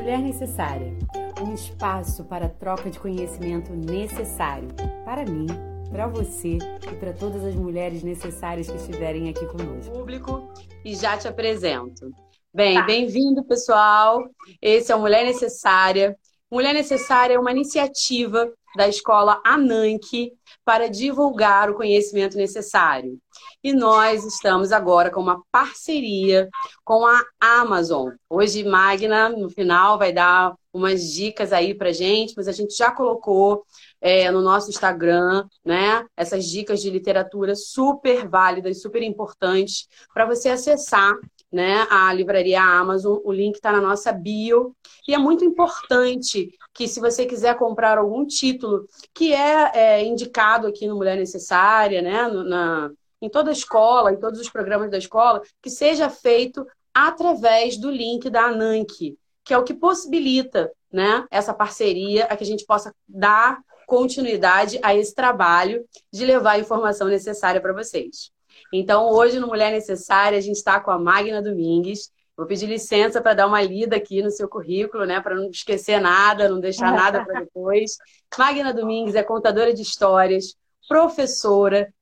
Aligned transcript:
Mulher 0.00 0.18
Necessária 0.18 0.96
um 1.42 1.52
espaço 1.52 2.24
para 2.24 2.48
troca 2.48 2.88
de 2.88 2.98
conhecimento 2.98 3.70
necessário 3.74 4.66
para 5.04 5.26
mim, 5.26 5.46
para 5.90 6.06
você 6.06 6.56
e 6.90 6.96
para 6.96 7.12
todas 7.12 7.44
as 7.44 7.54
mulheres 7.54 8.02
necessárias 8.02 8.70
que 8.70 8.76
estiverem 8.78 9.28
aqui 9.28 9.44
conosco. 9.44 9.92
Público 9.92 10.50
e 10.86 10.94
já 10.94 11.18
te 11.18 11.28
apresento. 11.28 12.10
Bem, 12.52 12.76
tá. 12.76 12.84
bem-vindo, 12.84 13.44
pessoal. 13.44 14.26
Esse 14.62 14.90
é 14.90 14.96
o 14.96 15.00
Mulher 15.00 15.22
Necessária. 15.26 16.16
Mulher 16.50 16.74
Necessária 16.74 17.34
é 17.34 17.38
uma 17.38 17.52
iniciativa 17.52 18.52
da 18.76 18.88
escola 18.88 19.40
Ananke 19.44 20.32
para 20.64 20.88
divulgar 20.88 21.70
o 21.70 21.74
conhecimento 21.74 22.36
necessário. 22.36 23.18
E 23.62 23.72
nós 23.72 24.24
estamos 24.24 24.72
agora 24.72 25.10
com 25.10 25.20
uma 25.20 25.42
parceria 25.50 26.48
com 26.84 27.06
a 27.06 27.22
Amazon. 27.40 28.10
Hoje, 28.28 28.64
Magna, 28.64 29.28
no 29.28 29.50
final, 29.50 29.98
vai 29.98 30.12
dar 30.12 30.54
umas 30.72 31.12
dicas 31.12 31.52
aí 31.52 31.74
para 31.74 31.92
gente, 31.92 32.34
mas 32.36 32.48
a 32.48 32.52
gente 32.52 32.76
já 32.76 32.90
colocou 32.90 33.64
é, 34.00 34.30
no 34.30 34.40
nosso 34.40 34.70
Instagram, 34.70 35.46
né? 35.64 36.06
Essas 36.16 36.46
dicas 36.46 36.80
de 36.80 36.90
literatura 36.90 37.54
super 37.54 38.28
válidas, 38.28 38.80
super 38.80 39.02
importantes 39.02 39.88
para 40.14 40.24
você 40.24 40.48
acessar 40.48 41.14
né, 41.52 41.86
a 41.90 42.12
livraria 42.12 42.62
Amazon. 42.62 43.18
O 43.24 43.32
link 43.32 43.56
está 43.56 43.72
na 43.72 43.80
nossa 43.80 44.12
bio. 44.12 44.74
E 45.06 45.14
é 45.14 45.18
muito 45.18 45.44
importante 45.44 46.50
que, 46.72 46.86
se 46.86 47.00
você 47.00 47.26
quiser 47.26 47.56
comprar 47.56 47.98
algum 47.98 48.24
título 48.24 48.86
que 49.12 49.34
é, 49.34 49.70
é 49.74 50.04
indicado 50.04 50.66
aqui 50.66 50.86
no 50.86 50.96
Mulher 50.96 51.16
Necessária, 51.16 52.00
né, 52.00 52.28
na, 52.28 52.90
em 53.20 53.28
toda 53.28 53.50
a 53.50 53.52
escola, 53.52 54.12
em 54.12 54.18
todos 54.18 54.40
os 54.40 54.48
programas 54.48 54.90
da 54.90 54.98
escola, 54.98 55.42
que 55.60 55.70
seja 55.70 56.08
feito 56.08 56.64
através 56.94 57.76
do 57.76 57.90
link 57.90 58.30
da 58.30 58.44
Ananke, 58.44 59.18
que 59.44 59.54
é 59.54 59.58
o 59.58 59.64
que 59.64 59.74
possibilita 59.74 60.70
né, 60.92 61.24
essa 61.30 61.54
parceria, 61.54 62.24
a 62.24 62.36
que 62.36 62.44
a 62.44 62.46
gente 62.46 62.64
possa 62.64 62.94
dar 63.08 63.60
continuidade 63.90 64.78
a 64.84 64.94
esse 64.94 65.12
trabalho 65.12 65.84
de 66.12 66.24
levar 66.24 66.52
a 66.52 66.58
informação 66.60 67.08
necessária 67.08 67.60
para 67.60 67.72
vocês. 67.72 68.30
Então, 68.72 69.10
hoje 69.10 69.40
no 69.40 69.48
Mulher 69.48 69.72
Necessária, 69.72 70.38
a 70.38 70.40
gente 70.40 70.58
está 70.58 70.78
com 70.78 70.92
a 70.92 70.98
Magna 70.98 71.42
Domingues. 71.42 72.12
Vou 72.36 72.46
pedir 72.46 72.66
licença 72.66 73.20
para 73.20 73.34
dar 73.34 73.48
uma 73.48 73.60
lida 73.60 73.96
aqui 73.96 74.22
no 74.22 74.30
seu 74.30 74.48
currículo, 74.48 75.04
né? 75.04 75.20
Para 75.20 75.34
não 75.34 75.50
esquecer 75.50 76.00
nada, 76.00 76.48
não 76.48 76.60
deixar 76.60 76.92
nada 76.92 77.24
para 77.24 77.40
depois. 77.42 77.96
Magna 78.38 78.72
Domingues 78.72 79.16
é 79.16 79.24
contadora 79.24 79.74
de 79.74 79.82
histórias, 79.82 80.54
professora, 80.88 81.92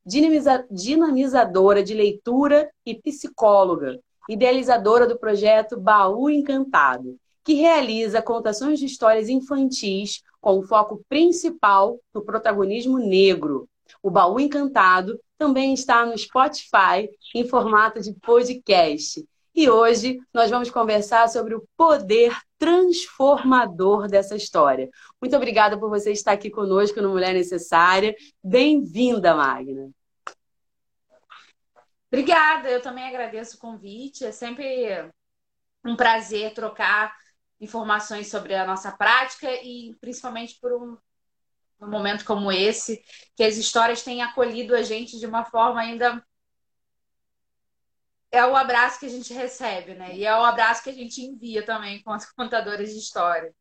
dinamizadora 0.70 1.83
de 1.83 1.94
leitura 1.94 2.70
e 2.84 2.94
psicóloga, 3.00 3.98
idealizadora 4.28 5.06
do 5.06 5.19
projeto 5.19 5.81
Baú 5.81 6.28
Encantado, 6.28 7.16
que 7.48 7.54
realiza 7.54 8.20
contações 8.20 8.78
de 8.78 8.84
histórias 8.84 9.30
infantis 9.30 10.22
com 10.38 10.62
foco 10.62 11.02
principal 11.08 11.98
no 12.12 12.22
protagonismo 12.22 12.98
negro. 12.98 13.66
O 14.02 14.10
Baú 14.10 14.38
Encantado 14.38 15.18
também 15.38 15.72
está 15.72 16.04
no 16.04 16.19
Spotify 16.19 17.08
em 17.34 17.48
formato 17.48 18.02
de 18.02 18.12
podcast. 18.12 19.26
E 19.54 19.70
hoje 19.70 20.20
nós 20.30 20.50
vamos 20.50 20.69
conversar 20.69 21.26
sobre 21.30 21.54
o 21.54 21.66
poder 21.74 22.36
transformador 22.58 24.08
dessa 24.08 24.36
história. 24.36 24.91
Muito 25.19 25.34
obrigada 25.34 25.78
por 25.80 25.88
você 25.88 26.12
estar 26.12 26.32
aqui 26.32 26.50
conosco 26.50 27.00
no 27.00 27.08
Mulher 27.08 27.32
Necessária. 27.32 28.14
Bem-vinda, 28.44 29.34
Magna. 29.34 29.88
Obrigada, 32.12 32.69
eu 32.69 32.82
também 32.82 33.08
agradeço 33.08 33.56
o 33.56 33.58
convite. 33.58 34.22
É 34.22 34.32
sempre 34.32 35.10
um 35.82 35.96
prazer 35.96 36.52
trocar 36.52 37.16
informações 37.61 38.28
sobre 38.28 38.55
a 38.55 38.67
nossa 38.67 38.92
prática 38.92 39.51
e 39.51 39.97
principalmente 40.01 40.59
por 40.61 40.73
um, 40.73 40.97
um 41.81 41.91
momento 41.91 42.25
como 42.25 42.53
esse, 42.53 43.03
que 43.37 43.42
as 43.42 43.56
histórias 43.56 44.03
têm 44.03 44.23
acolhido 44.23 44.75
a 44.75 44.83
gente 44.83 45.19
de 45.19 45.27
uma 45.27 45.44
forma 45.44 45.81
ainda 45.81 46.22
é 48.31 48.44
o 48.44 48.55
abraço 48.55 49.00
que 49.00 49.06
a 49.06 49.10
gente 49.10 49.32
recebe, 49.32 49.94
né? 49.94 50.15
E 50.15 50.25
é 50.25 50.34
o 50.37 50.44
abraço 50.44 50.82
que 50.82 50.91
a 50.91 50.94
gente 50.94 51.22
envia 51.22 51.65
também 51.65 52.03
com 52.03 52.12
as 52.12 52.31
contadoras 52.32 52.91
de 52.91 52.99
história. 52.99 53.55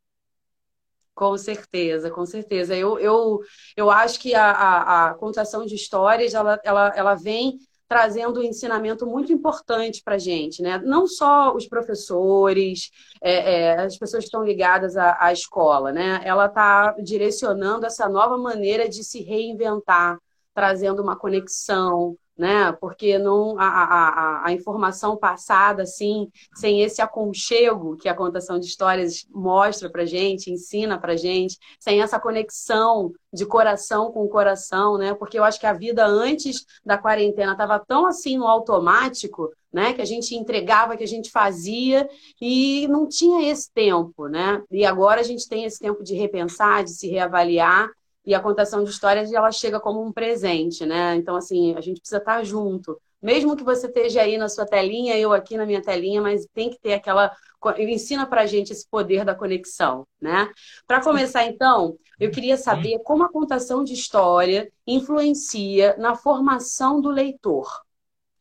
Com 1.16 1.36
certeza, 1.36 2.12
com 2.12 2.26
certeza. 2.26 2.76
Eu, 2.76 3.00
eu, 3.00 3.40
eu 3.76 3.90
acho 3.90 4.20
que 4.20 4.36
a, 4.36 4.52
a, 4.52 5.10
a 5.10 5.14
contação 5.16 5.66
de 5.66 5.74
histórias 5.74 6.36
ela, 6.36 6.60
ela, 6.64 6.94
ela 6.96 7.16
vem 7.16 7.58
trazendo 7.88 8.40
um 8.40 8.44
ensinamento 8.44 9.06
muito 9.06 9.32
importante 9.32 10.02
para 10.04 10.16
a 10.16 10.20
gente, 10.20 10.62
né? 10.62 10.78
Não 10.80 11.08
só 11.08 11.56
os 11.56 11.68
professores, 11.68 12.92
é, 13.22 13.54
é, 13.54 13.80
as 13.80 13.98
pessoas 13.98 14.24
que 14.24 14.28
estão 14.28 14.44
ligadas 14.44 14.98
à, 14.98 15.18
à 15.20 15.32
escola, 15.32 15.92
né? 15.92 16.22
Ela 16.24 16.48
está 16.48 16.92
direcionando 17.02 17.86
essa 17.86 18.10
nova 18.10 18.38
maneira 18.38 18.90
de 18.90 19.04
se 19.04 19.22
reinventar, 19.24 20.20
trazendo 20.54 21.02
uma 21.02 21.16
conexão, 21.16 22.18
né? 22.38 22.72
Porque 22.74 23.18
não 23.18 23.58
a, 23.60 23.66
a, 23.66 24.48
a, 24.48 24.52
informação 24.54 25.18
passada, 25.18 25.84
assim, 25.84 26.30
sem 26.54 26.82
esse 26.82 27.02
aconchego 27.02 27.98
que 27.98 28.08
a 28.08 28.14
contação 28.14 28.60
de 28.60 28.68
histórias 28.68 29.26
mostra 29.32 29.90
para 29.90 30.06
gente, 30.06 30.52
ensina 30.52 31.00
para 31.00 31.16
gente, 31.16 31.58
sem 31.80 32.02
essa 32.02 32.20
conexão 32.20 33.12
de 33.34 33.46
coração 33.46 34.12
com 34.12 34.28
coração, 34.28 34.98
né? 34.98 35.14
Porque 35.16 35.40
eu 35.40 35.44
acho 35.44 35.60
que 35.60 35.66
a 35.66 35.74
vida 35.74 36.06
antes 36.06 36.66
da 36.86 36.98
quarentena 36.98 37.54
estava 37.54 37.80
tão 37.80 38.06
assim 38.06 38.38
no 38.38 38.48
automático, 38.48 39.52
né? 39.74 39.94
Que 39.94 40.02
a 40.02 40.06
gente 40.06 40.36
entregava, 40.36 40.96
que 40.96 41.04
a 41.04 41.08
gente 41.08 41.32
fazia 41.32 42.08
e 42.40 42.88
não 42.88 43.08
tinha 43.08 43.52
esse 43.52 43.72
tempo, 43.74 44.28
né? 44.28 44.62
E 44.70 44.86
agora 44.86 45.22
a 45.22 45.24
gente 45.24 45.48
tem 45.48 45.66
esse 45.66 45.80
tempo 45.80 46.04
de 46.04 46.14
repensar, 46.14 46.84
de 46.84 46.92
se 46.92 47.08
reavaliar 47.08 47.90
e 48.28 48.36
a 48.36 48.42
contação 48.42 48.84
de 48.84 48.90
histórias, 48.90 49.32
ela 49.32 49.50
chega 49.54 49.80
como 49.80 50.04
um 50.04 50.12
presente, 50.12 50.86
né? 50.86 51.16
Então, 51.16 51.38
assim, 51.38 51.74
a 51.76 51.80
gente 51.80 52.02
precisa 52.02 52.18
estar 52.18 52.44
junto. 52.44 53.02
Mesmo 53.22 53.56
que 53.56 53.64
você 53.64 53.88
esteja 53.88 54.22
aí 54.22 54.38
na 54.38 54.50
sua 54.50 54.66
telinha, 54.66 55.18
eu 55.18 55.32
aqui 55.32 55.56
na 55.56 55.66
minha 55.66 55.82
telinha, 55.82 56.22
mas 56.22 56.46
tem 56.54 56.70
que 56.70 56.78
ter 56.78 56.94
aquela. 56.94 57.34
Ensina 57.78 58.26
pra 58.26 58.46
gente 58.46 58.74
esse 58.74 58.86
poder 58.86 59.24
da 59.24 59.34
conexão, 59.34 60.06
né? 60.20 60.52
Para 60.86 61.02
começar, 61.02 61.46
então, 61.46 61.98
eu 62.20 62.30
queria 62.30 62.58
saber 62.58 63.00
como 63.00 63.24
a 63.24 63.32
contação 63.32 63.82
de 63.82 63.94
história 63.94 64.70
influencia 64.86 65.96
na 65.98 66.14
formação 66.14 67.00
do 67.00 67.10
leitor. 67.10 67.82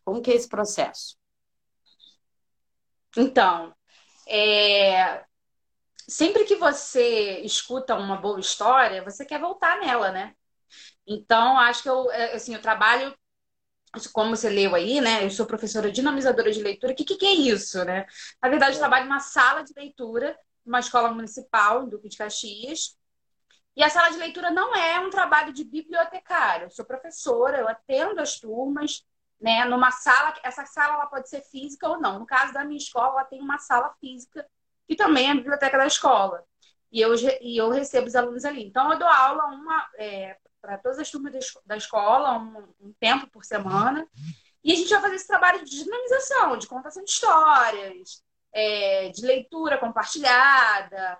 Como 0.04 0.20
que 0.20 0.32
é 0.32 0.34
esse 0.34 0.48
processo? 0.48 1.16
Então, 3.16 3.72
é, 4.26 5.22
sempre 6.08 6.44
que 6.44 6.56
você 6.56 7.40
escuta 7.40 7.94
uma 7.94 8.16
boa 8.16 8.40
história, 8.40 9.02
você 9.04 9.24
quer 9.24 9.40
voltar 9.40 9.80
nela, 9.80 10.10
né? 10.12 10.34
Então, 11.06 11.58
acho 11.58 11.82
que 11.82 11.88
eu, 11.88 12.10
é, 12.12 12.34
assim, 12.34 12.54
eu 12.54 12.60
trabalho, 12.62 13.16
como 14.12 14.36
você 14.36 14.48
leu 14.50 14.74
aí, 14.74 15.00
né? 15.00 15.24
Eu 15.24 15.30
sou 15.30 15.46
professora 15.46 15.90
dinamizadora 15.90 16.52
de 16.52 16.62
leitura. 16.62 16.92
O 16.92 16.96
que, 16.96 17.04
que, 17.04 17.16
que 17.16 17.26
é 17.26 17.32
isso, 17.32 17.84
né? 17.84 18.06
Na 18.42 18.48
verdade, 18.48 18.74
eu 18.74 18.80
trabalho 18.80 19.06
numa 19.06 19.20
sala 19.20 19.62
de 19.62 19.72
leitura, 19.74 20.38
numa 20.64 20.80
escola 20.80 21.10
municipal, 21.12 21.84
em 21.84 21.88
Duque 21.88 22.08
de 22.08 22.16
Caxias. 22.16 22.96
E 23.76 23.82
a 23.82 23.90
sala 23.90 24.10
de 24.10 24.18
leitura 24.18 24.50
não 24.50 24.74
é 24.74 25.00
um 25.00 25.10
trabalho 25.10 25.52
de 25.52 25.64
bibliotecário. 25.64 26.66
Eu 26.66 26.70
sou 26.70 26.84
professora, 26.84 27.58
eu 27.58 27.68
atendo 27.68 28.20
as 28.20 28.38
turmas, 28.40 29.04
né? 29.40 29.64
Numa 29.64 29.90
sala, 29.90 30.34
essa 30.42 30.64
sala 30.66 30.94
ela 30.94 31.06
pode 31.06 31.28
ser 31.28 31.42
física 31.42 31.88
ou 31.88 32.00
não. 32.00 32.20
No 32.20 32.26
caso 32.26 32.52
da 32.52 32.64
minha 32.64 32.78
escola, 32.78 33.20
ela 33.20 33.24
tem 33.24 33.40
uma 33.40 33.58
sala 33.58 33.94
física 34.00 34.46
e 34.88 34.96
também 34.96 35.30
a 35.30 35.34
biblioteca 35.34 35.78
da 35.78 35.86
escola. 35.86 36.44
E 36.90 37.00
eu, 37.00 37.14
e 37.40 37.56
eu 37.56 37.70
recebo 37.70 38.06
os 38.06 38.14
alunos 38.14 38.44
ali. 38.44 38.64
Então, 38.64 38.92
eu 38.92 38.98
dou 38.98 39.08
aula 39.08 39.46
uma 39.46 39.88
é, 39.98 40.36
para 40.60 40.78
todas 40.78 40.98
as 40.98 41.10
turmas 41.10 41.32
da 41.64 41.76
escola, 41.76 42.38
um, 42.38 42.74
um, 42.80 42.92
tempo 42.98 43.26
por 43.28 43.44
semana. 43.44 44.06
E 44.62 44.72
a 44.72 44.76
gente 44.76 44.90
vai 44.90 45.00
fazer 45.00 45.16
esse 45.16 45.26
trabalho 45.26 45.64
de 45.64 45.70
dinamização, 45.84 46.56
de 46.56 46.66
contação 46.66 47.04
de 47.04 47.10
histórias, 47.10 48.22
é, 48.52 49.08
de 49.10 49.24
leitura 49.24 49.78
compartilhada. 49.78 51.18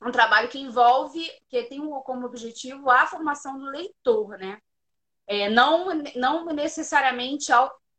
Um 0.00 0.10
trabalho 0.10 0.48
que 0.48 0.58
envolve, 0.58 1.28
que 1.48 1.64
tem 1.64 1.80
como 2.02 2.26
objetivo 2.26 2.90
a 2.90 3.06
formação 3.06 3.58
do 3.58 3.66
leitor, 3.66 4.38
né? 4.38 4.60
É, 5.26 5.50
não, 5.50 5.88
não 6.14 6.46
necessariamente, 6.46 7.50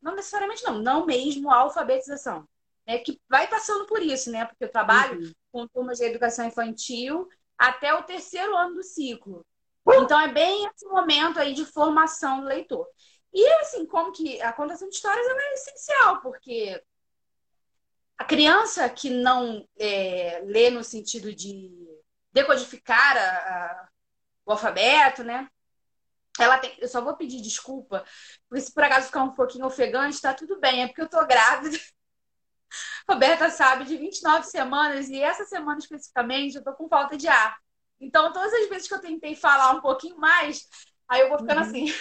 não 0.01 0.15
necessariamente 0.15 0.63
não, 0.63 0.79
não 0.79 1.05
mesmo 1.05 1.51
a 1.51 1.57
alfabetização 1.57 2.47
né, 2.89 2.97
que 2.97 3.21
vai 3.29 3.47
passando 3.47 3.85
por 3.85 4.01
isso, 4.01 4.31
né? 4.31 4.45
Porque 4.45 4.63
eu 4.63 4.71
trabalho 4.71 5.19
uhum. 5.21 5.31
com 5.51 5.67
turmas 5.67 5.99
de 5.99 6.05
educação 6.05 6.47
infantil 6.47 7.29
até 7.55 7.93
o 7.93 8.01
terceiro 8.01 8.55
ano 8.57 8.73
do 8.73 8.83
ciclo. 8.83 9.45
Então 9.87 10.19
é 10.19 10.27
bem 10.27 10.65
esse 10.65 10.87
momento 10.87 11.39
aí 11.39 11.53
de 11.53 11.65
formação 11.65 12.41
do 12.41 12.47
leitor. 12.47 12.87
E 13.31 13.47
assim, 13.61 13.85
como 13.85 14.11
que 14.11 14.41
a 14.41 14.51
contação 14.51 14.89
de 14.89 14.95
histórias 14.95 15.25
é 15.27 15.53
essencial, 15.53 16.19
porque 16.21 16.83
a 18.17 18.23
criança 18.23 18.89
que 18.89 19.11
não 19.11 19.63
é, 19.77 20.41
lê 20.45 20.71
no 20.71 20.83
sentido 20.83 21.33
de 21.33 21.71
decodificar 22.31 23.17
a, 23.17 23.21
a, 23.21 23.89
o 24.47 24.51
alfabeto, 24.51 25.23
né? 25.23 25.47
Ela 26.39 26.57
tem, 26.57 26.75
eu 26.79 26.87
só 26.87 27.01
vou 27.01 27.15
pedir 27.15 27.39
desculpa, 27.39 28.03
porque 28.47 28.61
se 28.61 28.73
por 28.73 28.83
acaso 28.83 29.07
ficar 29.07 29.23
um 29.23 29.33
pouquinho 29.33 29.65
ofegante, 29.65 30.21
tá 30.21 30.33
tudo 30.33 30.59
bem, 30.59 30.83
é 30.83 30.87
porque 30.87 31.01
eu 31.01 31.09
tô 31.09 31.23
grávida 31.27 31.77
Roberta 33.09 33.49
sabe, 33.49 33.85
de 33.85 33.97
29 33.97 34.45
semanas, 34.45 35.09
e 35.09 35.21
essa 35.21 35.45
semana 35.45 35.79
especificamente 35.79 36.55
eu 36.55 36.63
tô 36.63 36.73
com 36.73 36.87
falta 36.87 37.17
de 37.17 37.27
ar. 37.27 37.57
Então, 37.99 38.31
todas 38.31 38.53
as 38.53 38.69
vezes 38.69 38.87
que 38.87 38.93
eu 38.93 39.01
tentei 39.01 39.35
falar 39.35 39.71
um 39.71 39.81
pouquinho 39.81 40.17
mais, 40.17 40.67
aí 41.07 41.21
eu 41.21 41.29
vou 41.29 41.39
ficando 41.39 41.61
uhum. 41.61 41.67
assim. 41.67 41.93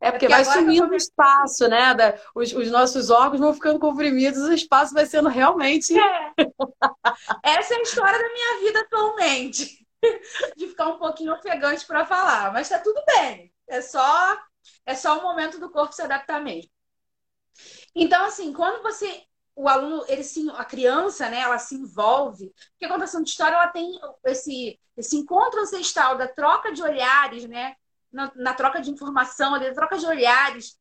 É 0.00 0.10
porque, 0.10 0.26
porque 0.26 0.28
vai 0.28 0.44
sumindo 0.44 0.90
o 0.90 0.96
espaço, 0.96 1.68
né? 1.68 1.94
Os, 2.34 2.52
os, 2.52 2.70
nossos 2.72 3.08
órgãos 3.08 3.38
vão 3.38 3.54
ficando 3.54 3.78
comprimidos, 3.78 4.42
o 4.42 4.52
espaço 4.52 4.92
vai 4.92 5.06
sendo 5.06 5.28
realmente. 5.28 5.96
É. 5.96 6.32
Essa 7.44 7.74
é 7.74 7.76
a 7.76 7.82
história 7.82 8.18
da 8.18 8.32
minha 8.32 8.60
vida 8.64 8.80
atualmente. 8.80 9.86
De 10.56 10.66
ficar 10.66 10.88
um 10.88 10.98
pouquinho 10.98 11.32
ofegante 11.32 11.86
para 11.86 12.04
falar. 12.04 12.52
Mas 12.52 12.68
tá 12.68 12.80
tudo 12.80 13.00
bem. 13.06 13.54
É 13.68 13.80
só, 13.80 14.36
é 14.84 14.96
só 14.96 15.20
o 15.20 15.22
momento 15.22 15.60
do 15.60 15.70
corpo 15.70 15.94
se 15.94 16.02
adaptar 16.02 16.42
mesmo. 16.42 16.68
Então, 17.94 18.24
assim, 18.24 18.52
quando 18.52 18.82
você. 18.82 19.22
O 19.54 19.68
aluno, 19.68 20.04
ele 20.08 20.24
se, 20.24 20.48
a 20.50 20.64
criança, 20.64 21.28
né, 21.28 21.40
ela 21.40 21.58
se 21.58 21.74
envolve. 21.74 22.52
Porque 22.70 22.86
a 22.86 22.88
contação 22.88 23.22
de 23.22 23.30
história, 23.30 23.54
ela 23.54 23.68
tem 23.68 24.00
esse, 24.24 24.80
esse 24.96 25.16
encontro 25.16 25.60
ancestral 25.60 26.16
da 26.16 26.26
troca 26.28 26.72
de 26.72 26.82
olhares, 26.82 27.46
né? 27.46 27.76
na, 28.12 28.30
na 28.36 28.54
troca 28.54 28.80
de 28.80 28.90
informação, 28.90 29.52
na 29.52 29.74
troca 29.74 29.98
de 29.98 30.06
olhares. 30.06 30.78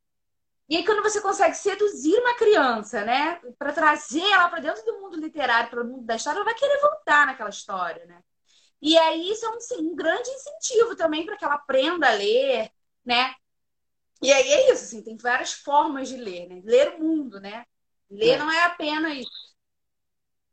E 0.69 0.77
aí, 0.77 0.85
quando 0.85 1.03
você 1.03 1.21
consegue 1.21 1.55
seduzir 1.55 2.17
uma 2.19 2.35
criança, 2.35 3.03
né, 3.03 3.41
para 3.57 3.73
trazer 3.73 4.21
ela 4.21 4.49
para 4.49 4.61
dentro 4.61 4.83
do 4.85 4.99
mundo 5.01 5.17
literário, 5.17 5.69
para 5.69 5.83
o 5.83 5.87
mundo 5.87 6.05
da 6.05 6.15
história, 6.15 6.37
ela 6.37 6.45
vai 6.45 6.55
querer 6.55 6.79
voltar 6.81 7.25
naquela 7.25 7.49
história, 7.49 8.05
né? 8.05 8.21
E 8.81 8.97
aí, 8.97 9.31
isso 9.31 9.45
é 9.45 9.49
um, 9.49 9.59
sim, 9.59 9.77
um 9.91 9.95
grande 9.95 10.29
incentivo 10.29 10.95
também 10.95 11.25
para 11.25 11.37
que 11.37 11.45
ela 11.45 11.55
aprenda 11.55 12.09
a 12.09 12.13
ler, 12.13 12.71
né? 13.05 13.33
E 14.21 14.31
aí 14.31 14.51
é 14.51 14.71
isso, 14.73 14.85
assim, 14.85 15.03
tem 15.03 15.17
várias 15.17 15.53
formas 15.53 16.09
de 16.09 16.17
ler, 16.17 16.47
né? 16.47 16.61
Ler 16.63 16.95
o 16.95 16.99
mundo, 17.03 17.39
né? 17.39 17.65
Ler 18.11 18.35
é. 18.35 18.37
não 18.37 18.51
é 18.51 18.63
apenas 18.65 19.25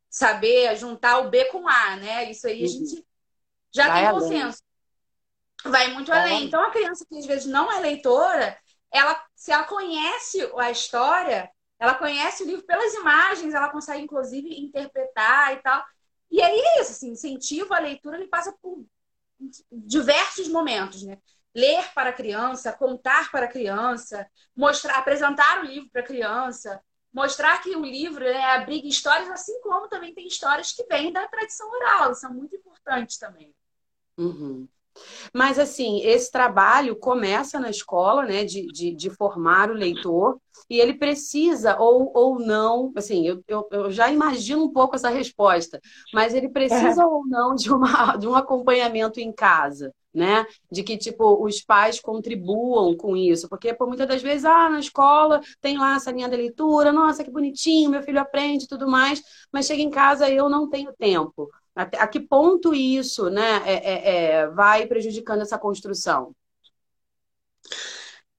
saber 0.08 0.76
juntar 0.76 1.19
o 1.19 1.28
B 1.28 1.44
com 1.46 1.69
A, 1.69 1.96
né? 1.96 2.31
Isso 2.31 2.46
aí 2.46 2.60
a 2.60 2.62
uhum. 2.62 2.69
gente 2.69 3.06
já 3.70 3.88
vai 3.88 4.02
tem 4.02 4.12
consenso 4.12 4.58
vai 5.64 5.93
muito 5.93 6.12
é. 6.12 6.19
além. 6.19 6.44
Então, 6.44 6.62
a 6.62 6.70
criança 6.70 7.05
que 7.08 7.19
às 7.19 7.26
vezes 7.26 7.46
não 7.46 7.70
é 7.72 7.81
leitora, 7.81 8.56
ela, 8.90 9.22
se 9.34 9.50
ela 9.50 9.64
conhece 9.64 10.38
a 10.56 10.70
história, 10.70 11.50
ela 11.78 11.94
conhece 11.94 12.43
o 12.43 12.46
livro 12.46 12.64
pelas 12.64 12.94
imagens, 12.94 13.55
ela 13.55 13.70
consegue, 13.70 14.02
inclusive, 14.02 14.61
interpretar 14.61 15.54
e 15.54 15.56
tal. 15.58 15.84
E 16.31 16.43
aí 16.43 16.58
é 16.58 16.81
isso, 16.81 16.93
assim, 16.93 17.11
incentivo 17.11 17.72
à 17.75 17.78
leitura, 17.78 18.16
ele 18.16 18.28
passa 18.28 18.54
por 18.61 18.84
diversos 19.70 20.49
momentos, 20.49 21.02
né? 21.02 21.19
Ler 21.54 21.93
para 21.94 22.11
a 22.11 22.12
criança, 22.12 22.72
contar 22.72 23.31
para 23.31 23.46
a 23.46 23.50
criança, 23.50 24.28
mostrar, 24.54 24.99
apresentar 24.99 25.61
o 25.61 25.64
livro 25.64 25.88
para 25.90 26.02
a 26.02 26.06
criança, 26.06 26.82
mostrar 27.12 27.62
que 27.62 27.75
o 27.75 27.84
livro 27.84 28.25
né, 28.25 28.44
abriga 28.44 28.87
histórias, 28.87 29.31
assim 29.31 29.60
como 29.60 29.88
também 29.88 30.14
tem 30.14 30.26
histórias 30.26 30.72
que 30.72 30.84
vêm 30.84 31.12
da 31.12 31.26
tradição 31.28 31.69
oral, 31.70 32.14
são 32.14 32.32
muito 32.32 32.56
importantes 32.56 33.19
também. 33.19 33.55
Uhum. 34.16 34.69
Mas, 35.34 35.58
assim, 35.58 36.00
esse 36.02 36.30
trabalho 36.30 36.96
começa 36.96 37.58
na 37.60 37.70
escola, 37.70 38.24
né, 38.24 38.44
de, 38.44 38.66
de, 38.66 38.94
de 38.94 39.10
formar 39.10 39.70
o 39.70 39.74
leitor, 39.74 40.38
e 40.68 40.80
ele 40.80 40.94
precisa, 40.94 41.78
ou, 41.78 42.10
ou 42.14 42.38
não, 42.38 42.92
assim, 42.96 43.26
eu, 43.26 43.42
eu, 43.48 43.68
eu 43.70 43.90
já 43.90 44.10
imagino 44.10 44.64
um 44.64 44.72
pouco 44.72 44.96
essa 44.96 45.08
resposta, 45.08 45.80
mas 46.12 46.34
ele 46.34 46.48
precisa 46.48 47.02
é. 47.02 47.06
ou 47.06 47.26
não 47.26 47.54
de, 47.54 47.72
uma, 47.72 48.16
de 48.16 48.28
um 48.28 48.34
acompanhamento 48.34 49.18
em 49.20 49.32
casa, 49.32 49.92
né? 50.12 50.46
De 50.70 50.82
que, 50.82 50.96
tipo, 50.98 51.44
os 51.44 51.62
pais 51.62 52.00
contribuam 52.00 52.96
com 52.96 53.16
isso, 53.16 53.48
porque 53.48 53.72
por 53.72 53.86
muitas 53.86 54.08
das 54.08 54.22
vezes, 54.22 54.44
ah, 54.44 54.68
na 54.68 54.80
escola 54.80 55.40
tem 55.60 55.78
lá 55.78 55.96
essa 55.96 56.10
linha 56.10 56.28
da 56.28 56.36
leitura, 56.36 56.92
nossa, 56.92 57.24
que 57.24 57.30
bonitinho, 57.30 57.90
meu 57.90 58.02
filho 58.02 58.20
aprende 58.20 58.64
e 58.64 58.68
tudo 58.68 58.88
mais, 58.88 59.22
mas 59.52 59.66
chega 59.66 59.82
em 59.82 59.90
casa 59.90 60.28
eu 60.28 60.48
não 60.48 60.68
tenho 60.68 60.92
tempo. 60.92 61.48
A 61.78 62.08
que 62.08 62.19
ponto 62.19 62.75
isso 62.75 63.30
né, 63.30 63.62
é, 63.64 63.75
é, 63.75 64.14
é, 64.14 64.46
vai 64.48 64.86
prejudicando 64.86 65.42
essa 65.42 65.56
construção? 65.56 66.34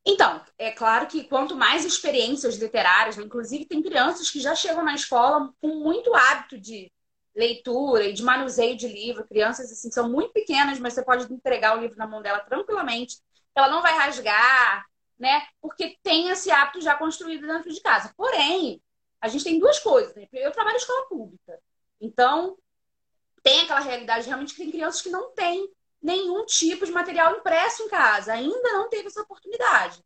Então, 0.06 0.41
é 0.57 0.71
claro 0.71 1.07
que 1.07 1.24
quanto 1.24 1.56
mais 1.56 1.86
experiências 1.86 2.57
literárias, 2.57 3.15
né, 3.15 3.24
inclusive 3.24 3.65
tem 3.65 3.81
crianças 3.81 4.30
que 4.30 4.41
já 4.41 4.53
chegam 4.56 4.83
na 4.83 4.94
escola 4.94 5.53
com 5.62 5.75
muito 5.75 6.13
hábito 6.13 6.59
de 6.59 6.91
leitura 7.33 8.06
e 8.06 8.13
de 8.13 8.24
manuseio 8.24 8.75
de 8.75 8.89
livro. 8.89 9.25
Crianças 9.25 9.71
assim 9.71 9.89
são 9.89 10.09
muito 10.09 10.33
pequenas, 10.33 10.77
mas 10.77 10.94
você 10.94 11.06
pode 11.06 11.31
entregar 11.31 11.77
o 11.77 11.81
livro 11.81 11.97
na 11.97 12.07
mão 12.07 12.21
dela 12.21 12.39
tranquilamente. 12.39 13.19
Ela 13.56 13.69
não 13.69 13.81
vai 13.81 13.95
rasgar, 13.95 14.86
né? 15.18 15.44
Porque 15.62 15.97
tem 16.03 16.30
esse 16.30 16.51
hábito 16.51 16.81
já 16.81 16.95
construído 16.95 17.47
dentro 17.47 17.71
de 17.71 17.81
casa. 17.81 18.13
Porém, 18.18 18.81
a 19.21 19.30
gente 19.30 19.45
tem 19.45 19.59
duas 19.59 19.80
coisas. 19.80 20.13
Né? 20.13 20.27
Eu 20.33 20.51
trabalho 20.51 20.75
em 20.75 20.80
escola 20.80 21.07
pública. 21.07 21.59
Então, 22.01 22.57
tem 23.41 23.62
aquela 23.62 23.80
realidade 23.80 24.27
realmente 24.27 24.53
que 24.53 24.62
tem 24.62 24.71
crianças 24.71 25.01
que 25.01 25.09
não 25.09 25.31
têm 25.33 25.69
nenhum 26.01 26.45
tipo 26.45 26.86
de 26.86 26.91
material 26.91 27.36
impresso 27.36 27.83
em 27.83 27.89
casa, 27.89 28.33
ainda 28.33 28.74
não 28.74 28.89
teve 28.89 29.07
essa 29.07 29.21
oportunidade. 29.21 30.03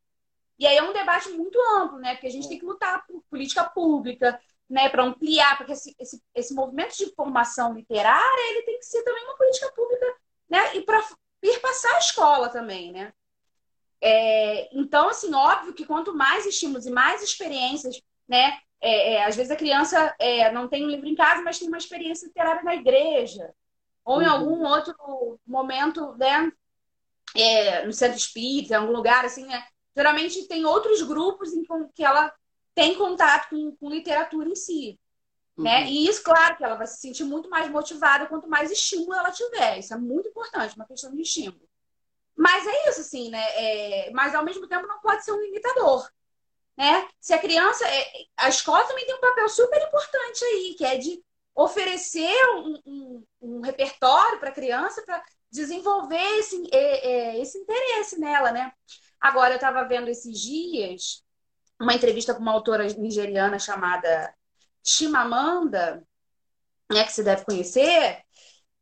E 0.57 0.67
aí 0.67 0.77
é 0.77 0.83
um 0.83 0.93
debate 0.93 1.29
muito 1.29 1.59
amplo, 1.77 1.99
né? 1.99 2.13
Porque 2.13 2.27
a 2.27 2.31
gente 2.31 2.47
tem 2.47 2.59
que 2.59 2.65
lutar 2.65 3.05
por 3.05 3.23
política 3.29 3.63
pública, 3.63 4.39
né? 4.69 4.89
Para 4.89 5.03
ampliar, 5.03 5.57
porque 5.57 5.73
esse, 5.73 5.95
esse, 5.99 6.23
esse 6.33 6.53
movimento 6.53 6.95
de 6.97 7.13
formação 7.15 7.73
literária 7.73 8.49
ele 8.51 8.63
tem 8.63 8.79
que 8.79 8.85
ser 8.85 9.03
também 9.03 9.23
uma 9.23 9.37
política 9.37 9.71
pública, 9.73 10.05
né? 10.49 10.75
E 10.75 10.81
para 10.81 11.03
ir 11.43 11.59
passar 11.59 11.95
a 11.95 11.99
escola 11.99 12.49
também, 12.49 12.91
né? 12.91 13.13
É, 14.01 14.69
então, 14.77 15.09
assim, 15.09 15.33
óbvio 15.33 15.73
que 15.73 15.85
quanto 15.85 16.13
mais 16.13 16.45
estímulos 16.45 16.85
e 16.85 16.91
mais 16.91 17.23
experiências, 17.23 18.01
né, 18.27 18.59
é, 18.83 19.13
é, 19.13 19.23
às 19.23 19.37
vezes 19.37 19.49
a 19.49 19.55
criança 19.55 20.13
é, 20.19 20.51
não 20.51 20.67
tem 20.67 20.83
um 20.83 20.89
livro 20.89 21.07
em 21.07 21.15
casa, 21.15 21.41
mas 21.41 21.57
tem 21.57 21.69
uma 21.69 21.77
experiência 21.77 22.27
literária 22.27 22.61
na 22.63 22.75
igreja. 22.75 23.55
Ou 24.03 24.21
em 24.21 24.25
uhum. 24.25 24.31
algum 24.31 24.65
outro 24.65 25.39
momento, 25.47 26.13
né? 26.17 26.51
É, 27.33 27.85
no 27.85 27.93
centro 27.93 28.17
espírita, 28.17 28.73
em 28.73 28.77
algum 28.77 28.91
lugar, 28.91 29.23
assim, 29.23 29.45
né? 29.45 29.63
Geralmente 29.95 30.47
tem 30.49 30.65
outros 30.65 31.01
grupos 31.01 31.53
em 31.53 31.63
que 31.95 32.03
ela 32.03 32.33
tem 32.75 32.95
contato 32.95 33.49
com, 33.51 33.73
com 33.77 33.89
literatura 33.89 34.49
em 34.49 34.55
si. 34.55 34.99
Né? 35.57 35.83
Uhum. 35.83 35.87
E 35.87 36.07
isso, 36.07 36.21
claro, 36.21 36.57
que 36.57 36.63
ela 36.65 36.75
vai 36.75 36.87
se 36.87 36.99
sentir 36.99 37.23
muito 37.23 37.49
mais 37.49 37.69
motivada 37.69 38.25
quanto 38.25 38.49
mais 38.49 38.69
estímulo 38.69 39.13
ela 39.13 39.31
tiver. 39.31 39.79
Isso 39.79 39.93
é 39.93 39.97
muito 39.97 40.27
importante, 40.27 40.75
uma 40.75 40.85
questão 40.85 41.15
de 41.15 41.21
estímulo. 41.21 41.69
Mas 42.35 42.67
é 42.67 42.89
isso, 42.89 42.99
assim, 42.99 43.29
né? 43.29 43.43
É... 43.55 44.11
Mas 44.11 44.35
ao 44.35 44.43
mesmo 44.43 44.67
tempo 44.67 44.87
não 44.87 44.99
pode 44.99 45.23
ser 45.23 45.31
um 45.31 45.39
limitador 45.39 46.05
né? 46.77 47.07
Se 47.19 47.33
a 47.33 47.39
criança. 47.39 47.85
É, 47.87 48.11
a 48.37 48.49
escola 48.49 48.85
também 48.85 49.05
tem 49.05 49.15
um 49.15 49.21
papel 49.21 49.47
super 49.49 49.81
importante 49.81 50.43
aí, 50.43 50.75
que 50.77 50.85
é 50.85 50.97
de 50.97 51.23
oferecer 51.55 52.35
um, 52.55 52.79
um, 52.85 53.25
um 53.41 53.61
repertório 53.61 54.39
para 54.39 54.49
a 54.49 54.53
criança 54.53 55.03
para 55.05 55.23
desenvolver 55.51 56.39
esse, 56.39 56.67
é, 56.71 57.07
é, 57.07 57.39
esse 57.41 57.57
interesse 57.59 58.19
nela, 58.19 58.51
né? 58.51 58.71
Agora, 59.21 59.51
eu 59.53 59.55
estava 59.57 59.87
vendo 59.87 60.09
esses 60.09 60.39
dias 60.39 61.23
uma 61.79 61.93
entrevista 61.93 62.33
com 62.33 62.41
uma 62.41 62.51
autora 62.51 62.85
nigeriana 62.93 63.59
chamada 63.59 64.33
Chimamanda, 64.85 66.05
né, 66.91 67.03
que 67.03 67.11
você 67.11 67.23
deve 67.23 67.45
conhecer, 67.45 68.21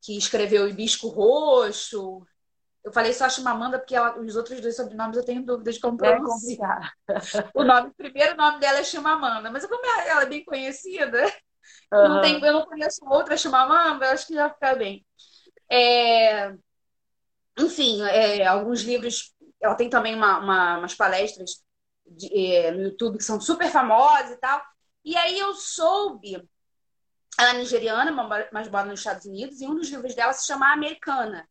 que 0.01 0.17
escreveu 0.17 0.67
Hibisco 0.67 1.07
Roxo, 1.07 2.25
eu 2.83 2.91
falei 2.91 3.13
só 3.13 3.29
Chimamanda 3.29 3.77
porque 3.77 3.95
ela, 3.95 4.19
os 4.19 4.35
outros 4.35 4.59
dois 4.59 4.75
sobrenomes 4.75 5.17
eu 5.17 5.25
tenho 5.25 5.45
dúvidas 5.45 5.75
de 5.75 5.81
como 5.81 6.03
é 6.03 6.15
pronunciar. 6.15 6.93
o 7.53 7.63
nome, 7.63 7.89
o 7.89 7.93
primeiro 7.93 8.35
nome 8.35 8.59
dela 8.59 8.79
é 8.79 8.83
Chimamanda, 8.83 9.51
mas 9.51 9.65
como 9.65 9.85
ela 9.85 10.23
é 10.23 10.25
bem 10.25 10.43
conhecida, 10.43 11.23
uhum. 11.93 12.09
não 12.09 12.21
tem, 12.21 12.43
eu 12.43 12.53
não 12.53 12.65
conheço 12.65 13.05
outra 13.05 13.38
Chimamanda, 13.38 14.11
acho 14.11 14.27
que 14.27 14.33
já 14.33 14.50
fica 14.50 14.75
bem. 14.75 15.05
É, 15.69 16.53
enfim, 17.57 18.01
é, 18.03 18.45
alguns 18.45 18.81
livros. 18.81 19.33
Ela 19.61 19.75
tem 19.75 19.89
também 19.89 20.15
uma, 20.15 20.39
uma, 20.39 20.77
umas 20.79 20.95
palestras 20.95 21.63
de, 22.05 22.55
é, 22.55 22.71
no 22.71 22.81
YouTube 22.81 23.17
que 23.17 23.23
são 23.23 23.39
super 23.39 23.69
famosas 23.69 24.31
e 24.31 24.38
tal. 24.38 24.61
E 25.05 25.15
aí 25.15 25.38
eu 25.38 25.53
soube, 25.53 26.47
ela 27.39 27.51
é 27.51 27.57
nigeriana, 27.57 28.11
mas 28.51 28.69
mora 28.69 28.88
nos 28.88 29.00
Estados 29.00 29.25
Unidos, 29.25 29.61
e 29.61 29.67
um 29.67 29.75
dos 29.75 29.89
livros 29.89 30.15
dela 30.15 30.33
se 30.33 30.45
chama 30.45 30.73
Americana. 30.73 31.47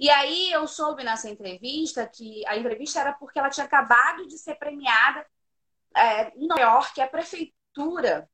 E 0.00 0.08
aí 0.08 0.50
eu 0.50 0.66
soube 0.66 1.04
nessa 1.04 1.28
entrevista 1.28 2.06
que 2.06 2.42
a 2.46 2.56
entrevista 2.56 3.00
era 3.00 3.12
porque 3.12 3.38
ela 3.38 3.50
tinha 3.50 3.66
acabado 3.66 4.26
de 4.26 4.38
ser 4.38 4.54
premiada 4.54 5.26
é, 5.94 6.30
em 6.38 6.46
Nova 6.46 6.58
York, 6.58 6.98
a 7.02 7.06
prefeitura 7.06 8.26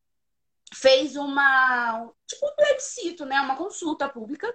fez 0.72 1.16
uma 1.16 2.08
tipo 2.24 2.46
um 2.46 2.54
plebiscito, 2.54 3.26
né, 3.26 3.40
uma 3.40 3.56
consulta 3.56 4.08
pública. 4.08 4.46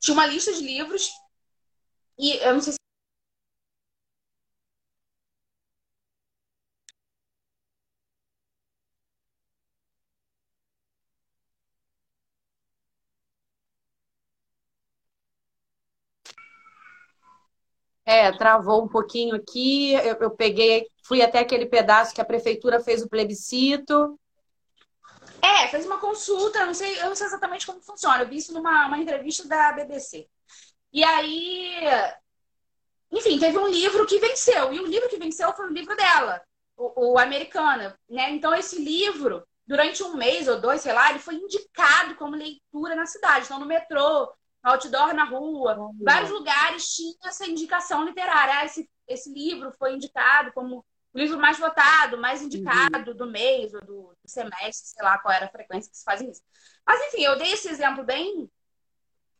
Tinha 0.00 0.14
uma 0.14 0.26
lista 0.26 0.52
de 0.52 0.62
livros 0.62 1.12
e 2.18 2.32
eu 2.38 2.54
não 2.54 2.60
sei 2.60 2.72
se 2.72 2.79
É, 18.10 18.32
travou 18.32 18.82
um 18.82 18.88
pouquinho 18.88 19.36
aqui. 19.36 19.92
Eu, 19.92 20.16
eu, 20.16 20.30
peguei, 20.32 20.84
fui 21.04 21.22
até 21.22 21.38
aquele 21.38 21.66
pedaço 21.66 22.12
que 22.12 22.20
a 22.20 22.24
prefeitura 22.24 22.80
fez 22.80 23.04
o 23.04 23.08
plebiscito. 23.08 24.18
É, 25.40 25.68
fez 25.68 25.86
uma 25.86 25.98
consulta, 25.98 26.66
não 26.66 26.74
sei, 26.74 26.98
eu 26.98 27.06
não 27.06 27.14
sei 27.14 27.28
exatamente 27.28 27.64
como 27.64 27.80
funciona. 27.80 28.24
Eu 28.24 28.28
vi 28.28 28.38
isso 28.38 28.52
numa 28.52 28.88
uma 28.88 28.98
entrevista 28.98 29.46
da 29.46 29.70
BBC. 29.70 30.26
E 30.92 31.04
aí, 31.04 31.72
enfim, 33.12 33.38
teve 33.38 33.56
um 33.56 33.68
livro 33.68 34.04
que 34.04 34.18
venceu. 34.18 34.72
E 34.72 34.80
o 34.80 34.86
livro 34.86 35.08
que 35.08 35.16
venceu 35.16 35.52
foi 35.52 35.66
o 35.66 35.72
livro 35.72 35.94
dela, 35.94 36.42
o, 36.76 37.12
o 37.12 37.18
Americana. 37.18 37.96
Né? 38.08 38.30
Então, 38.30 38.52
esse 38.52 38.82
livro, 38.82 39.46
durante 39.64 40.02
um 40.02 40.16
mês 40.16 40.48
ou 40.48 40.60
dois, 40.60 40.80
sei 40.80 40.92
lá, 40.92 41.10
ele 41.10 41.20
foi 41.20 41.36
indicado 41.36 42.16
como 42.16 42.34
leitura 42.34 42.96
na 42.96 43.06
cidade. 43.06 43.44
Então, 43.44 43.60
no 43.60 43.66
metrô, 43.66 44.32
outdoor 44.62 45.14
na 45.14 45.24
rua, 45.24 45.90
vários 46.02 46.30
lugares 46.30 46.94
tinha 46.94 47.14
essa 47.24 47.46
indicação 47.46 48.04
literária. 48.04 48.60
Ah, 48.60 48.64
esse, 48.64 48.88
esse 49.08 49.32
livro 49.32 49.72
foi 49.72 49.94
indicado 49.94 50.52
como 50.52 50.84
o 51.12 51.18
livro 51.18 51.38
mais 51.38 51.58
votado, 51.58 52.18
mais 52.18 52.42
indicado 52.42 53.10
uhum. 53.10 53.16
do 53.16 53.26
mês 53.26 53.74
ou 53.74 53.80
do, 53.80 54.16
do, 54.22 54.28
semestre, 54.28 54.90
sei 54.90 55.02
lá 55.02 55.18
qual 55.18 55.34
era 55.34 55.46
a 55.46 55.50
frequência 55.50 55.90
que 55.90 55.96
se 55.96 56.04
fazia 56.04 56.30
isso. 56.30 56.42
Mas, 56.86 57.00
enfim, 57.08 57.22
eu 57.22 57.36
dei 57.36 57.52
esse 57.52 57.68
exemplo 57.68 58.04
bem 58.04 58.50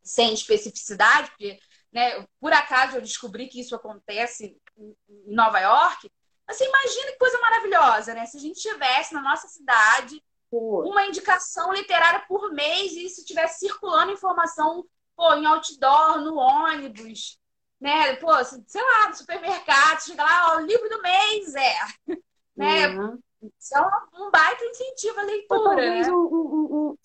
sem 0.03 0.33
especificidade, 0.33 1.31
porque, 1.31 1.61
né, 1.93 2.27
por 2.41 2.53
acaso 2.53 2.97
eu 2.97 3.03
descobri 3.03 3.49
que 3.49 3.61
isso 3.61 3.75
acontece 3.75 4.57
em 4.77 4.95
Nova 5.35 5.61
York. 5.61 6.11
Assim, 6.49 6.65
imagina 6.65 7.13
que 7.13 7.19
coisa 7.19 7.39
maravilhosa, 7.39 8.15
né? 8.15 8.27
Se 8.27 8.37
a 8.37 8.41
gente 8.41 8.61
tivesse 8.61 9.15
na 9.15 9.23
nossa 9.23 9.47
cidade 9.47 10.21
uma 10.51 11.07
indicação 11.07 11.73
literária 11.73 12.25
por 12.27 12.51
mês 12.53 12.93
e 12.93 13.09
se 13.09 13.25
tivesse 13.25 13.61
circulando 13.61 14.11
informação 14.11 14.85
pô, 15.21 15.35
em 15.35 15.45
outdoor, 15.45 16.23
no 16.23 16.37
ônibus, 16.37 17.39
né? 17.79 18.17
Pô, 18.17 18.33
sei 18.43 18.83
lá, 18.83 19.09
no 19.09 19.15
supermercado, 19.15 20.01
chega 20.01 20.23
lá, 20.23 20.55
ó, 20.55 20.57
o 20.57 20.61
livro 20.61 20.89
do 20.89 21.03
mês 21.03 21.55
é. 21.55 21.75
Né? 22.57 22.89
Uhum. 22.89 23.19
Isso 23.59 23.75
é 23.75 23.81
um, 24.21 24.31
baita 24.31 24.63
incentivo 24.65 25.19
à 25.19 25.23
leitura. 25.23 25.65
Talvez 25.65 26.07
né? 26.07 26.13
um, 26.13 26.17
um, 26.17 26.60
um, 26.60 26.60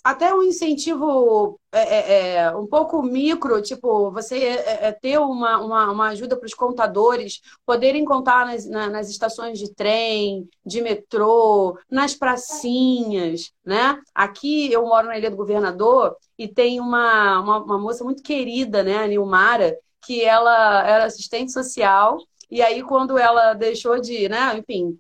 até 0.06 0.32
um 0.32 0.44
incentivo 0.44 1.60
é, 1.72 1.80
é, 1.80 2.36
é, 2.36 2.56
um 2.56 2.68
pouco 2.68 3.02
micro, 3.02 3.60
tipo, 3.60 4.12
você 4.12 4.38
é, 4.38 4.86
é 4.86 4.92
ter 4.92 5.18
uma, 5.18 5.60
uma, 5.60 5.92
uma 5.92 6.10
ajuda 6.10 6.38
para 6.38 6.46
os 6.46 6.54
contadores 6.54 7.42
poderem 7.66 8.06
contar 8.06 8.46
nas, 8.46 8.70
na, 8.70 8.88
nas 8.88 9.10
estações 9.10 9.58
de 9.58 9.74
trem, 9.74 10.48
de 10.64 10.80
metrô, 10.80 11.76
nas 11.90 12.14
pracinhas, 12.14 13.52
né? 13.66 14.00
Aqui 14.14 14.72
eu 14.72 14.84
moro 14.86 15.08
na 15.08 15.18
Ilha 15.18 15.32
do 15.32 15.38
Governador 15.38 16.16
e 16.38 16.48
tem 16.48 16.80
uma, 16.80 17.40
uma, 17.40 17.64
uma 17.64 17.80
moça 17.80 18.04
muito 18.04 18.22
querida, 18.22 18.84
né, 18.84 19.00
a 19.00 19.08
Nilmara, 19.08 19.76
que 20.06 20.24
ela 20.24 20.88
era 20.88 21.06
assistente 21.06 21.52
social, 21.52 22.20
e 22.52 22.62
aí 22.62 22.84
quando 22.84 23.18
ela 23.18 23.56
deixou 23.56 24.00
de, 24.00 24.30
né, 24.30 24.56
enfim, 24.56 25.00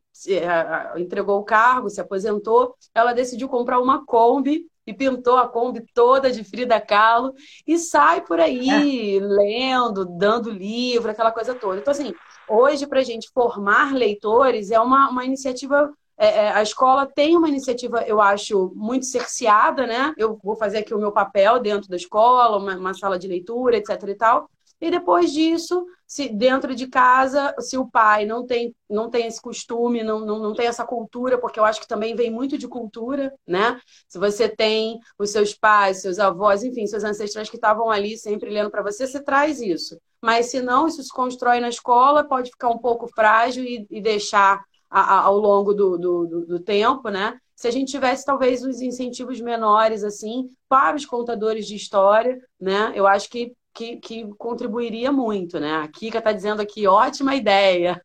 entregou 0.97 1.39
o 1.41 1.43
cargo, 1.45 1.91
se 1.91 2.01
aposentou, 2.01 2.73
ela 2.91 3.13
decidiu 3.13 3.47
comprar 3.47 3.79
uma 3.79 4.03
Kombi 4.03 4.65
e 4.85 4.93
pintou 4.93 5.37
a 5.37 5.47
Kombi 5.47 5.83
toda 5.93 6.31
de 6.31 6.43
Frida 6.43 6.79
Kahlo 6.79 7.33
e 7.65 7.77
sai 7.77 8.21
por 8.21 8.39
aí 8.39 9.17
é. 9.17 9.19
lendo, 9.19 10.05
dando 10.05 10.49
livro, 10.49 11.11
aquela 11.11 11.31
coisa 11.31 11.55
toda. 11.55 11.79
Então, 11.79 11.91
assim, 11.91 12.13
hoje, 12.47 12.85
para 12.87 12.99
a 12.99 13.03
gente 13.03 13.29
formar 13.33 13.93
leitores, 13.93 14.71
é 14.71 14.79
uma, 14.79 15.09
uma 15.09 15.25
iniciativa 15.25 15.91
é, 16.17 16.27
é, 16.27 16.51
a 16.51 16.61
escola 16.61 17.05
tem 17.05 17.35
uma 17.35 17.49
iniciativa, 17.49 18.01
eu 18.03 18.21
acho, 18.21 18.71
muito 18.73 19.05
cerceada, 19.05 19.85
né? 19.85 20.13
Eu 20.17 20.39
vou 20.41 20.55
fazer 20.55 20.77
aqui 20.77 20.93
o 20.93 20.97
meu 20.97 21.11
papel 21.11 21.59
dentro 21.59 21.89
da 21.89 21.97
escola, 21.97 22.57
uma, 22.57 22.75
uma 22.77 22.93
sala 22.93 23.19
de 23.19 23.27
leitura, 23.27 23.75
etc 23.77 24.01
e 24.07 24.15
tal. 24.15 24.49
E 24.79 24.91
depois 24.91 25.31
disso, 25.31 25.85
se 26.05 26.29
dentro 26.29 26.75
de 26.75 26.87
casa, 26.87 27.55
se 27.59 27.77
o 27.77 27.89
pai 27.89 28.25
não 28.25 28.45
tem, 28.45 28.75
não 28.89 29.09
tem 29.09 29.25
esse 29.25 29.41
costume, 29.41 30.03
não, 30.03 30.19
não, 30.19 30.39
não 30.39 30.53
tem 30.53 30.67
essa 30.67 30.85
cultura, 30.85 31.37
porque 31.37 31.59
eu 31.59 31.65
acho 31.65 31.81
que 31.81 31.87
também 31.87 32.15
vem 32.15 32.29
muito 32.29 32.57
de 32.57 32.67
cultura, 32.67 33.33
né? 33.47 33.79
Se 34.07 34.19
você 34.19 34.47
tem 34.49 34.99
os 35.17 35.31
seus 35.31 35.53
pais, 35.53 36.01
seus 36.01 36.19
avós, 36.19 36.63
enfim, 36.63 36.85
seus 36.85 37.03
ancestrais 37.03 37.49
que 37.49 37.55
estavam 37.55 37.89
ali 37.89 38.17
sempre 38.17 38.49
lendo 38.49 38.69
para 38.69 38.83
você, 38.83 39.07
você 39.07 39.21
traz 39.23 39.61
isso. 39.61 39.97
Mas 40.21 40.47
se 40.47 40.61
não, 40.61 40.87
isso 40.87 41.01
se 41.03 41.13
constrói 41.13 41.59
na 41.59 41.69
escola, 41.69 42.27
pode 42.27 42.51
ficar 42.51 42.69
um 42.69 42.77
pouco 42.77 43.07
frágil 43.07 43.63
e, 43.63 43.87
e 43.89 44.01
deixar 44.01 44.61
a, 44.89 45.01
a, 45.01 45.19
ao 45.21 45.37
longo 45.37 45.73
do, 45.73 45.97
do, 45.97 46.27
do, 46.27 46.45
do 46.45 46.59
tempo, 46.59 47.09
né? 47.09 47.39
se 47.55 47.67
a 47.67 47.71
gente 47.71 47.89
tivesse 47.91 48.25
talvez 48.25 48.63
os 48.63 48.81
incentivos 48.81 49.39
menores 49.39 50.03
assim 50.03 50.49
para 50.67 50.95
os 50.95 51.05
contadores 51.05 51.65
de 51.65 51.75
história, 51.75 52.37
né? 52.59 52.91
Eu 52.93 53.07
acho 53.07 53.29
que 53.29 53.53
que, 53.75 53.97
que 53.97 54.33
contribuiria 54.37 55.11
muito, 55.11 55.59
né? 55.59 55.75
A 55.75 55.87
Kika 55.87 56.19
está 56.19 56.31
dizendo 56.31 56.61
aqui, 56.61 56.87
ótima 56.87 57.35
ideia. 57.35 58.01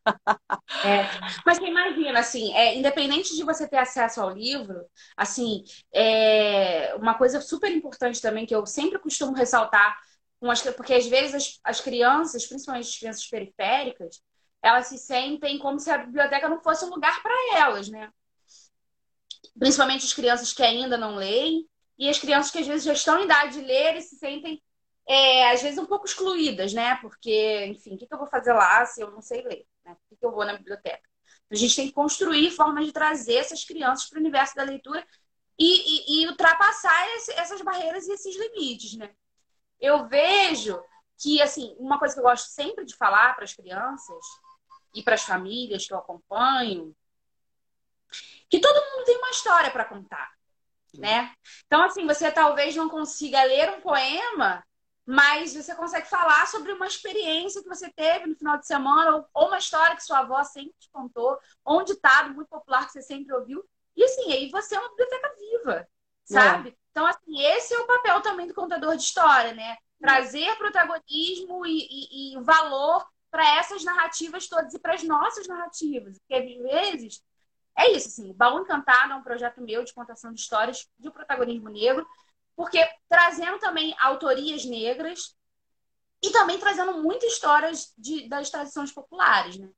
É, 0.83 1.03
mas 1.45 1.57
você 1.57 1.65
imagina, 1.65 2.19
assim, 2.19 2.53
é, 2.53 2.75
independente 2.75 3.35
de 3.35 3.43
você 3.43 3.67
ter 3.67 3.77
acesso 3.77 4.21
ao 4.21 4.31
livro, 4.31 4.85
assim, 5.15 5.63
é, 5.93 6.93
uma 6.95 7.17
coisa 7.17 7.39
super 7.39 7.71
importante 7.71 8.21
também 8.21 8.45
que 8.45 8.53
eu 8.53 8.65
sempre 8.65 8.99
costumo 8.99 9.33
ressaltar, 9.33 9.97
porque 10.75 10.93
às 10.93 11.07
vezes 11.07 11.35
as, 11.35 11.59
as 11.63 11.81
crianças, 11.81 12.45
principalmente 12.45 12.89
as 12.89 12.97
crianças 12.97 13.27
periféricas, 13.27 14.21
elas 14.61 14.87
se 14.87 14.97
sentem 14.97 15.57
como 15.57 15.79
se 15.79 15.89
a 15.89 15.99
biblioteca 15.99 16.49
não 16.49 16.61
fosse 16.61 16.83
um 16.83 16.89
lugar 16.89 17.21
para 17.23 17.33
elas, 17.57 17.87
né? 17.87 18.09
Principalmente 19.57 20.05
as 20.05 20.13
crianças 20.13 20.53
que 20.53 20.63
ainda 20.63 20.97
não 20.97 21.15
leem 21.15 21.65
e 21.97 22.09
as 22.09 22.19
crianças 22.19 22.51
que 22.51 22.59
às 22.59 22.67
vezes 22.67 22.83
já 22.83 22.93
estão 22.93 23.19
em 23.19 23.25
idade 23.25 23.53
de 23.53 23.65
ler 23.65 23.95
e 23.95 24.01
se 24.01 24.17
sentem 24.17 24.61
é, 25.07 25.51
às 25.51 25.61
vezes 25.61 25.77
um 25.77 25.85
pouco 25.85 26.05
excluídas, 26.05 26.73
né? 26.73 26.95
Porque, 27.01 27.65
enfim, 27.65 27.95
o 27.95 27.97
que, 27.97 28.07
eu 28.09 28.17
vou 28.17 28.27
fazer 28.27 28.53
lá 28.53 28.85
se 28.85 29.01
eu 29.01 29.11
não 29.11 29.21
sei 29.21 29.41
ler? 29.41 29.65
Né? 29.85 29.95
Por 30.07 30.17
que, 30.17 30.25
eu 30.25 30.31
vou 30.31 30.45
na 30.45 30.57
biblioteca? 30.57 31.09
A 31.49 31.55
gente 31.55 31.75
tem 31.75 31.87
que 31.87 31.93
construir 31.93 32.51
formas 32.51 32.85
de 32.85 32.93
trazer 32.93 33.35
essas 33.35 33.65
crianças 33.65 34.09
para 34.09 34.17
o 34.17 34.21
universo 34.21 34.55
da 34.55 34.63
leitura 34.63 35.05
e, 35.59 36.19
e, 36.19 36.23
e 36.23 36.27
ultrapassar 36.27 37.15
esse, 37.15 37.31
essas 37.33 37.61
barreiras 37.61 38.07
e 38.07 38.13
esses 38.13 38.35
limites, 38.37 38.97
né? 38.97 39.11
Eu 39.79 40.07
vejo 40.07 40.81
que, 41.17 41.41
assim, 41.41 41.75
uma 41.77 41.99
coisa 41.99 42.13
que 42.13 42.19
eu 42.19 42.23
gosto 42.23 42.47
sempre 42.47 42.85
de 42.85 42.95
falar 42.95 43.35
para 43.35 43.43
as 43.43 43.53
crianças 43.53 44.25
e 44.95 45.03
para 45.03 45.15
as 45.15 45.23
famílias 45.23 45.85
que 45.85 45.93
eu 45.93 45.97
acompanho, 45.97 46.95
que 48.49 48.59
todo 48.59 48.91
mundo 48.91 49.05
tem 49.05 49.17
uma 49.17 49.29
história 49.29 49.71
para 49.71 49.85
contar, 49.85 50.31
né? 50.93 51.33
Então, 51.65 51.83
assim, 51.83 52.05
você 52.05 52.31
talvez 52.31 52.75
não 52.75 52.89
consiga 52.89 53.43
ler 53.43 53.69
um 53.71 53.81
poema 53.81 54.63
mas 55.11 55.53
você 55.53 55.75
consegue 55.75 56.07
falar 56.07 56.47
sobre 56.47 56.71
uma 56.71 56.87
experiência 56.87 57.61
que 57.61 57.67
você 57.67 57.91
teve 57.91 58.27
no 58.27 58.35
final 58.37 58.57
de 58.57 58.65
semana, 58.65 59.17
ou, 59.17 59.27
ou 59.33 59.47
uma 59.47 59.57
história 59.57 59.93
que 59.93 60.05
sua 60.05 60.19
avó 60.19 60.41
sempre 60.45 60.73
te 60.79 60.89
contou, 60.89 61.37
ou 61.65 61.81
um 61.81 61.83
ditado 61.83 62.33
muito 62.33 62.47
popular 62.47 62.85
que 62.85 62.93
você 62.93 63.01
sempre 63.01 63.35
ouviu. 63.35 63.61
E 63.93 64.05
assim, 64.05 64.31
aí 64.31 64.49
você 64.49 64.73
é 64.73 64.79
uma 64.79 64.87
biblioteca 64.87 65.35
viva, 65.37 65.87
sabe? 66.23 66.69
É. 66.69 66.73
Então, 66.91 67.05
assim, 67.05 67.41
esse 67.41 67.73
é 67.73 67.79
o 67.79 67.87
papel 67.87 68.21
também 68.21 68.47
do 68.47 68.53
contador 68.53 68.95
de 68.95 69.03
história, 69.03 69.53
né? 69.53 69.75
Trazer 69.99 70.55
protagonismo 70.57 71.65
e, 71.65 71.87
e, 71.89 72.33
e 72.33 72.41
valor 72.41 73.05
para 73.29 73.57
essas 73.57 73.83
narrativas 73.83 74.47
todas 74.47 74.73
e 74.73 74.79
para 74.79 74.93
as 74.93 75.03
nossas 75.03 75.45
narrativas. 75.45 76.17
Porque 76.19 76.35
às 76.35 76.71
vezes 76.71 77.21
é 77.77 77.91
isso, 77.91 78.07
assim, 78.07 78.33
Baú 78.33 78.59
Encantado 78.59 79.11
é 79.11 79.15
um 79.17 79.23
projeto 79.23 79.59
meu 79.61 79.83
de 79.83 79.93
contação 79.93 80.31
de 80.33 80.39
histórias 80.39 80.87
de 80.97 81.11
protagonismo 81.11 81.67
negro 81.67 82.07
porque 82.55 82.79
trazendo 83.09 83.59
também 83.59 83.95
autorias 83.99 84.65
negras 84.65 85.35
e 86.21 86.29
também 86.31 86.59
trazendo 86.59 87.01
muitas 87.01 87.33
histórias 87.33 87.93
de, 87.97 88.27
das 88.29 88.49
tradições 88.49 88.91
populares, 88.91 89.57
né? 89.57 89.69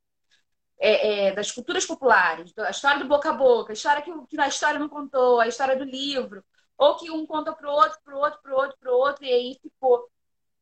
É, 0.80 1.28
é, 1.28 1.32
das 1.34 1.52
culturas 1.52 1.86
populares, 1.86 2.52
a 2.58 2.72
história 2.72 3.00
do 3.00 3.08
boca 3.08 3.30
a 3.30 3.34
boca, 3.34 3.72
a 3.72 3.74
história 3.74 4.02
que, 4.02 4.12
que 4.28 4.42
a 4.42 4.48
história 4.48 4.80
não 4.80 4.90
contou, 4.90 5.40
a 5.40 5.48
história 5.48 5.78
do 5.78 5.86
livro, 5.86 6.44
ou 6.78 6.98
que 6.98 7.10
um 7.10 7.26
conta 7.26 7.54
para 7.54 7.70
o 7.70 7.74
outro, 7.74 7.98
para 8.04 8.16
o 8.16 8.20
outro, 8.20 8.40
para 8.42 8.52
o 8.54 8.56
outro, 8.58 8.78
para 8.80 8.92
o 8.92 8.96
outro, 8.98 9.24
e 9.24 9.32
aí 9.32 9.60
ficou. 9.62 10.10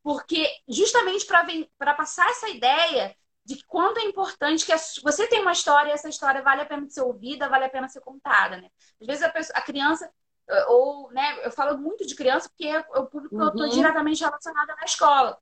Porque 0.03 0.47
justamente 0.67 1.25
para 1.25 1.93
passar 1.95 2.29
essa 2.29 2.49
ideia 2.49 3.15
de 3.43 3.63
quanto 3.65 3.99
é 3.99 4.03
importante 4.03 4.65
que 4.65 4.73
você 5.01 5.27
tem 5.27 5.41
uma 5.41 5.51
história 5.51 5.89
e 5.89 5.93
essa 5.93 6.09
história 6.09 6.41
vale 6.41 6.61
a 6.61 6.65
pena 6.65 6.87
ser 6.89 7.01
ouvida, 7.01 7.49
vale 7.49 7.65
a 7.65 7.69
pena 7.69 7.89
ser 7.89 8.01
contada, 8.01 8.57
né? 8.57 8.69
Às 8.99 9.07
vezes 9.07 9.23
a, 9.23 9.29
pessoa, 9.29 9.57
a 9.57 9.61
criança 9.61 10.11
ou, 10.67 11.11
né, 11.11 11.45
eu 11.45 11.51
falo 11.51 11.77
muito 11.77 12.05
de 12.05 12.15
criança 12.15 12.49
porque 12.49 12.67
é 12.67 12.79
o 12.79 13.05
público 13.05 13.35
uhum. 13.35 13.41
que 13.41 13.45
eu 13.45 13.65
estou 13.65 13.69
diretamente 13.69 14.23
relacionada 14.23 14.75
na 14.75 14.85
escola. 14.85 15.37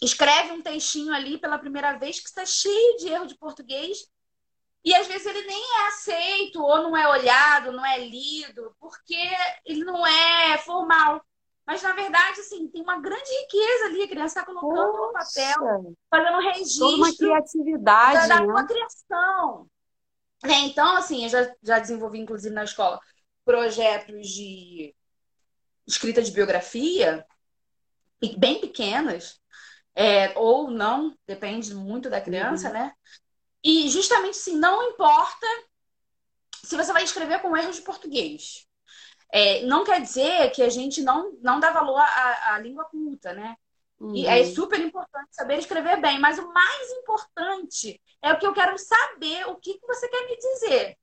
Escreve 0.00 0.52
um 0.52 0.62
textinho 0.62 1.12
ali 1.12 1.38
pela 1.38 1.58
primeira 1.58 1.98
vez 1.98 2.20
que 2.20 2.28
está 2.28 2.44
cheio 2.46 2.96
de 2.96 3.08
erro 3.08 3.26
de 3.26 3.36
português 3.36 4.08
e 4.84 4.94
às 4.94 5.06
vezes 5.06 5.26
ele 5.26 5.42
nem 5.42 5.62
é 5.62 5.88
aceito, 5.88 6.62
ou 6.62 6.82
não 6.82 6.96
é 6.96 7.06
olhado, 7.08 7.72
não 7.72 7.84
é 7.84 7.98
lido, 7.98 8.74
porque 8.80 9.18
ele 9.64 9.84
não 9.84 10.06
é 10.06 10.56
formal. 10.58 11.22
Mas, 11.66 11.82
na 11.82 11.92
verdade, 11.92 12.40
assim, 12.40 12.66
tem 12.68 12.82
uma 12.82 12.98
grande 12.98 13.30
riqueza 13.42 13.84
ali. 13.84 14.02
A 14.02 14.08
criança 14.08 14.40
está 14.40 14.44
colocando 14.44 14.90
Poxa, 14.90 15.06
no 15.06 15.12
papel, 15.12 15.94
fazendo 16.10 16.36
um 16.36 16.40
registro. 16.40 16.86
Toda 16.86 16.96
uma 16.96 17.16
criatividade. 17.16 18.28
Da, 18.28 18.40
da 18.40 18.46
né? 18.46 18.66
criação. 18.66 19.66
É, 20.44 20.54
então, 20.60 20.96
assim, 20.96 21.24
eu 21.24 21.28
já, 21.28 21.54
já 21.62 21.78
desenvolvi, 21.78 22.18
inclusive, 22.18 22.54
na 22.54 22.64
escola, 22.64 22.98
projetos 23.50 24.28
de 24.28 24.94
escrita 25.84 26.22
de 26.22 26.30
biografia, 26.30 27.26
bem 28.38 28.60
pequenas, 28.60 29.40
é, 29.92 30.38
ou 30.38 30.70
não, 30.70 31.18
depende 31.26 31.74
muito 31.74 32.08
da 32.08 32.20
criança, 32.20 32.68
uhum. 32.68 32.74
né? 32.74 32.92
E 33.64 33.88
justamente 33.88 34.38
assim, 34.38 34.56
não 34.56 34.90
importa 34.90 35.48
se 36.62 36.76
você 36.76 36.92
vai 36.92 37.02
escrever 37.02 37.42
com 37.42 37.56
erros 37.56 37.74
de 37.74 37.82
português. 37.82 38.68
É, 39.32 39.62
não 39.66 39.82
quer 39.82 40.00
dizer 40.00 40.50
que 40.52 40.62
a 40.62 40.68
gente 40.68 41.02
não, 41.02 41.36
não 41.42 41.58
dá 41.58 41.72
valor 41.72 41.98
à, 41.98 42.54
à 42.54 42.58
língua 42.60 42.84
culta, 42.84 43.32
né? 43.32 43.56
Uhum. 43.98 44.14
E 44.14 44.26
é 44.26 44.44
super 44.44 44.78
importante 44.78 45.34
saber 45.34 45.58
escrever 45.58 46.00
bem, 46.00 46.20
mas 46.20 46.38
o 46.38 46.52
mais 46.52 46.90
importante 46.92 48.00
é 48.22 48.32
o 48.32 48.38
que 48.38 48.46
eu 48.46 48.54
quero 48.54 48.78
saber, 48.78 49.48
o 49.48 49.56
que, 49.56 49.74
que 49.74 49.86
você 49.88 50.08
quer 50.08 50.24
me 50.26 50.36
dizer. 50.36 50.99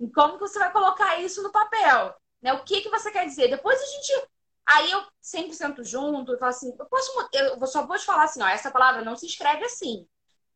E 0.00 0.10
como 0.10 0.34
que 0.34 0.40
você 0.40 0.58
vai 0.58 0.72
colocar 0.72 1.18
isso 1.20 1.42
no 1.42 1.50
papel? 1.50 2.14
Né? 2.40 2.52
O 2.52 2.64
que, 2.64 2.80
que 2.80 2.88
você 2.88 3.10
quer 3.10 3.26
dizer? 3.26 3.48
Depois 3.48 3.80
a 3.80 3.86
gente. 3.86 4.28
Aí 4.66 4.90
eu 4.90 5.02
sempre 5.20 5.54
sento 5.54 5.82
junto 5.82 6.34
e 6.34 6.38
falo 6.38 6.50
assim: 6.50 6.74
eu 6.78 6.86
posso. 6.86 7.12
Eu 7.32 7.66
só 7.66 7.86
vou 7.86 7.98
te 7.98 8.04
falar 8.04 8.24
assim: 8.24 8.42
ó, 8.42 8.48
essa 8.48 8.70
palavra 8.70 9.02
não 9.02 9.16
se 9.16 9.26
escreve 9.26 9.64
assim. 9.64 10.06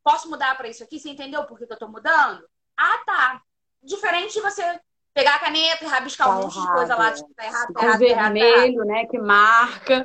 Posso 0.04 0.28
mudar 0.28 0.56
para 0.56 0.68
isso 0.68 0.82
aqui? 0.82 0.98
Você 0.98 1.10
entendeu 1.10 1.44
por 1.44 1.58
que, 1.58 1.66
que 1.66 1.72
eu 1.72 1.76
estou 1.76 1.88
mudando? 1.88 2.44
Ah, 2.76 3.02
tá. 3.04 3.42
Diferente 3.82 4.34
de 4.34 4.40
você 4.40 4.80
pegar 5.14 5.36
a 5.36 5.40
caneta 5.40 5.84
e 5.84 5.88
rabiscar 5.88 6.28
tá 6.28 6.38
um 6.38 6.42
monte 6.42 6.60
de 6.60 6.72
coisa 6.72 6.96
lá, 6.96 7.12
tipo, 7.12 7.34
tá 7.34 7.44
errado, 7.44 7.72
tá 7.72 7.82
errado, 7.82 7.98
tá 7.98 8.04
errado, 8.06 8.32
vermelho, 8.32 8.78
tá 8.78 8.86
errado. 8.86 8.86
né, 8.86 9.06
que 9.06 9.18
marca. 9.18 10.04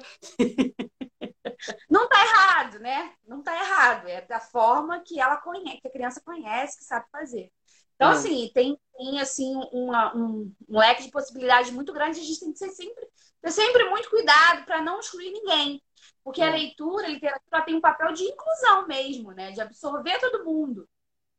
Não 1.90 2.08
tá 2.08 2.24
errado, 2.24 2.80
né? 2.80 3.14
Não 3.26 3.42
tá 3.42 3.56
errado. 3.56 4.08
É 4.08 4.22
da 4.22 4.40
forma 4.40 5.00
que 5.00 5.20
ela 5.20 5.38
conhece, 5.38 5.82
que 5.82 5.88
a 5.88 5.92
criança 5.92 6.22
conhece, 6.24 6.78
que 6.78 6.84
sabe 6.84 7.06
fazer. 7.12 7.52
Então, 7.98 8.12
é. 8.12 8.14
assim, 8.14 8.52
tem, 8.54 8.80
tem 8.96 9.20
assim, 9.20 9.54
uma, 9.72 10.16
um, 10.16 10.54
um, 10.70 10.80
leque 10.80 11.04
de 11.04 11.12
possibilidades 11.12 11.72
muito 11.72 11.92
grande. 11.92 12.20
A 12.20 12.24
gente 12.24 12.40
tem 12.40 12.52
que 12.54 12.60
ser 12.60 12.70
sempre, 12.70 13.08
ter 13.42 13.52
sempre 13.52 13.90
muito 13.90 14.10
cuidado 14.10 14.66
para 14.66 14.82
não 14.82 15.00
excluir 15.00 15.32
ninguém. 15.32 15.82
Porque 16.24 16.42
é. 16.42 16.48
a 16.48 16.52
leitura, 16.52 17.08
a 17.08 17.10
literatura 17.10 17.62
tem 17.64 17.76
um 17.76 17.82
papel 17.82 18.14
de 18.14 18.24
inclusão 18.24 18.88
mesmo, 18.88 19.32
né? 19.32 19.52
De 19.52 19.60
absorver 19.60 20.20
todo 20.20 20.46
mundo. 20.46 20.88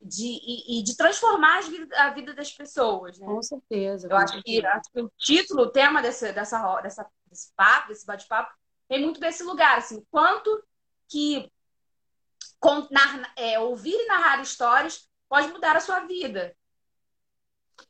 De, 0.00 0.26
e, 0.26 0.78
e 0.78 0.82
de 0.82 0.96
transformar 0.96 1.60
a 1.96 2.10
vida 2.10 2.32
das 2.34 2.52
pessoas. 2.52 3.18
Né? 3.18 3.26
Com 3.26 3.42
certeza. 3.42 4.08
Eu 4.08 4.16
acho, 4.16 4.42
Que, 4.42 4.64
acho 4.64 4.92
que 4.92 5.00
o 5.00 5.10
título, 5.16 5.62
o 5.62 5.70
tema 5.70 6.02
desse, 6.02 6.32
dessa, 6.32 6.80
dessa, 6.80 7.06
desse 7.26 7.52
papo, 7.56 7.88
desse 7.88 8.06
bate-papo, 8.06 8.52
vem 8.88 9.02
muito 9.02 9.20
desse 9.20 9.42
lugar, 9.42 9.78
assim, 9.78 10.04
quanto 10.10 10.64
que 11.08 11.50
é, 13.36 13.58
ouvir 13.58 13.94
e 13.94 14.06
narrar 14.06 14.40
histórias 14.40 15.07
pode 15.28 15.48
mudar 15.48 15.76
a 15.76 15.80
sua 15.80 16.00
vida. 16.00 16.54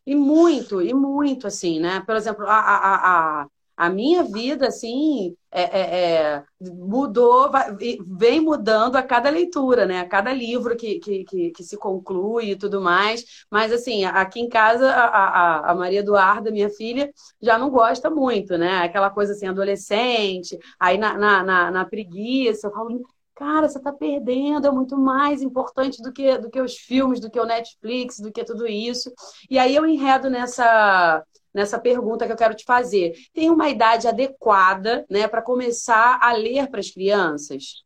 E 0.06 0.14
muito, 0.14 0.80
e 0.82 0.92
muito, 0.94 1.46
assim, 1.46 1.80
né? 1.80 2.00
Por 2.06 2.16
exemplo, 2.16 2.46
a, 2.46 2.58
a, 2.58 3.42
a, 3.42 3.46
a 3.76 3.90
minha 3.90 4.24
vida, 4.24 4.68
assim, 4.68 5.36
é, 5.50 5.62
é, 5.62 6.34
é, 6.36 6.44
mudou, 6.60 7.50
vai, 7.50 7.74
vem 8.06 8.40
mudando 8.40 8.96
a 8.96 9.02
cada 9.02 9.30
leitura, 9.30 9.86
né? 9.86 10.00
A 10.00 10.08
cada 10.08 10.32
livro 10.32 10.76
que, 10.76 10.98
que, 10.98 11.24
que, 11.24 11.50
que, 11.50 11.62
se 11.64 11.76
conclui 11.76 12.50
e 12.50 12.56
tudo 12.56 12.80
mais. 12.80 13.24
Mas, 13.50 13.72
assim, 13.72 14.04
aqui 14.04 14.40
em 14.40 14.48
casa, 14.48 14.90
a, 14.90 15.04
a, 15.06 15.70
a, 15.72 15.74
Maria 15.74 16.00
Eduarda, 16.00 16.50
minha 16.50 16.70
filha, 16.70 17.12
já 17.40 17.58
não 17.58 17.70
gosta 17.70 18.10
muito, 18.10 18.56
né? 18.58 18.78
Aquela 18.78 19.10
coisa 19.10 19.32
assim, 19.32 19.46
adolescente, 19.46 20.58
aí 20.80 20.98
na, 20.98 21.16
na, 21.18 21.42
na, 21.42 21.70
na 21.70 21.84
preguiça, 21.84 22.66
eu 22.66 22.72
falo, 22.72 23.02
cara, 23.38 23.68
você 23.68 23.78
está 23.78 23.92
perdendo, 23.92 24.66
é 24.66 24.70
muito 24.70 24.98
mais 24.98 25.40
importante 25.40 26.02
do 26.02 26.12
que, 26.12 26.36
do 26.38 26.50
que 26.50 26.60
os 26.60 26.76
filmes, 26.76 27.20
do 27.20 27.30
que 27.30 27.38
o 27.38 27.46
Netflix, 27.46 28.18
do 28.18 28.32
que 28.32 28.44
tudo 28.44 28.66
isso. 28.66 29.12
E 29.48 29.56
aí 29.58 29.76
eu 29.76 29.86
enredo 29.86 30.28
nessa 30.28 31.24
nessa 31.54 31.78
pergunta 31.78 32.26
que 32.26 32.32
eu 32.32 32.36
quero 32.36 32.54
te 32.54 32.64
fazer. 32.64 33.14
Tem 33.32 33.50
uma 33.50 33.68
idade 33.68 34.06
adequada, 34.06 35.06
né, 35.10 35.26
para 35.26 35.42
começar 35.42 36.18
a 36.20 36.32
ler 36.32 36.68
para 36.68 36.78
as 36.78 36.90
crianças? 36.90 37.84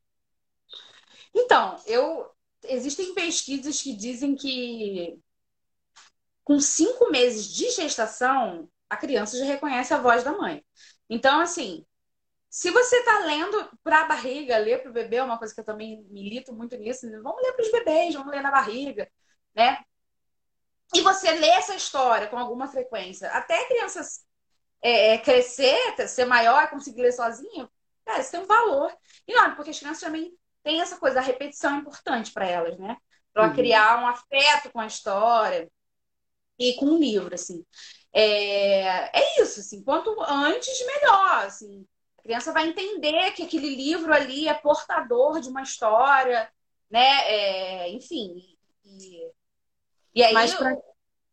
Então, 1.34 1.76
eu 1.86 2.26
existem 2.64 3.14
pesquisas 3.14 3.80
que 3.80 3.94
dizem 3.94 4.34
que 4.34 5.18
com 6.44 6.60
cinco 6.60 7.10
meses 7.10 7.46
de 7.46 7.70
gestação 7.70 8.68
a 8.90 8.96
criança 8.96 9.38
já 9.38 9.44
reconhece 9.44 9.94
a 9.94 9.98
voz 9.98 10.22
da 10.24 10.32
mãe. 10.32 10.62
Então, 11.08 11.40
assim, 11.40 11.84
se 12.52 12.70
você 12.70 12.96
está 12.98 13.20
lendo 13.20 13.70
para 13.82 14.02
a 14.02 14.04
barriga, 14.04 14.58
ler 14.58 14.82
para 14.82 14.90
o 14.90 14.92
bebê 14.92 15.16
é 15.16 15.24
uma 15.24 15.38
coisa 15.38 15.54
que 15.54 15.60
eu 15.60 15.64
também 15.64 16.04
milito 16.10 16.52
muito 16.52 16.76
nisso. 16.76 17.06
Né? 17.06 17.18
Vamos 17.22 17.42
ler 17.42 17.54
para 17.54 17.64
os 17.64 17.72
bebês, 17.72 18.14
vamos 18.14 18.30
ler 18.30 18.42
na 18.42 18.50
barriga, 18.50 19.10
né? 19.54 19.82
e 20.94 21.00
você 21.00 21.32
lê 21.32 21.48
essa 21.48 21.74
história 21.74 22.28
com 22.28 22.38
alguma 22.38 22.68
frequência, 22.68 23.30
até 23.30 23.66
crianças 23.66 24.24
é, 24.82 25.14
é 25.14 25.18
crescer, 25.18 25.78
ser 26.06 26.26
maior, 26.26 26.68
conseguir 26.68 27.02
ler 27.02 27.12
sozinho, 27.12 27.70
cara, 28.04 28.20
isso 28.20 28.30
tem 28.30 28.40
um 28.40 28.46
valor. 28.46 28.94
E 29.26 29.32
não, 29.32 29.54
porque 29.54 29.70
as 29.70 29.78
crianças 29.78 30.02
também 30.02 30.36
têm 30.62 30.80
essa 30.80 30.98
coisa, 30.98 31.20
a 31.20 31.22
repetição 31.22 31.76
é 31.76 31.78
importante 31.78 32.32
para 32.32 32.46
elas, 32.46 32.78
né? 32.78 32.96
Para 33.32 33.48
uhum. 33.48 33.54
criar 33.54 34.02
um 34.02 34.06
afeto 34.06 34.70
com 34.70 34.80
a 34.80 34.86
história 34.86 35.70
e 36.58 36.74
com 36.74 36.86
o 36.86 36.98
livro, 36.98 37.34
assim. 37.34 37.64
É, 38.12 39.18
é 39.18 39.40
isso, 39.40 39.60
assim, 39.60 39.82
quanto 39.82 40.20
antes, 40.22 40.78
melhor, 40.84 41.46
assim. 41.46 41.86
A 42.22 42.28
criança 42.28 42.52
vai 42.52 42.68
entender 42.68 43.32
que 43.32 43.42
aquele 43.42 43.74
livro 43.74 44.14
ali 44.14 44.46
é 44.46 44.54
portador 44.54 45.40
de 45.40 45.48
uma 45.48 45.62
história, 45.62 46.48
né? 46.88 47.18
É, 47.26 47.90
enfim, 47.90 48.56
e, 48.84 49.28
e 50.14 50.22
aí. 50.22 50.32
Mas 50.32 50.54
pra... 50.54 50.76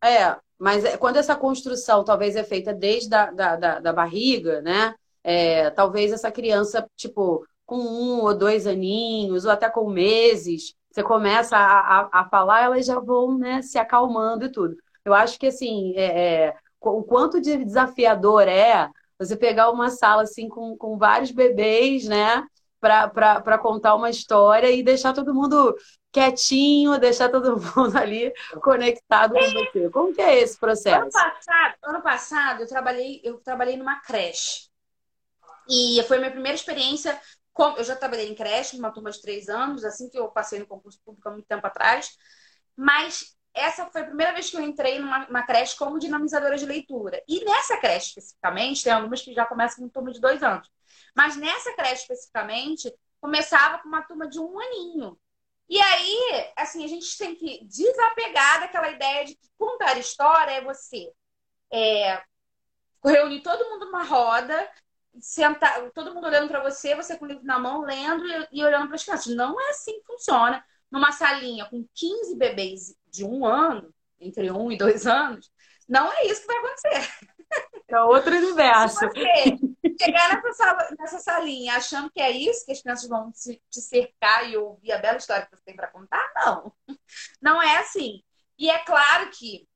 É, 0.02 0.36
mas 0.58 0.84
é, 0.84 0.96
quando 0.96 1.16
essa 1.16 1.36
construção 1.36 2.04
talvez 2.04 2.34
é 2.34 2.42
feita 2.42 2.74
desde 2.74 3.14
a, 3.14 3.30
da, 3.30 3.56
da, 3.56 3.78
da 3.78 3.92
barriga, 3.92 4.60
né? 4.62 4.94
É, 5.22 5.70
talvez 5.70 6.12
essa 6.12 6.32
criança, 6.32 6.84
tipo, 6.96 7.46
com 7.64 7.76
um 7.76 8.22
ou 8.22 8.36
dois 8.36 8.66
aninhos, 8.66 9.44
ou 9.44 9.50
até 9.52 9.70
com 9.70 9.88
meses, 9.88 10.74
você 10.90 11.04
começa 11.04 11.56
a, 11.56 12.00
a, 12.00 12.20
a 12.20 12.28
falar, 12.28 12.64
elas 12.64 12.84
já 12.84 12.98
vão 12.98 13.38
né, 13.38 13.62
se 13.62 13.78
acalmando 13.78 14.46
e 14.46 14.50
tudo. 14.50 14.76
Eu 15.04 15.14
acho 15.14 15.38
que, 15.38 15.46
assim, 15.46 15.94
é, 15.94 16.46
é, 16.48 16.56
o 16.80 17.04
quanto 17.04 17.40
de 17.40 17.64
desafiador 17.64 18.48
é 18.48 18.90
você 19.20 19.36
pegar 19.36 19.70
uma 19.70 19.90
sala, 19.90 20.22
assim, 20.22 20.48
com, 20.48 20.76
com 20.76 20.96
vários 20.96 21.30
bebês, 21.30 22.06
né? 22.06 22.44
para 22.80 23.58
contar 23.58 23.94
uma 23.94 24.08
história 24.08 24.70
e 24.70 24.82
deixar 24.82 25.12
todo 25.12 25.34
mundo 25.34 25.76
quietinho, 26.10 26.98
deixar 26.98 27.28
todo 27.28 27.60
mundo 27.76 27.96
ali 27.96 28.32
conectado 28.62 29.34
com 29.34 29.40
você. 29.40 29.90
Como 29.90 30.14
que 30.14 30.22
é 30.22 30.40
esse 30.40 30.58
processo? 30.58 31.02
Ano 31.02 31.10
passado, 31.12 31.74
ano 31.84 32.02
passado 32.02 32.60
eu 32.62 32.66
trabalhei, 32.66 33.20
eu 33.22 33.38
trabalhei 33.38 33.76
numa 33.76 34.00
creche. 34.00 34.70
E 35.68 36.02
foi 36.04 36.16
a 36.16 36.20
minha 36.20 36.32
primeira 36.32 36.56
experiência. 36.56 37.20
Com, 37.52 37.76
eu 37.76 37.84
já 37.84 37.94
trabalhei 37.94 38.28
em 38.30 38.34
creche, 38.34 38.76
numa 38.76 38.90
turma 38.90 39.10
de 39.10 39.20
três 39.20 39.48
anos, 39.48 39.84
assim 39.84 40.08
que 40.08 40.18
eu 40.18 40.28
passei 40.28 40.58
no 40.58 40.66
concurso 40.66 40.98
público 41.04 41.28
há 41.28 41.32
muito 41.32 41.46
tempo 41.46 41.66
atrás. 41.66 42.16
Mas 42.74 43.36
essa 43.54 43.86
foi 43.86 44.02
a 44.02 44.06
primeira 44.06 44.32
vez 44.32 44.50
que 44.50 44.56
eu 44.56 44.60
entrei 44.60 44.98
numa 44.98 45.42
creche 45.42 45.76
como 45.76 45.98
dinamizadora 45.98 46.56
de 46.56 46.66
leitura. 46.66 47.22
E 47.28 47.44
nessa 47.44 47.76
creche 47.78 48.08
especificamente, 48.08 48.84
tem 48.84 48.92
algumas 48.92 49.22
que 49.22 49.34
já 49.34 49.44
começam 49.44 49.84
com 49.84 49.88
turma 49.88 50.12
de 50.12 50.20
dois 50.20 50.42
anos. 50.42 50.70
Mas 51.14 51.36
nessa 51.36 51.74
creche 51.74 52.02
especificamente, 52.02 52.92
começava 53.20 53.78
com 53.78 53.88
uma 53.88 54.02
turma 54.02 54.28
de 54.28 54.38
um 54.38 54.58
aninho. 54.58 55.18
E 55.68 55.80
aí, 55.80 56.52
assim, 56.56 56.84
a 56.84 56.88
gente 56.88 57.16
tem 57.16 57.34
que 57.34 57.64
desapegar 57.64 58.60
daquela 58.60 58.90
ideia 58.90 59.24
de 59.24 59.36
que 59.36 59.48
contar 59.56 59.98
história 59.98 60.52
é 60.52 60.64
você 60.64 61.12
é, 61.72 62.22
reunir 63.04 63.42
todo 63.42 63.68
mundo 63.70 63.86
numa 63.86 64.02
roda, 64.04 64.68
sentar, 65.20 65.90
todo 65.92 66.14
mundo 66.14 66.26
olhando 66.26 66.48
para 66.48 66.62
você, 66.62 66.94
você 66.94 67.16
com 67.16 67.24
o 67.24 67.28
livro 67.28 67.44
na 67.44 67.58
mão, 67.58 67.82
lendo 67.82 68.26
e, 68.26 68.48
e 68.52 68.64
olhando 68.64 68.86
para 68.86 68.96
as 68.96 69.04
crianças. 69.04 69.34
Não 69.34 69.60
é 69.60 69.70
assim 69.70 70.00
que 70.00 70.06
funciona. 70.06 70.64
Numa 70.90 71.12
salinha 71.12 71.66
com 71.66 71.86
15 71.94 72.36
bebês 72.36 72.94
de 73.10 73.24
um 73.24 73.44
ano, 73.44 73.92
entre 74.20 74.50
um 74.50 74.70
e 74.70 74.76
dois 74.76 75.06
anos, 75.06 75.50
não 75.88 76.12
é 76.12 76.26
isso 76.26 76.42
que 76.42 76.46
vai 76.46 76.56
acontecer. 76.58 77.30
É 77.88 78.00
outro 78.02 78.36
universo. 78.36 78.98
Se 78.98 79.06
você 79.08 79.58
chegar 80.00 80.34
nessa, 80.34 80.52
sala, 80.52 80.88
nessa 80.98 81.18
salinha 81.18 81.74
achando 81.74 82.10
que 82.10 82.20
é 82.20 82.30
isso, 82.30 82.64
que 82.64 82.72
as 82.72 82.80
crianças 82.80 83.08
vão 83.08 83.32
te, 83.32 83.60
te 83.68 83.80
cercar 83.80 84.48
e 84.48 84.56
ouvir 84.56 84.92
a 84.92 84.98
bela 84.98 85.16
história 85.16 85.44
que 85.46 85.56
você 85.56 85.64
tem 85.64 85.74
para 85.74 85.88
contar, 85.88 86.30
não. 86.36 86.72
Não 87.42 87.60
é 87.60 87.78
assim. 87.78 88.22
E 88.56 88.70
é 88.70 88.78
claro 88.84 89.28
que 89.30 89.66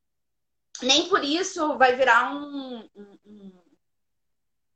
nem 0.83 1.09
por 1.09 1.25
isso 1.25 1.77
vai 1.77 1.97
virar 1.97 2.33
um, 2.33 2.89
um, 2.95 3.19
um 3.25 3.63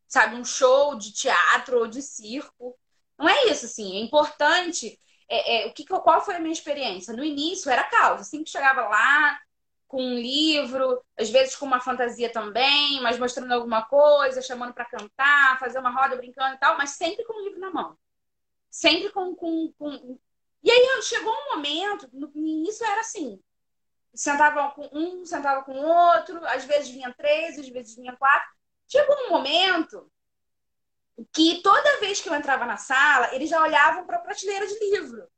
sabe, 0.09 0.37
um 0.37 0.45
show 0.45 0.97
de 0.97 1.13
teatro 1.13 1.79
ou 1.79 1.87
de 1.87 2.03
circo. 2.03 2.77
Não 3.19 3.29
é 3.29 3.47
isso, 3.47 3.67
assim. 3.67 3.99
É 3.99 4.01
importante. 4.01 4.99
É, 5.29 5.65
é, 5.65 5.67
o 5.69 5.73
que, 5.73 5.85
qual 5.85 6.25
foi 6.25 6.37
a 6.37 6.41
minha 6.41 6.53
experiência? 6.53 7.15
No 7.15 7.25
início 7.25 7.71
era 7.71 7.85
causa. 7.85 8.23
Assim 8.23 8.43
que 8.43 8.51
chegava 8.51 8.89
lá, 8.89 9.39
com 9.89 10.03
um 10.03 10.15
livro, 10.15 11.03
às 11.19 11.31
vezes 11.31 11.57
com 11.57 11.67
uma 11.67 11.81
fantasia 11.81 12.31
também, 12.31 13.01
mas 13.01 13.19
mostrando 13.19 13.53
alguma 13.53 13.83
coisa, 13.87 14.43
chamando 14.43 14.75
para 14.75 14.85
cantar, 14.85 15.59
fazer 15.59 15.79
uma 15.79 15.91
roda 15.91 16.17
brincando 16.17 16.55
e 16.55 16.59
tal, 16.59 16.77
mas 16.77 16.91
sempre 16.91 17.25
com 17.25 17.33
o 17.33 17.45
livro 17.45 17.59
na 17.59 17.71
mão. 17.71 17.97
Sempre 18.71 19.11
com, 19.11 19.35
com, 19.35 19.73
com... 19.79 20.19
E 20.63 20.71
aí 20.71 21.03
chegou 21.03 21.33
um 21.33 21.57
momento, 21.57 22.09
no 22.13 22.31
início 22.35 22.85
era 22.85 23.01
assim, 23.01 23.41
sentava 24.15 24.71
com 24.73 24.89
um, 24.93 25.25
sentava 25.25 25.63
com 25.63 25.73
outro, 25.73 26.45
às 26.47 26.65
vezes 26.65 26.91
vinha 26.91 27.15
três, 27.17 27.59
às 27.59 27.69
vezes 27.69 27.97
vinha 27.97 28.17
quatro. 28.17 28.49
Chegou 28.87 29.17
um 29.27 29.31
momento 29.31 30.11
que 31.33 31.63
toda 31.63 32.01
vez 32.01 32.21
que 32.21 32.29
eu 32.29 32.35
entrava 32.35 32.65
na 32.67 32.77
sala, 32.77 33.35
eles 33.35 33.51
já 33.51 33.63
olhavam 33.63 34.07
para 34.07 34.17
a 34.19 34.21
prateleira 34.21 34.67
de 34.67 34.79
livro 34.79 35.29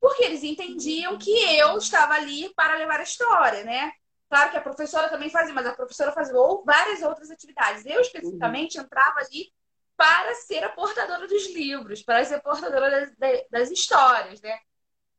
porque 0.00 0.24
eles 0.24 0.44
entendiam 0.44 1.18
que 1.18 1.30
eu 1.56 1.76
estava 1.78 2.14
ali 2.14 2.52
para 2.54 2.76
levar 2.76 3.00
a 3.00 3.02
história, 3.02 3.64
né? 3.64 3.92
Claro 4.28 4.50
que 4.50 4.56
a 4.56 4.60
professora 4.60 5.08
também 5.08 5.30
fazia, 5.30 5.54
mas 5.54 5.66
a 5.66 5.74
professora 5.74 6.12
fazia 6.12 6.36
ou 6.36 6.64
várias 6.64 7.02
outras 7.02 7.30
atividades. 7.30 7.84
Eu, 7.84 8.00
especificamente, 8.00 8.78
uhum. 8.78 8.84
entrava 8.84 9.20
ali 9.20 9.52
para 9.96 10.34
ser 10.34 10.62
a 10.62 10.68
portadora 10.68 11.26
dos 11.26 11.52
livros, 11.52 12.02
para 12.02 12.24
ser 12.24 12.36
a 12.36 12.40
portadora 12.40 13.08
das, 13.18 13.46
das, 13.50 13.70
histórias, 13.70 14.40
né? 14.40 14.58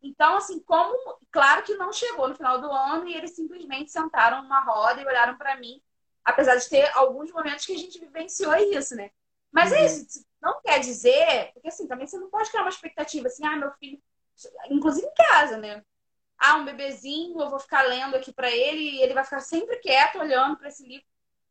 Então, 0.02 0.38
assim, 0.38 0.60
como. 0.62 0.96
Claro 1.32 1.64
que 1.64 1.76
não 1.76 1.92
chegou 1.92 2.28
no 2.28 2.36
final 2.36 2.62
do 2.62 2.72
ano 2.72 3.08
e 3.08 3.16
eles 3.16 3.36
simplesmente 3.36 3.92
sentaram 3.92 4.44
numa 4.44 4.62
roda 4.62 5.02
e 5.02 5.06
olharam 5.06 5.38
para 5.38 5.58
mim, 5.58 5.82
apesar 6.24 6.56
de 6.56 6.70
ter 6.70 6.90
alguns 6.96 7.32
momentos 7.32 7.66
que 7.66 7.74
a 7.74 7.78
gente 7.78 8.00
vivenciou 8.00 8.56
isso, 8.56 8.96
né? 8.96 9.10
Mas 9.52 9.72
é 9.72 9.80
uhum. 9.80 9.86
isso, 9.86 10.26
não 10.42 10.62
quer 10.62 10.80
dizer, 10.80 11.52
porque 11.54 11.68
assim, 11.68 11.88
também 11.88 12.06
você 12.06 12.18
não 12.18 12.30
pode 12.30 12.50
criar 12.50 12.64
uma 12.64 12.70
expectativa 12.70 13.28
assim, 13.28 13.46
ah, 13.46 13.56
meu 13.56 13.72
filho, 13.74 14.02
inclusive 14.70 15.08
em 15.08 15.14
casa, 15.14 15.58
né? 15.58 15.84
Ah, 16.38 16.56
um 16.56 16.66
bebezinho, 16.66 17.42
eu 17.42 17.50
vou 17.50 17.60
ficar 17.60 17.82
lendo 17.84 18.16
aqui 18.16 18.32
para 18.32 18.52
ele 18.52 18.80
e 18.80 19.02
ele 19.02 19.14
vai 19.14 19.24
ficar 19.24 19.40
sempre 19.40 19.78
quieto 19.78 20.20
olhando 20.20 20.58
para 20.58 20.68
esse 20.68 20.88
livro. 20.88 21.06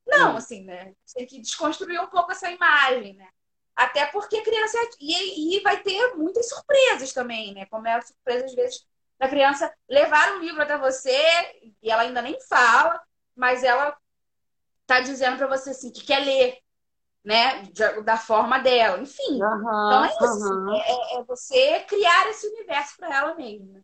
Não, 0.07 0.35
hum. 0.35 0.37
assim, 0.37 0.63
né? 0.63 0.95
Tem 1.15 1.27
que 1.27 1.41
desconstruir 1.41 2.01
um 2.01 2.07
pouco 2.07 2.31
essa 2.31 2.51
imagem, 2.51 3.15
né? 3.15 3.29
Até 3.75 4.07
porque 4.07 4.37
a 4.37 4.45
criança. 4.45 4.79
E, 5.01 5.57
e 5.57 5.61
vai 5.61 5.83
ter 5.83 6.15
muitas 6.15 6.49
surpresas 6.49 7.13
também, 7.13 7.53
né? 7.53 7.67
Como 7.67 7.87
é 7.89 7.95
a 7.95 8.01
surpresa, 8.01 8.45
às 8.47 8.55
vezes, 8.55 8.87
da 9.19 9.29
criança 9.29 9.73
levar 9.89 10.35
um 10.35 10.41
livro 10.41 10.63
até 10.63 10.79
você 10.79 11.17
e 11.83 11.91
ela 11.91 12.03
ainda 12.03 12.23
nem 12.23 12.39
fala, 12.49 13.03
mas 13.35 13.65
ela 13.65 13.97
tá 14.87 15.01
dizendo 15.01 15.37
para 15.37 15.47
você 15.47 15.71
assim 15.71 15.91
que 15.91 16.05
quer 16.05 16.21
ler, 16.21 16.59
né? 17.27 17.65
Da 18.05 18.17
forma 18.17 18.61
dela. 18.61 19.01
Enfim. 19.01 19.43
Uhum, 19.43 19.87
então 19.87 20.05
é 20.05 20.09
isso. 20.09 20.55
Uhum. 20.55 20.75
É, 20.75 21.19
é, 21.19 21.25
você 21.25 21.81
criar 21.81 22.31
esse 22.31 22.47
universo 22.47 22.97
para 22.97 23.15
ela 23.15 23.35
mesma. 23.35 23.81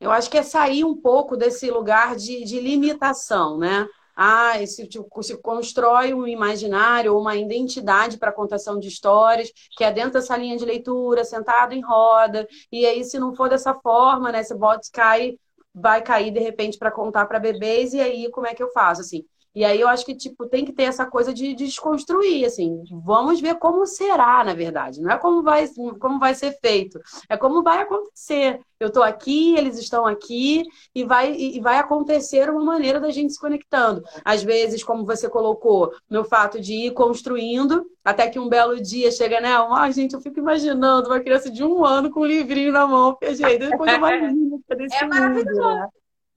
Eu 0.00 0.10
acho 0.10 0.30
que 0.30 0.38
é 0.38 0.42
sair 0.42 0.82
um 0.82 0.96
pouco 0.96 1.36
desse 1.36 1.70
lugar 1.70 2.16
de, 2.16 2.44
de 2.44 2.58
limitação, 2.58 3.58
né? 3.58 3.86
Ah, 4.16 4.54
se, 4.66 4.88
tipo, 4.88 5.22
se 5.22 5.36
constrói 5.42 6.14
um 6.14 6.26
imaginário 6.26 7.14
ou 7.14 7.20
uma 7.20 7.36
identidade 7.36 8.16
para 8.16 8.32
contação 8.32 8.78
de 8.78 8.88
histórias, 8.88 9.52
que 9.76 9.84
é 9.84 9.92
dentro 9.92 10.12
dessa 10.12 10.36
linha 10.36 10.56
de 10.56 10.64
leitura, 10.64 11.24
sentado 11.24 11.72
em 11.72 11.84
roda, 11.84 12.48
e 12.72 12.84
aí, 12.86 13.04
se 13.04 13.18
não 13.18 13.34
for 13.34 13.48
dessa 13.48 13.74
forma, 13.74 14.32
né, 14.32 14.40
esse 14.40 14.54
bot 14.56 14.80
cai, 14.92 15.36
vai 15.72 16.02
cair 16.02 16.32
de 16.32 16.40
repente 16.40 16.78
para 16.78 16.90
contar 16.90 17.26
para 17.26 17.38
bebês, 17.38 17.92
e 17.92 18.00
aí 18.00 18.28
como 18.30 18.46
é 18.46 18.54
que 18.54 18.62
eu 18.62 18.72
faço? 18.72 19.02
Assim, 19.02 19.24
e 19.58 19.64
aí 19.64 19.80
eu 19.80 19.88
acho 19.88 20.06
que, 20.06 20.14
tipo, 20.14 20.46
tem 20.46 20.64
que 20.64 20.72
ter 20.72 20.84
essa 20.84 21.04
coisa 21.04 21.34
de, 21.34 21.52
de 21.52 21.64
desconstruir, 21.64 22.44
assim. 22.44 22.84
Vamos 23.04 23.40
ver 23.40 23.56
como 23.56 23.84
será, 23.86 24.44
na 24.44 24.54
verdade. 24.54 25.00
Não 25.00 25.10
é 25.10 25.18
como 25.18 25.42
vai, 25.42 25.66
como 25.98 26.20
vai 26.20 26.32
ser 26.32 26.56
feito. 26.60 27.00
É 27.28 27.36
como 27.36 27.60
vai 27.60 27.82
acontecer. 27.82 28.60
Eu 28.78 28.86
estou 28.86 29.02
aqui, 29.02 29.56
eles 29.56 29.76
estão 29.76 30.06
aqui, 30.06 30.62
e 30.94 31.02
vai, 31.02 31.34
e 31.34 31.58
vai 31.58 31.78
acontecer 31.78 32.48
uma 32.48 32.62
maneira 32.62 33.00
da 33.00 33.10
gente 33.10 33.32
se 33.32 33.40
conectando. 33.40 34.00
Às 34.24 34.44
vezes, 34.44 34.84
como 34.84 35.04
você 35.04 35.28
colocou, 35.28 35.92
no 36.08 36.22
fato 36.22 36.60
de 36.60 36.86
ir 36.86 36.92
construindo, 36.92 37.84
até 38.04 38.28
que 38.28 38.38
um 38.38 38.48
belo 38.48 38.80
dia 38.80 39.10
chega, 39.10 39.40
né? 39.40 39.56
Ai, 39.72 39.92
gente, 39.92 40.14
eu 40.14 40.20
fico 40.20 40.38
imaginando 40.38 41.08
uma 41.08 41.18
criança 41.18 41.50
de 41.50 41.64
um 41.64 41.84
ano 41.84 42.12
com 42.12 42.20
um 42.20 42.26
livrinho 42.26 42.70
na 42.70 42.86
mão, 42.86 43.14
porque, 43.14 43.34
gente, 43.34 43.58
depois 43.58 43.90
eu 43.90 43.98
imagino 43.98 44.62
é 44.70 45.04
maravilhoso. 45.04 45.60
Né? 45.60 45.88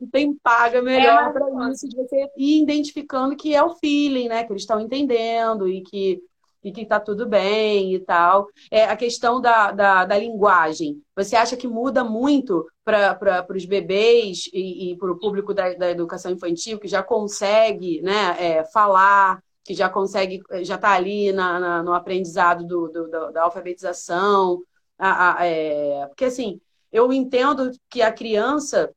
Tem 0.08 0.34
paga 0.36 0.82
melhor 0.82 1.30
é 1.30 1.34
para 1.34 1.72
isso, 1.72 1.88
de 1.88 1.96
você 1.96 2.30
ir 2.38 2.64
identificando 2.64 3.36
que 3.36 3.54
é 3.54 3.64
o 3.64 3.76
feeling, 3.76 4.28
né? 4.28 4.44
Que 4.44 4.54
eles 4.54 4.64
estão 4.64 4.80
entendendo 4.80 5.68
e 5.68 5.82
que 5.82 6.22
e 6.64 6.72
que 6.72 6.82
está 6.82 7.00
tudo 7.00 7.28
bem 7.28 7.94
e 7.94 8.00
tal. 8.00 8.48
É 8.70 8.86
a 8.86 8.96
questão 8.96 9.42
da, 9.42 9.72
da, 9.72 10.06
da 10.06 10.18
linguagem. 10.18 11.02
Você 11.16 11.36
acha 11.36 11.58
que 11.58 11.68
muda 11.68 12.04
muito 12.04 12.68
para 12.84 13.48
os 13.50 13.66
bebês 13.66 14.50
e, 14.54 14.92
e 14.92 14.98
para 14.98 15.12
o 15.12 15.18
público 15.18 15.54
da, 15.54 15.74
da 15.74 15.90
educação 15.90 16.32
infantil 16.32 16.80
que 16.80 16.88
já 16.88 17.02
consegue 17.02 18.02
né, 18.02 18.36
é, 18.40 18.64
falar, 18.66 19.42
que 19.64 19.74
já 19.74 19.90
consegue, 19.90 20.42
já 20.64 20.76
está 20.76 20.92
ali 20.92 21.32
na, 21.32 21.60
na, 21.60 21.84
no 21.84 21.94
aprendizado 21.94 22.66
do, 22.66 22.88
do, 22.90 23.32
da 23.32 23.44
alfabetização? 23.44 24.62
A, 24.98 25.40
a, 25.40 25.46
é, 25.46 26.06
porque 26.08 26.26
assim, 26.26 26.62
eu 26.92 27.12
entendo 27.12 27.72
que 27.90 28.02
a 28.02 28.12
criança 28.12 28.92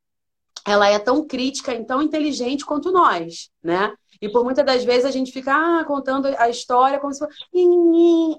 ela 0.66 0.88
é 0.88 0.98
tão 0.98 1.26
crítica 1.26 1.74
e 1.74 1.84
tão 1.84 2.00
inteligente 2.02 2.64
quanto 2.64 2.90
nós, 2.90 3.50
né? 3.62 3.94
E 4.20 4.28
por 4.28 4.42
muitas 4.42 4.64
das 4.64 4.82
vezes 4.84 5.04
a 5.04 5.10
gente 5.10 5.30
fica 5.30 5.52
ah, 5.52 5.84
contando 5.84 6.26
a 6.38 6.48
história 6.48 6.98
como 6.98 7.12
se 7.12 7.18
fosse. 7.18 7.34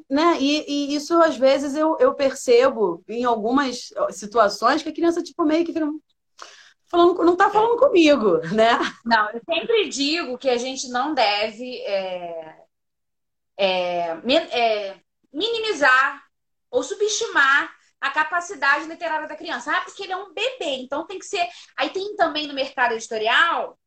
Né? 0.10 0.38
E, 0.40 0.66
e, 0.68 0.96
isso, 0.96 1.14
às 1.22 1.38
vezes, 1.38 1.76
eu, 1.76 1.96
eu 2.00 2.16
percebo 2.16 3.04
em 3.08 3.24
algumas 3.24 3.94
situações 4.10 4.82
que 4.82 4.90
a 4.90 4.94
criança, 4.94 5.22
tipo, 5.22 5.44
meio 5.46 5.64
que. 5.64 5.74
Falando, 6.88 7.24
não 7.24 7.34
está 7.34 7.52
falando 7.52 7.78
comigo, 7.78 8.38
né? 8.54 8.80
Não, 9.06 9.30
eu 9.32 9.42
sempre 9.48 9.90
digo 9.90 10.38
que 10.38 10.50
a 10.50 10.58
gente 10.58 10.88
não 10.90 11.14
deve 11.14 11.78
é, 11.82 12.56
é, 13.58 14.18
é, 14.52 14.96
minimizar 15.32 16.24
ou 16.72 16.82
subestimar 16.82 17.75
a 18.06 18.12
capacidade 18.12 18.86
literária 18.86 19.28
da 19.28 19.36
criança. 19.36 19.76
Ah, 19.76 19.82
porque 19.82 20.04
ele 20.04 20.12
é 20.12 20.18
um 20.18 20.32
bebê, 20.32 20.76
então 20.78 21.08
tem 21.08 21.18
que 21.18 21.26
ser. 21.26 21.48
Aí 21.76 21.89
tem 21.89 22.15
também 22.15 22.46
no 22.48 22.54
mercado 22.54 22.94
editorial 22.94 23.80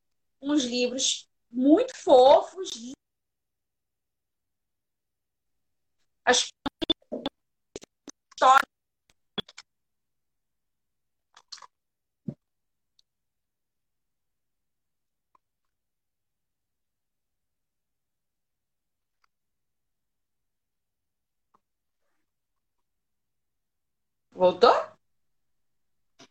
uns 0.42 0.64
livros 0.64 1.28
muito 1.48 1.96
fofos. 1.96 2.68
As 6.24 6.48
histórias 8.35 8.77
Voltou? 24.38 24.72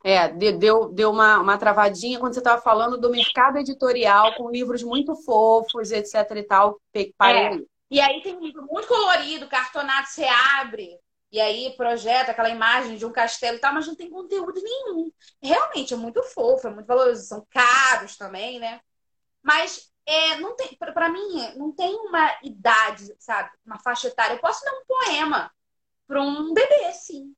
É, 0.01 0.29
deu, 0.29 0.87
deu 0.93 1.11
uma, 1.11 1.39
uma 1.41 1.57
travadinha 1.57 2.17
quando 2.17 2.33
você 2.33 2.39
estava 2.39 2.61
falando 2.61 2.97
do 2.97 3.09
mercado 3.09 3.57
editorial 3.57 4.33
com 4.35 4.49
livros 4.49 4.81
muito 4.81 5.13
fofos, 5.13 5.91
etc 5.91 6.13
e 6.37 6.43
tal. 6.43 6.79
Parei. 7.17 7.57
É. 7.57 7.59
E 7.91 7.99
aí 7.99 8.21
tem 8.21 8.37
um 8.37 8.39
livro 8.39 8.65
muito 8.65 8.87
colorido, 8.87 9.49
cartonado, 9.49 10.07
você 10.07 10.25
abre, 10.57 10.97
e 11.33 11.41
aí 11.41 11.75
projeta 11.75 12.31
aquela 12.31 12.49
imagem 12.49 12.95
de 12.95 13.05
um 13.05 13.11
castelo 13.11 13.57
e 13.57 13.59
tal, 13.59 13.73
mas 13.73 13.85
não 13.85 13.95
tem 13.95 14.09
conteúdo 14.09 14.61
nenhum. 14.61 15.11
Realmente 15.41 15.93
é 15.93 15.97
muito 15.97 16.23
fofo, 16.23 16.67
é 16.67 16.69
muito 16.69 16.87
valoroso, 16.87 17.23
são 17.23 17.45
caros 17.49 18.15
também, 18.15 18.57
né? 18.57 18.79
Mas 19.43 19.91
é, 20.05 20.37
não 20.37 20.55
tem, 20.55 20.77
para 20.77 21.09
mim, 21.09 21.57
não 21.57 21.73
tem 21.73 21.93
uma 21.93 22.37
idade, 22.41 23.13
sabe? 23.19 23.49
Uma 23.65 23.79
faixa 23.79 24.07
etária. 24.07 24.35
Eu 24.35 24.39
posso 24.39 24.63
ler 24.63 24.71
um 24.71 24.85
poema 24.85 25.51
para 26.07 26.21
um 26.21 26.53
bebê, 26.53 26.93
sim. 26.93 27.33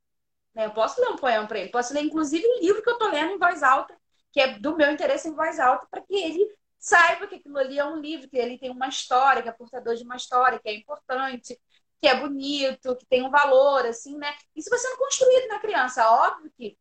Né? 0.53 0.65
Eu 0.65 0.71
posso 0.71 0.99
ler 0.99 1.09
um 1.09 1.15
poema 1.15 1.47
para 1.47 1.59
ele, 1.59 1.69
posso 1.69 1.93
ler 1.93 2.01
inclusive 2.01 2.45
um 2.45 2.59
livro 2.59 2.81
que 2.81 2.89
eu 2.89 2.93
estou 2.93 3.09
lendo 3.09 3.33
em 3.33 3.37
voz 3.37 3.63
alta, 3.63 3.95
que 4.31 4.39
é 4.39 4.59
do 4.59 4.75
meu 4.75 4.91
interesse 4.91 5.27
em 5.27 5.35
voz 5.35 5.59
alta, 5.59 5.87
para 5.89 6.01
que 6.01 6.15
ele 6.15 6.47
saiba 6.77 7.27
que 7.27 7.35
aquilo 7.35 7.57
ali 7.57 7.77
é 7.77 7.85
um 7.85 7.99
livro, 7.99 8.29
que 8.29 8.37
ele 8.37 8.57
tem 8.57 8.69
uma 8.69 8.87
história, 8.87 9.41
que 9.41 9.49
é 9.49 9.51
portador 9.51 9.95
de 9.95 10.03
uma 10.03 10.15
história, 10.15 10.59
que 10.59 10.69
é 10.69 10.73
importante, 10.73 11.59
que 11.99 12.07
é 12.07 12.15
bonito, 12.15 12.95
que 12.95 13.05
tem 13.05 13.23
um 13.25 13.29
valor, 13.29 13.85
assim, 13.85 14.17
né? 14.17 14.33
Isso 14.55 14.69
vai 14.69 14.79
sendo 14.79 14.97
construído 14.97 15.47
na 15.49 15.59
criança. 15.59 16.09
Óbvio 16.09 16.51
que 16.57 16.77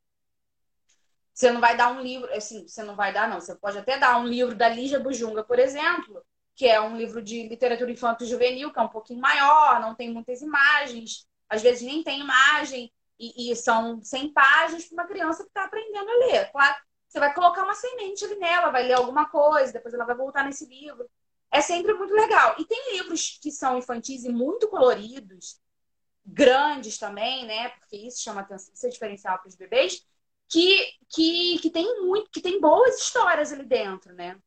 você 1.34 1.50
não 1.50 1.60
vai 1.60 1.76
dar 1.76 1.92
um 1.92 2.00
livro, 2.00 2.32
assim, 2.32 2.66
você 2.66 2.82
não 2.82 2.96
vai 2.96 3.12
dar, 3.12 3.28
não. 3.28 3.40
Você 3.40 3.54
pode 3.56 3.78
até 3.78 3.98
dar 3.98 4.18
um 4.18 4.26
livro 4.26 4.54
da 4.54 4.68
Lígia 4.68 5.00
Bujunga, 5.00 5.42
por 5.44 5.58
exemplo, 5.58 6.24
que 6.54 6.66
é 6.66 6.80
um 6.80 6.96
livro 6.96 7.22
de 7.22 7.48
literatura 7.48 7.90
infanto-juvenil, 7.90 8.72
que 8.72 8.78
é 8.78 8.82
um 8.82 8.88
pouquinho 8.88 9.20
maior, 9.20 9.80
não 9.80 9.94
tem 9.94 10.12
muitas 10.12 10.42
imagens, 10.42 11.28
às 11.48 11.62
vezes 11.62 11.82
nem 11.82 12.02
tem 12.02 12.20
imagem, 12.20 12.92
e, 13.18 13.50
e 13.50 13.56
são 13.56 14.02
100 14.02 14.32
páginas 14.32 14.84
para 14.84 14.94
uma 14.94 15.08
criança 15.08 15.42
que 15.42 15.48
está 15.48 15.64
aprendendo 15.64 16.08
a 16.10 16.26
ler. 16.26 16.52
Claro, 16.52 16.76
você 17.08 17.18
vai 17.18 17.34
colocar 17.34 17.64
uma 17.64 17.74
semente 17.74 18.24
ali 18.24 18.36
nela, 18.36 18.70
vai 18.70 18.84
ler 18.84 18.94
alguma 18.94 19.28
coisa, 19.28 19.72
depois 19.72 19.94
ela 19.94 20.04
vai 20.04 20.14
voltar 20.14 20.44
nesse 20.44 20.66
livro. 20.66 21.08
É 21.50 21.60
sempre 21.60 21.94
muito 21.94 22.12
legal. 22.12 22.54
E 22.58 22.64
tem 22.64 22.96
livros 22.96 23.38
que 23.42 23.50
são 23.50 23.78
infantis 23.78 24.24
e 24.24 24.28
muito 24.28 24.68
coloridos, 24.68 25.60
grandes 26.24 26.98
também, 26.98 27.46
né? 27.46 27.70
Porque 27.70 27.96
isso 27.96 28.22
chama 28.22 28.42
atenção, 28.42 28.72
isso 28.74 28.86
é 28.86 28.90
diferencial 28.90 29.38
para 29.38 29.48
os 29.48 29.56
bebês, 29.56 30.06
que, 30.48 30.78
que, 31.08 31.58
que 31.60 31.70
tem 31.70 32.02
muito, 32.02 32.30
que 32.30 32.40
tem 32.40 32.60
boas 32.60 33.00
histórias 33.00 33.52
ali 33.52 33.64
dentro, 33.64 34.12
né? 34.14 34.38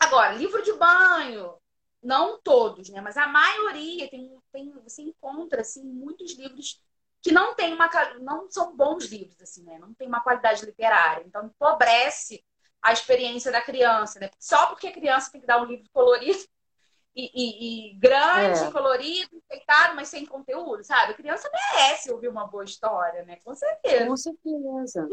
Agora, 0.00 0.34
livro 0.34 0.62
de 0.62 0.72
banho, 0.72 1.54
não 2.02 2.40
todos, 2.40 2.88
né? 2.88 3.00
Mas 3.00 3.16
a 3.16 3.26
maioria 3.26 4.08
tem, 4.08 4.36
tem 4.52 4.70
você 4.82 5.02
encontra 5.02 5.60
assim 5.60 5.84
muitos 5.84 6.32
livros 6.36 6.82
que 7.24 7.32
não 7.32 7.54
tem 7.54 7.72
uma 7.72 7.88
não 8.20 8.50
são 8.50 8.76
bons 8.76 9.06
livros 9.06 9.40
assim, 9.40 9.64
né? 9.64 9.78
Não 9.78 9.94
tem 9.94 10.06
uma 10.06 10.22
qualidade 10.22 10.62
literária, 10.62 11.24
então 11.26 11.46
empobrece 11.46 12.44
a 12.82 12.92
experiência 12.92 13.50
da 13.50 13.62
criança, 13.62 14.20
né? 14.20 14.30
Só 14.38 14.66
porque 14.66 14.88
a 14.88 14.92
criança 14.92 15.32
tem 15.32 15.40
que 15.40 15.46
dar 15.46 15.62
um 15.62 15.64
livro 15.64 15.88
colorido 15.90 16.38
e, 17.16 17.30
e, 17.34 17.94
e 17.94 17.98
grande, 17.98 18.64
é. 18.64 18.70
colorido, 18.70 19.30
enfeitado, 19.36 19.96
mas 19.96 20.08
sem 20.08 20.26
conteúdo, 20.26 20.84
sabe? 20.84 21.12
A 21.12 21.16
criança 21.16 21.50
merece 21.50 22.12
ouvir 22.12 22.28
uma 22.28 22.46
boa 22.46 22.64
história, 22.64 23.24
né? 23.24 23.38
Com 23.42 23.54
certeza. 23.54 24.06
Com 24.06 24.16
certeza. 24.18 25.08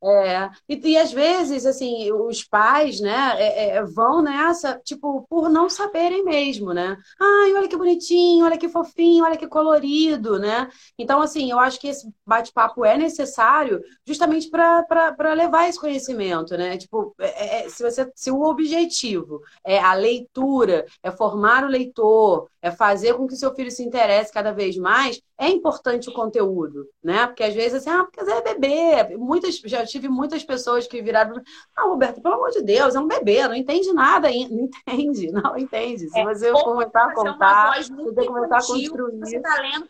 É, 0.00 0.48
e, 0.68 0.76
e 0.90 0.96
às 0.96 1.12
vezes, 1.12 1.66
assim, 1.66 2.12
os 2.12 2.44
pais, 2.44 3.00
né, 3.00 3.34
é, 3.36 3.68
é, 3.70 3.84
vão 3.84 4.22
nessa, 4.22 4.78
tipo, 4.84 5.26
por 5.28 5.50
não 5.50 5.68
saberem 5.68 6.24
mesmo, 6.24 6.72
né? 6.72 6.96
Ai, 7.20 7.52
olha 7.54 7.68
que 7.68 7.76
bonitinho, 7.76 8.44
olha 8.44 8.56
que 8.56 8.68
fofinho, 8.68 9.24
olha 9.24 9.36
que 9.36 9.48
colorido, 9.48 10.38
né? 10.38 10.68
Então, 10.96 11.20
assim, 11.20 11.50
eu 11.50 11.58
acho 11.58 11.80
que 11.80 11.88
esse 11.88 12.08
bate-papo 12.24 12.84
é 12.84 12.96
necessário 12.96 13.80
justamente 14.06 14.48
para 14.48 15.34
levar 15.34 15.68
esse 15.68 15.80
conhecimento, 15.80 16.56
né? 16.56 16.76
Tipo, 16.78 17.12
é, 17.18 17.64
é, 17.64 17.68
se, 17.68 17.82
você, 17.82 18.08
se 18.14 18.30
o 18.30 18.42
objetivo 18.42 19.40
é 19.64 19.80
a 19.80 19.94
leitura, 19.94 20.86
é 21.02 21.10
formar 21.10 21.64
o 21.64 21.68
leitor, 21.68 22.48
é 22.62 22.70
fazer 22.70 23.14
com 23.14 23.26
que 23.26 23.34
seu 23.36 23.52
filho 23.54 23.70
se 23.70 23.82
interesse 23.82 24.32
cada 24.32 24.52
vez 24.52 24.76
mais, 24.76 25.20
é 25.38 25.48
importante 25.48 26.08
o 26.08 26.12
conteúdo, 26.12 26.86
né? 27.02 27.26
Porque 27.26 27.42
às 27.44 27.54
vezes 27.54 27.74
assim, 27.74 27.90
ah, 27.90 28.04
porque 28.04 28.20
é 28.20 28.54
bebê. 28.54 29.16
Muitas, 29.16 29.56
já 29.64 29.84
tive 29.88 30.08
muitas 30.08 30.44
pessoas 30.44 30.86
que 30.86 31.02
viraram, 31.02 31.40
ah, 31.76 31.82
Roberto, 31.84 32.20
pelo 32.20 32.34
amor 32.34 32.50
de 32.50 32.62
Deus, 32.62 32.94
é 32.94 33.00
um 33.00 33.06
bebê, 33.08 33.46
não 33.46 33.54
entende 33.54 33.92
nada 33.92 34.28
ainda. 34.28 34.48
Não 34.58 34.68
entende, 34.68 35.32
não 35.32 35.58
entende. 35.58 36.08
Se 36.08 36.18
é, 36.18 36.24
você 36.24 36.50
começar 36.52 37.04
a 37.04 37.14
contar, 37.14 37.82
você 37.82 38.26
começar 38.26 38.56
a 38.56 38.66
construir. 38.66 39.18
Você 39.18 39.40
tá 39.40 39.56
lendo, 39.60 39.88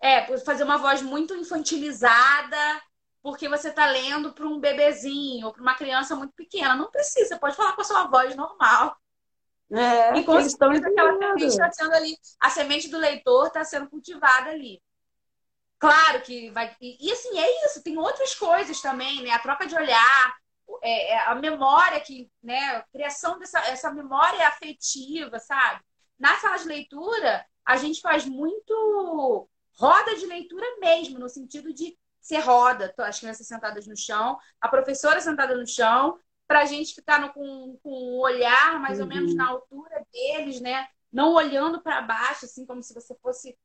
é, 0.00 0.38
fazer 0.38 0.64
uma 0.64 0.78
voz 0.78 1.02
muito 1.02 1.34
infantilizada, 1.34 2.82
porque 3.22 3.48
você 3.48 3.70
tá 3.70 3.86
lendo 3.86 4.32
para 4.32 4.46
um 4.46 4.58
bebezinho 4.58 5.46
ou 5.46 5.52
para 5.52 5.62
uma 5.62 5.74
criança 5.74 6.14
muito 6.14 6.32
pequena. 6.34 6.74
Não 6.74 6.90
precisa, 6.90 7.28
você 7.28 7.38
pode 7.38 7.56
falar 7.56 7.74
com 7.74 7.82
a 7.82 7.84
sua 7.84 8.06
voz 8.06 8.34
normal. 8.34 8.96
É, 9.70 10.18
e 10.18 10.24
com 10.24 10.38
estão 10.38 10.70
aquela 10.70 11.18
semente 11.18 11.44
está 11.44 11.70
sendo 11.70 11.92
ali, 11.92 12.16
a 12.40 12.48
semente 12.48 12.88
do 12.88 12.96
leitor 12.96 13.48
está 13.48 13.64
sendo 13.64 13.88
cultivada 13.88 14.50
ali. 14.50 14.80
Claro 15.78 16.22
que 16.22 16.50
vai. 16.50 16.74
E, 16.80 17.08
e, 17.08 17.12
assim, 17.12 17.38
é 17.38 17.66
isso, 17.66 17.82
tem 17.82 17.96
outras 17.96 18.34
coisas 18.34 18.80
também, 18.80 19.22
né? 19.22 19.30
A 19.30 19.38
troca 19.38 19.66
de 19.66 19.74
olhar, 19.76 20.36
é, 20.82 21.12
é, 21.12 21.18
a 21.26 21.34
memória 21.34 22.00
que, 22.00 22.30
né? 22.42 22.58
A 22.76 22.82
criação 22.92 23.38
dessa 23.38 23.60
essa 23.60 23.92
memória 23.92 24.46
afetiva, 24.48 25.38
sabe? 25.38 25.80
Na 26.18 26.36
sala 26.36 26.56
de 26.56 26.66
leitura, 26.66 27.46
a 27.64 27.76
gente 27.76 28.00
faz 28.00 28.24
muito 28.26 29.48
roda 29.74 30.16
de 30.16 30.26
leitura 30.26 30.66
mesmo, 30.80 31.18
no 31.18 31.28
sentido 31.28 31.72
de 31.72 31.96
ser 32.20 32.40
roda, 32.40 32.92
as 32.98 33.20
crianças 33.20 33.46
sentadas 33.46 33.86
no 33.86 33.96
chão, 33.96 34.36
a 34.60 34.68
professora 34.68 35.20
sentada 35.20 35.56
no 35.56 35.66
chão, 35.66 36.18
para 36.46 36.60
a 36.60 36.64
gente 36.64 36.94
ficar 36.94 37.20
no, 37.20 37.32
com, 37.32 37.78
com 37.82 37.90
o 37.90 38.20
olhar 38.20 38.80
mais 38.80 38.98
uhum. 38.98 39.04
ou 39.04 39.08
menos 39.08 39.34
na 39.34 39.48
altura 39.48 40.04
deles, 40.12 40.60
né? 40.60 40.88
Não 41.12 41.34
olhando 41.34 41.80
para 41.80 42.02
baixo, 42.02 42.46
assim, 42.46 42.66
como 42.66 42.82
se 42.82 42.92
você 42.92 43.14
fosse 43.22 43.56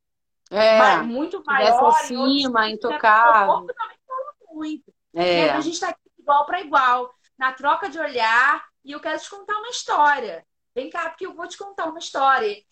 é, 0.54 1.02
muito 1.02 1.44
maior. 1.46 1.90
acima, 1.90 2.70
intocável. 2.70 3.44
O 3.44 3.58
corpo 3.58 3.74
também 3.74 3.98
fala 4.06 4.34
muito. 4.54 4.94
É. 5.16 5.50
A 5.50 5.62
gente 5.62 5.74
está 5.74 5.90
aqui 5.90 6.00
igual 6.18 6.46
para 6.46 6.62
igual, 6.62 7.14
na 7.38 7.52
troca 7.54 7.90
de 7.90 8.00
olhar, 8.00 8.64
e 8.84 8.92
eu 8.92 9.00
quero 9.00 9.20
te 9.20 9.30
contar 9.30 9.58
uma 9.58 9.70
história. 9.70 10.46
Vem 10.76 10.90
cá, 10.90 11.10
porque 11.10 11.26
eu 11.26 11.34
vou 11.34 11.48
te 11.48 11.58
contar 11.58 11.86
uma 11.86 12.00
história. 12.00 12.64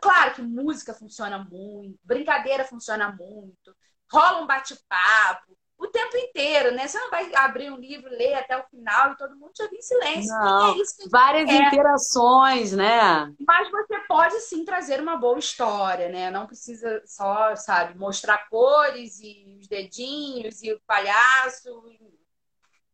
Claro 0.00 0.34
que 0.34 0.42
música 0.42 0.94
funciona 0.94 1.38
muito, 1.50 1.98
brincadeira 2.04 2.64
funciona 2.64 3.10
muito, 3.10 3.76
rola 4.10 4.40
um 4.40 4.46
bate-papo, 4.46 5.56
o 5.80 5.88
tempo 5.88 6.14
inteiro, 6.14 6.74
né? 6.74 6.86
Você 6.86 6.98
não 6.98 7.10
vai 7.10 7.34
abrir 7.34 7.70
um 7.72 7.76
livro, 7.76 8.10
ler 8.10 8.34
até 8.34 8.54
o 8.56 8.64
final 8.64 9.12
e 9.12 9.16
todo 9.16 9.34
mundo 9.34 9.52
já 9.56 9.64
em 9.64 9.80
silêncio. 9.80 10.30
Não, 10.30 10.72
é 10.72 10.84
várias 11.10 11.48
quer. 11.48 11.62
interações, 11.66 12.72
né? 12.72 13.32
Mas 13.46 13.70
você 13.70 13.98
pode 14.06 14.38
sim 14.40 14.62
trazer 14.62 15.00
uma 15.00 15.16
boa 15.16 15.38
história, 15.38 16.10
né? 16.10 16.30
Não 16.30 16.46
precisa 16.46 17.02
só, 17.06 17.56
sabe, 17.56 17.98
mostrar 17.98 18.46
cores 18.50 19.20
e 19.20 19.56
os 19.58 19.66
dedinhos 19.66 20.62
e 20.62 20.70
o 20.70 20.80
palhaço. 20.86 21.82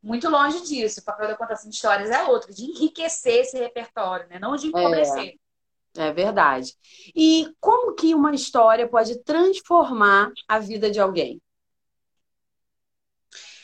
Muito 0.00 0.30
longe 0.30 0.62
disso. 0.62 1.00
O 1.00 1.04
papel 1.04 1.26
da 1.26 1.36
contação 1.36 1.68
de 1.68 1.74
histórias 1.74 2.10
é 2.10 2.22
outro, 2.22 2.54
de 2.54 2.62
enriquecer 2.62 3.40
esse 3.40 3.58
repertório, 3.58 4.28
né? 4.28 4.38
Não 4.38 4.54
de 4.54 4.68
empobrecer. 4.68 5.30
É. 5.30 5.46
É 5.98 6.12
verdade. 6.12 6.74
E 7.14 7.48
como 7.58 7.94
que 7.94 8.14
uma 8.14 8.34
história 8.34 8.86
pode 8.86 9.18
transformar 9.24 10.30
a 10.46 10.58
vida 10.58 10.90
de 10.90 11.00
alguém? 11.00 11.40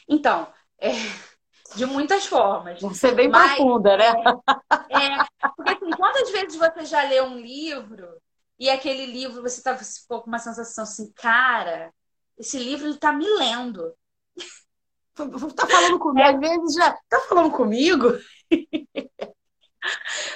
Então, 0.09 0.53
é, 0.79 0.91
de 1.77 1.87
muitas 1.87 2.27
formas. 2.27 2.81
Você 2.81 3.09
é 3.09 3.15
bem 3.15 3.29
mas, 3.29 3.57
profunda, 3.57 3.97
né? 3.97 4.09
É, 4.91 5.51
porque 5.57 5.71
assim, 5.73 5.91
quantas 5.91 6.31
vezes 6.31 6.57
você 6.57 6.85
já 6.85 7.03
leu 7.05 7.25
um 7.25 7.39
livro 7.39 8.09
e 8.59 8.69
aquele 8.69 9.07
livro 9.07 9.43
você 9.43 9.63
tá, 9.63 9.77
ficou 9.77 10.23
com 10.23 10.29
uma 10.29 10.39
sensação 10.39 10.85
assim, 10.85 11.13
cara, 11.13 11.93
esse 12.39 12.59
livro 12.59 12.89
ele 12.89 12.99
tá 12.99 13.13
me 13.13 13.27
lendo. 13.27 13.95
Tá 15.15 15.67
falando 15.67 15.99
comigo? 15.99 16.27
Às 16.27 16.41
vezes 16.41 16.75
já. 16.75 16.99
Tá 17.07 17.21
falando 17.29 17.51
comigo? 17.51 18.09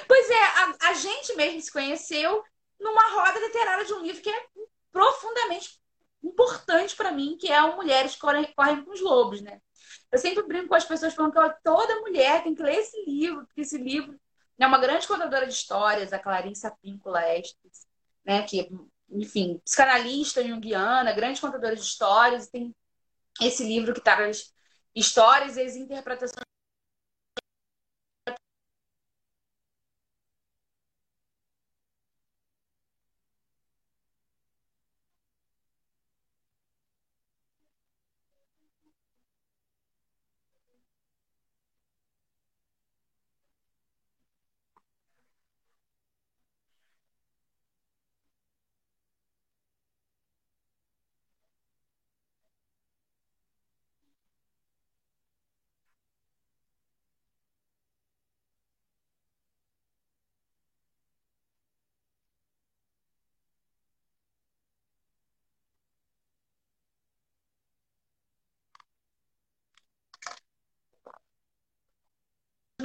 Pois 0.07 0.29
é, 0.29 0.43
a, 0.43 0.89
a 0.89 0.93
gente 0.93 1.33
mesmo 1.35 1.61
se 1.61 1.71
conheceu 1.71 2.43
numa 2.79 3.07
roda 3.07 3.39
literária 3.39 3.85
de 3.85 3.93
um 3.93 4.01
livro 4.01 4.21
que 4.21 4.29
é 4.29 4.45
profundamente 4.91 5.79
importante 6.23 6.95
para 6.95 7.11
mim, 7.11 7.37
que 7.39 7.51
é 7.51 7.61
o 7.63 7.75
Mulheres 7.75 8.15
Correm, 8.15 8.51
Correm 8.55 8.83
com 8.83 8.91
os 8.91 9.01
Lobos, 9.01 9.41
né? 9.41 9.61
Eu 10.11 10.19
sempre 10.19 10.43
brinco 10.43 10.69
com 10.69 10.75
as 10.75 10.85
pessoas 10.85 11.13
falando 11.13 11.33
que 11.33 11.63
toda 11.63 11.99
mulher 12.01 12.43
tem 12.43 12.55
que 12.55 12.63
ler 12.63 12.75
esse 12.75 13.03
livro, 13.05 13.45
porque 13.45 13.61
esse 13.61 13.77
livro 13.77 14.17
é 14.59 14.65
uma 14.65 14.79
grande 14.79 15.07
contadora 15.07 15.45
de 15.45 15.53
histórias, 15.53 16.13
a 16.13 16.19
Clarissa 16.19 16.71
Píncula 16.81 17.21
Estes, 17.35 17.85
né? 18.25 18.43
Que, 18.43 18.69
enfim, 19.09 19.61
psicanalista 19.63 20.43
junguiana, 20.45 21.13
grande 21.13 21.39
contadora 21.41 21.75
de 21.75 21.81
histórias, 21.81 22.49
tem 22.49 22.75
esse 23.41 23.63
livro 23.63 23.93
que 23.93 24.01
traz 24.01 24.53
histórias 24.95 25.57
e 25.57 25.61
as 25.61 25.75
interpretações 25.75 26.46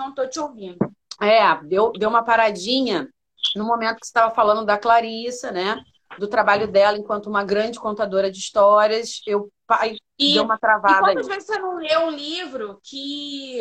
não 0.03 0.11
estou 0.11 0.29
te 0.29 0.41
ouvindo. 0.41 0.79
É, 1.21 1.57
deu, 1.65 1.93
deu 1.93 2.09
uma 2.09 2.25
paradinha 2.25 3.09
no 3.57 3.65
momento 3.65 4.01
que 4.01 4.07
você 4.07 4.11
estava 4.11 4.35
falando 4.35 4.65
da 4.65 4.79
Clarissa, 4.79 5.51
né? 5.51 5.83
Do 6.19 6.29
trabalho 6.29 6.71
dela 6.71 6.99
enquanto 6.99 7.27
uma 7.27 7.45
grande 7.45 7.79
contadora 7.79 8.31
de 8.31 8.39
histórias. 8.39 9.21
Eu 9.27 9.51
pai, 9.67 9.97
e, 10.19 10.35
deu 10.35 10.45
uma 10.45 10.59
travada. 10.59 10.97
E 10.97 11.15
quantas 11.15 11.27
vezes 11.27 11.47
você 11.47 11.59
não 11.59 11.77
lê 11.77 11.97
um 11.99 12.11
livro 12.11 12.81
que 12.83 13.61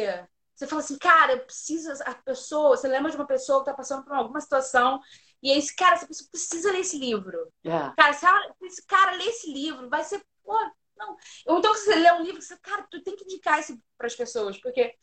você 0.54 0.68
fala 0.68 0.82
assim, 0.82 0.98
cara, 0.98 1.34
eu 1.34 1.40
preciso. 1.40 1.92
A 2.06 2.14
pessoa, 2.14 2.76
você 2.76 2.88
lembra 2.88 3.10
de 3.10 3.18
uma 3.18 3.28
pessoa 3.28 3.60
que 3.60 3.70
está 3.70 3.74
passando 3.74 4.04
por 4.04 4.14
alguma 4.14 4.42
situação 4.42 5.00
e 5.42 5.52
aí, 5.52 5.58
esse 5.58 5.76
cara, 5.76 5.96
essa 5.96 6.08
pessoa 6.08 6.30
precisa 6.30 6.72
ler 6.72 6.82
esse 6.82 6.98
livro. 6.98 7.52
É. 7.64 7.92
Cara, 7.98 8.14
se 8.14 8.26
ela, 8.26 8.56
esse 8.62 8.86
cara 8.86 9.14
lê 9.14 9.26
esse 9.26 9.52
livro, 9.52 9.90
vai 9.90 10.04
ser. 10.04 10.24
Pô, 10.44 10.54
não. 10.96 11.18
Ou 11.48 11.58
então 11.58 11.74
você 11.74 11.96
lê 11.96 12.12
um 12.14 12.22
livro, 12.22 12.42
você, 12.42 12.56
cara, 12.58 12.86
tu 12.90 13.02
tem 13.02 13.16
que 13.16 13.24
indicar 13.24 13.60
isso 13.60 13.78
para 13.98 14.08
as 14.08 14.16
pessoas, 14.16 14.60
porque 14.62 14.94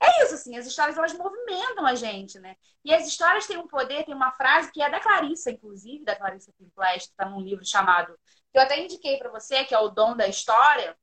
é 0.00 0.24
isso, 0.24 0.34
assim, 0.34 0.56
as 0.56 0.66
histórias 0.66 0.96
elas 0.96 1.12
movimentam 1.12 1.84
a 1.84 1.94
gente, 1.94 2.38
né? 2.38 2.54
E 2.84 2.94
as 2.94 3.06
histórias 3.06 3.46
têm 3.46 3.58
um 3.58 3.66
poder, 3.66 4.04
tem 4.04 4.14
uma 4.14 4.32
frase 4.32 4.70
que 4.70 4.80
é 4.80 4.88
da 4.88 5.00
Clarissa, 5.00 5.50
inclusive, 5.50 6.04
da 6.04 6.14
Clarissa 6.14 6.52
Pinklest, 6.56 7.08
que 7.08 7.12
está 7.12 7.28
num 7.28 7.40
livro 7.40 7.64
chamado, 7.64 8.16
que 8.52 8.58
eu 8.58 8.62
até 8.62 8.80
indiquei 8.82 9.18
para 9.18 9.30
você, 9.30 9.64
que 9.64 9.74
é 9.74 9.78
O 9.78 9.88
Dom 9.88 10.16
da 10.16 10.28
História. 10.28 10.96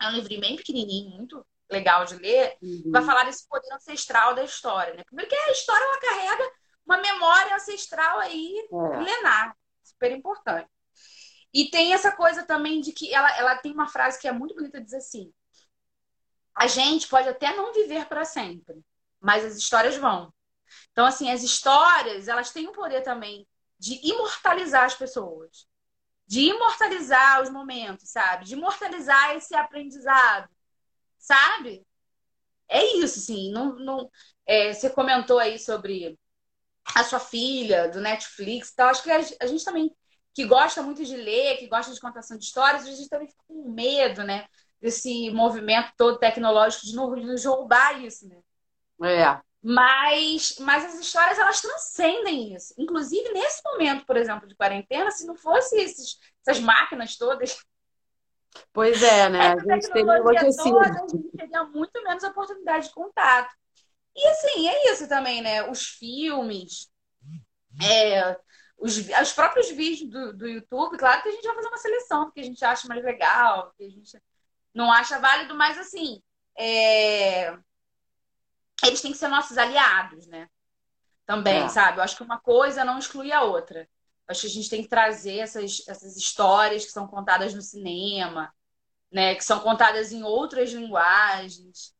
É 0.00 0.08
um 0.08 0.12
livro 0.12 0.40
bem 0.40 0.56
pequenininho, 0.56 1.16
muito 1.16 1.46
legal 1.70 2.04
de 2.04 2.16
ler, 2.16 2.56
uhum. 2.60 2.90
vai 2.92 3.02
falar 3.02 3.24
desse 3.24 3.48
poder 3.48 3.72
ancestral 3.72 4.34
da 4.34 4.44
história, 4.44 4.94
né? 4.94 5.04
Primeiro 5.04 5.30
que 5.30 5.36
a 5.36 5.52
história 5.52 5.82
ela 5.82 6.00
carrega 6.00 6.52
uma 6.84 6.98
memória 6.98 7.54
ancestral 7.54 8.18
aí 8.18 8.68
é. 8.70 8.98
milenar, 8.98 9.56
super 9.82 10.10
importante. 10.10 10.68
E 11.54 11.70
tem 11.70 11.92
essa 11.94 12.10
coisa 12.12 12.44
também 12.44 12.80
de 12.80 12.92
que 12.92 13.14
ela, 13.14 13.38
ela 13.38 13.56
tem 13.56 13.72
uma 13.72 13.88
frase 13.88 14.18
que 14.18 14.26
é 14.26 14.32
muito 14.32 14.54
bonita, 14.54 14.80
diz 14.80 14.94
assim: 14.94 15.32
a 16.54 16.66
gente 16.66 17.08
pode 17.08 17.28
até 17.28 17.54
não 17.56 17.72
viver 17.72 18.06
para 18.06 18.24
sempre, 18.24 18.84
mas 19.20 19.44
as 19.44 19.56
histórias 19.56 19.96
vão. 19.96 20.32
Então, 20.92 21.06
assim, 21.06 21.30
as 21.30 21.42
histórias, 21.42 22.28
elas 22.28 22.50
têm 22.50 22.68
o 22.68 22.72
poder 22.72 23.02
também 23.02 23.46
de 23.78 24.00
imortalizar 24.06 24.84
as 24.84 24.94
pessoas, 24.94 25.66
de 26.26 26.40
imortalizar 26.42 27.42
os 27.42 27.50
momentos, 27.50 28.10
sabe? 28.10 28.44
De 28.44 28.54
imortalizar 28.54 29.36
esse 29.36 29.54
aprendizado, 29.54 30.48
sabe? 31.18 31.84
é 32.72 32.96
isso, 32.96 33.18
assim, 33.18 33.52
não, 33.52 33.76
não, 33.76 34.10
é, 34.46 34.72
você 34.72 34.88
comentou 34.90 35.38
aí 35.38 35.58
sobre 35.58 36.18
a 36.94 37.04
sua 37.04 37.20
filha, 37.20 37.88
do 37.88 38.00
Netflix 38.00 38.70
e 38.70 38.76
tal. 38.76 38.88
Acho 38.88 39.02
que 39.02 39.10
a, 39.10 39.18
a, 39.40 39.46
gente 39.46 39.64
também, 39.64 39.94
que 40.34 40.46
gosta 40.46 40.82
muito 40.82 41.04
de 41.04 41.16
ler, 41.16 41.58
que 41.58 41.68
gosta 41.68 41.92
de 41.92 42.00
contação 42.00 42.36
de 42.38 42.44
histórias, 42.44 42.82
a 42.84 42.90
gente 42.90 43.08
também 43.08 43.28
fica 43.28 43.42
com 43.46 43.70
medo, 43.70 44.24
né? 44.24 44.46
Desse 44.82 45.30
movimento 45.30 45.92
todo 45.96 46.18
tecnológico 46.18 46.84
de 46.84 46.94
nos 46.94 47.44
roubar 47.44 48.04
isso, 48.04 48.28
né? 48.28 48.36
É. 49.08 49.40
Mas, 49.62 50.56
mas 50.58 50.84
as 50.84 50.98
histórias, 50.98 51.38
elas 51.38 51.60
transcendem 51.60 52.52
isso. 52.52 52.74
Inclusive, 52.76 53.32
nesse 53.32 53.62
momento, 53.64 54.04
por 54.04 54.16
exemplo, 54.16 54.48
de 54.48 54.56
quarentena, 54.56 55.10
se 55.12 55.24
não 55.24 55.36
fosse 55.36 55.76
esses, 55.76 56.18
essas 56.44 56.60
máquinas 56.60 57.16
todas 57.16 57.56
Pois 58.72 59.02
é, 59.02 59.28
né? 59.28 59.52
A 59.52 59.58
gente 59.58 59.90
teria 59.90 60.18
enlouquecido. 60.18 60.62
Toda, 60.64 61.04
a 61.04 61.08
gente 61.08 61.36
teria 61.36 61.64
muito 61.64 62.02
menos 62.02 62.22
oportunidade 62.22 62.88
de 62.88 62.94
contato. 62.94 63.54
E 64.14 64.28
assim, 64.28 64.68
é 64.68 64.92
isso 64.92 65.08
também, 65.08 65.40
né? 65.40 65.68
Os 65.70 65.86
filmes, 65.86 66.90
é, 67.82 68.36
os, 68.76 68.98
os 68.98 69.32
próprios 69.32 69.70
vídeos 69.70 70.10
do, 70.10 70.36
do 70.36 70.46
YouTube, 70.46 70.98
claro 70.98 71.22
que 71.22 71.28
a 71.28 71.32
gente 71.32 71.46
vai 71.46 71.54
fazer 71.54 71.68
uma 71.68 71.78
seleção, 71.78 72.24
porque 72.24 72.40
a 72.40 72.44
gente 72.44 72.64
acha 72.64 72.88
mais 72.88 73.02
legal, 73.02 73.68
porque 73.68 73.84
a 73.84 73.90
gente 73.90 74.16
não 74.74 74.90
acha 74.92 75.18
válido, 75.18 75.54
mas 75.54 75.78
assim, 75.78 76.22
é, 76.56 77.56
eles 78.84 79.00
têm 79.00 79.12
que 79.12 79.18
ser 79.18 79.28
nossos 79.28 79.56
aliados, 79.56 80.26
né? 80.26 80.48
Também, 81.24 81.62
é. 81.62 81.68
sabe? 81.68 81.98
Eu 81.98 82.02
acho 82.02 82.16
que 82.16 82.22
uma 82.22 82.40
coisa 82.40 82.84
não 82.84 82.98
exclui 82.98 83.32
a 83.32 83.42
outra. 83.42 83.88
Acho 84.26 84.42
que 84.42 84.46
a 84.46 84.50
gente 84.50 84.70
tem 84.70 84.82
que 84.82 84.88
trazer 84.88 85.38
essas, 85.38 85.82
essas 85.86 86.16
histórias 86.16 86.84
que 86.84 86.92
são 86.92 87.06
contadas 87.06 87.54
no 87.54 87.62
cinema, 87.62 88.52
né? 89.10 89.34
Que 89.34 89.44
são 89.44 89.60
contadas 89.60 90.12
em 90.12 90.22
outras 90.22 90.72
linguagens, 90.72 91.94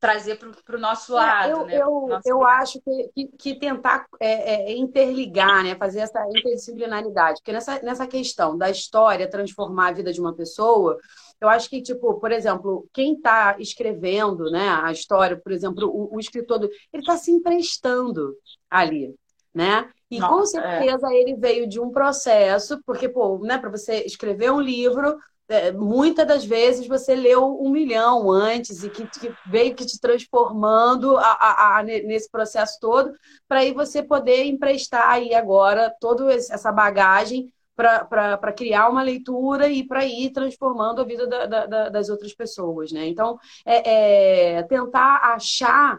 trazer 0.00 0.36
para 0.36 0.76
o 0.76 0.80
nosso 0.80 1.12
é, 1.12 1.16
lado, 1.16 1.48
é, 1.48 1.52
eu, 1.52 1.66
né? 1.66 1.76
Eu, 1.76 2.20
eu 2.24 2.44
acho 2.44 2.80
que, 2.80 3.10
que, 3.14 3.26
que 3.36 3.58
tentar 3.58 4.06
é, 4.18 4.72
é, 4.72 4.76
interligar, 4.76 5.62
né? 5.62 5.76
Fazer 5.76 6.00
essa 6.00 6.26
interdisciplinaridade. 6.28 7.40
Porque 7.40 7.52
nessa, 7.52 7.80
nessa 7.82 8.06
questão 8.06 8.56
da 8.56 8.70
história 8.70 9.30
transformar 9.30 9.88
a 9.88 9.92
vida 9.92 10.12
de 10.12 10.20
uma 10.20 10.34
pessoa, 10.34 10.98
eu 11.40 11.48
acho 11.48 11.70
que, 11.70 11.80
tipo, 11.80 12.14
por 12.20 12.30
exemplo, 12.30 12.86
quem 12.92 13.14
está 13.14 13.56
escrevendo 13.58 14.50
né, 14.50 14.68
a 14.82 14.92
história, 14.92 15.36
por 15.36 15.52
exemplo, 15.52 15.88
o, 15.88 16.16
o 16.16 16.20
escritor, 16.20 16.58
do, 16.58 16.66
ele 16.92 17.02
está 17.02 17.16
se 17.16 17.30
emprestando 17.30 18.34
ali, 18.68 19.14
né? 19.54 19.90
E 20.10 20.18
Nossa, 20.18 20.60
com 20.60 20.66
é. 20.66 20.80
certeza 20.80 21.08
é. 21.12 21.16
ele 21.16 21.36
veio 21.36 21.68
de 21.68 21.80
um 21.80 21.90
processo, 21.90 22.82
porque, 22.84 23.08
pô, 23.08 23.38
né, 23.38 23.56
para 23.56 23.70
você 23.70 24.04
escrever 24.04 24.52
um 24.52 24.60
livro, 24.60 25.16
é, 25.48 25.72
muitas 25.72 26.26
das 26.26 26.44
vezes 26.44 26.86
você 26.86 27.14
leu 27.14 27.60
um 27.60 27.70
milhão 27.70 28.30
antes 28.30 28.84
e 28.84 28.90
que, 28.90 29.04
que 29.06 29.34
veio 29.46 29.74
que 29.74 29.84
te 29.84 29.98
transformando 29.98 31.16
a, 31.16 31.22
a, 31.22 31.78
a, 31.78 31.82
nesse 31.82 32.30
processo 32.30 32.78
todo, 32.80 33.12
para 33.48 33.60
aí 33.60 33.72
você 33.72 34.02
poder 34.02 34.44
emprestar 34.44 35.08
aí 35.08 35.34
agora 35.34 35.92
toda 36.00 36.32
essa 36.32 36.70
bagagem 36.70 37.52
para 37.80 38.52
criar 38.52 38.88
uma 38.88 39.02
leitura 39.02 39.68
e 39.68 39.86
para 39.86 40.04
ir 40.04 40.30
transformando 40.30 41.00
a 41.00 41.04
vida 41.04 41.26
da, 41.26 41.46
da, 41.46 41.88
das 41.88 42.08
outras 42.08 42.34
pessoas, 42.34 42.92
né? 42.92 43.06
Então, 43.06 43.38
é, 43.64 44.56
é 44.56 44.62
tentar 44.64 45.32
achar 45.34 45.98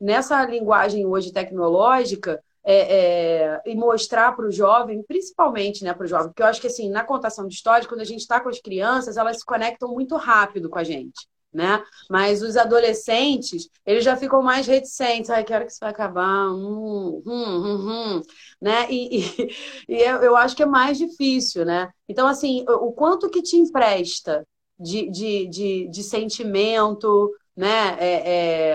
nessa 0.00 0.44
linguagem 0.44 1.06
hoje 1.06 1.32
tecnológica 1.32 2.42
é, 2.64 2.74
é, 2.74 3.62
e 3.66 3.74
mostrar 3.74 4.34
para 4.36 4.46
o 4.46 4.52
jovem, 4.52 5.02
principalmente 5.02 5.82
né, 5.82 5.92
para 5.92 6.04
o 6.04 6.08
jovem, 6.08 6.28
porque 6.28 6.42
eu 6.42 6.46
acho 6.46 6.60
que 6.60 6.66
assim, 6.68 6.90
na 6.90 7.04
contação 7.04 7.46
de 7.46 7.54
histórias, 7.54 7.86
quando 7.86 8.00
a 8.00 8.04
gente 8.04 8.20
está 8.20 8.40
com 8.40 8.48
as 8.48 8.60
crianças, 8.60 9.16
elas 9.16 9.38
se 9.38 9.44
conectam 9.44 9.88
muito 9.92 10.16
rápido 10.16 10.68
com 10.68 10.78
a 10.78 10.84
gente. 10.84 11.26
Né? 11.52 11.84
Mas 12.08 12.42
os 12.42 12.56
adolescentes, 12.56 13.68
eles 13.84 14.02
já 14.04 14.16
ficam 14.16 14.42
mais 14.42 14.66
reticentes. 14.66 15.28
Ai, 15.28 15.44
que 15.44 15.52
hora 15.52 15.66
que 15.66 15.70
isso 15.72 15.80
vai 15.80 15.90
acabar? 15.90 16.50
Hum, 16.50 17.22
hum, 17.26 17.32
hum, 17.34 17.90
hum. 18.16 18.22
Né? 18.60 18.86
E, 18.90 19.20
e, 19.20 19.54
e, 19.88 20.02
eu 20.02 20.34
acho 20.36 20.56
que 20.56 20.62
é 20.62 20.66
mais 20.66 20.96
difícil, 20.96 21.64
né? 21.66 21.90
Então, 22.08 22.26
assim, 22.26 22.64
o 22.68 22.92
quanto 22.92 23.28
que 23.28 23.42
te 23.42 23.56
empresta 23.56 24.46
de, 24.78 25.10
de, 25.10 25.46
de, 25.48 25.88
de 25.88 26.02
sentimento, 26.02 27.30
né? 27.56 27.96
É, 28.00 28.30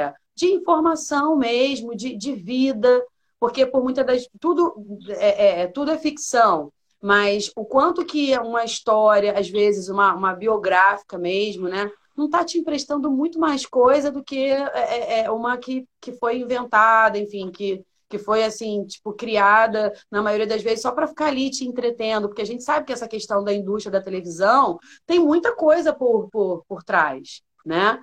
é, 0.06 0.14
de 0.36 0.46
informação 0.54 1.36
mesmo, 1.36 1.96
de, 1.96 2.16
de 2.16 2.34
vida, 2.36 3.04
porque 3.40 3.66
por 3.66 3.84
muitas 3.84 4.06
das 4.06 4.28
tudo 4.40 4.76
é, 5.10 5.62
é, 5.62 5.68
tudo 5.68 5.92
é 5.92 5.98
ficção, 5.98 6.72
mas 7.02 7.52
o 7.56 7.66
quanto 7.66 8.06
que 8.06 8.38
uma 8.38 8.64
história, 8.64 9.38
às 9.38 9.50
vezes 9.50 9.90
uma, 9.90 10.14
uma 10.14 10.34
biográfica 10.36 11.18
mesmo, 11.18 11.68
né, 11.68 11.90
não 12.18 12.26
está 12.26 12.44
te 12.44 12.58
emprestando 12.58 13.12
muito 13.12 13.40
mais 13.40 13.66
coisa 13.66 14.12
do 14.12 14.24
que 14.24 14.50
é, 14.50 14.72
é, 14.74 15.20
é, 15.22 15.32
uma 15.32 15.58
que, 15.58 15.88
que 16.02 16.12
foi 16.14 16.40
inventada, 16.40 17.18
enfim, 17.18 17.52
que 17.52 17.84
que 18.10 18.18
foi 18.18 18.42
assim, 18.42 18.86
tipo, 18.86 19.12
criada 19.12 19.92
na 20.10 20.22
maioria 20.22 20.48
das 20.48 20.62
vezes 20.62 20.82
só 20.82 20.92
para 20.92 21.08
ficar 21.08 21.26
ali 21.26 21.50
te 21.50 21.66
entretendo, 21.66 22.30
porque 22.30 22.42
a 22.42 22.46
gente 22.46 22.64
sabe 22.64 22.86
que 22.86 22.94
essa 22.94 23.06
questão 23.06 23.44
da 23.44 23.54
indústria 23.54 23.92
da 23.92 24.02
televisão 24.02 24.80
tem 25.06 25.20
muita 25.20 25.54
coisa 25.54 25.94
por, 25.94 26.30
por, 26.30 26.64
por 26.70 26.84
trás 26.84 27.42
né? 27.68 28.00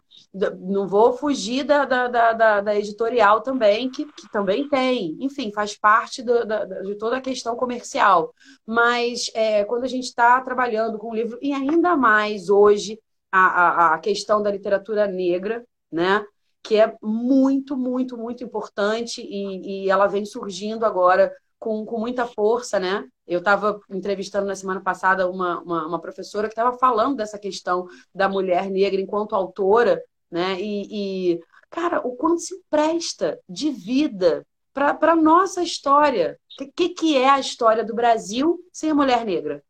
Não 0.60 0.86
vou 0.86 1.14
fugir 1.14 1.64
da, 1.64 1.86
da, 1.86 2.06
da, 2.06 2.60
da 2.60 2.76
editorial 2.76 3.40
também, 3.40 3.90
que, 3.90 4.04
que, 4.04 4.30
também 4.30 4.68
tem, 4.68 5.16
enfim, 5.18 5.50
faz 5.52 5.74
parte 5.74 6.22
do, 6.22 6.44
da, 6.44 6.66
de 6.66 6.94
toda 6.96 7.16
a 7.16 7.20
questão 7.20 7.56
comercial. 7.56 8.34
Mas 8.66 9.30
é, 9.34 9.64
quando 9.64 9.84
a 9.84 9.88
gente 9.88 10.04
está 10.04 10.38
trabalhando 10.42 10.98
com 10.98 11.10
o 11.10 11.14
livro, 11.14 11.38
e 11.40 11.54
ainda 11.54 11.96
mais 11.96 12.50
hoje, 12.50 13.00
a, 13.36 13.46
a, 13.46 13.94
a 13.94 13.98
questão 13.98 14.40
da 14.40 14.50
literatura 14.50 15.08
negra, 15.08 15.64
né? 15.90 16.24
Que 16.62 16.76
é 16.76 16.96
muito, 17.02 17.76
muito, 17.76 18.16
muito 18.16 18.44
importante 18.44 19.20
e, 19.20 19.84
e 19.84 19.90
ela 19.90 20.06
vem 20.06 20.24
surgindo 20.24 20.86
agora 20.86 21.34
com, 21.58 21.84
com 21.84 21.98
muita 21.98 22.26
força, 22.26 22.78
né? 22.78 23.04
Eu 23.26 23.40
estava 23.40 23.80
entrevistando 23.90 24.46
na 24.46 24.54
semana 24.54 24.80
passada 24.80 25.28
uma, 25.28 25.60
uma, 25.62 25.86
uma 25.86 26.00
professora 26.00 26.46
que 26.46 26.52
estava 26.52 26.78
falando 26.78 27.16
dessa 27.16 27.38
questão 27.38 27.88
da 28.14 28.28
mulher 28.28 28.70
negra 28.70 29.00
enquanto 29.00 29.34
autora, 29.34 30.00
né? 30.30 30.60
E, 30.60 31.34
e 31.34 31.40
cara, 31.70 32.06
o 32.06 32.14
quanto 32.14 32.40
se 32.40 32.62
presta 32.70 33.40
de 33.48 33.70
vida 33.70 34.46
para 34.72 35.12
a 35.12 35.16
nossa 35.16 35.60
história. 35.60 36.38
O 36.60 36.70
que, 36.70 36.90
que 36.90 37.16
é 37.16 37.28
a 37.28 37.40
história 37.40 37.84
do 37.84 37.94
Brasil 37.94 38.60
sem 38.72 38.90
a 38.90 38.94
mulher 38.94 39.24
negra? 39.24 39.60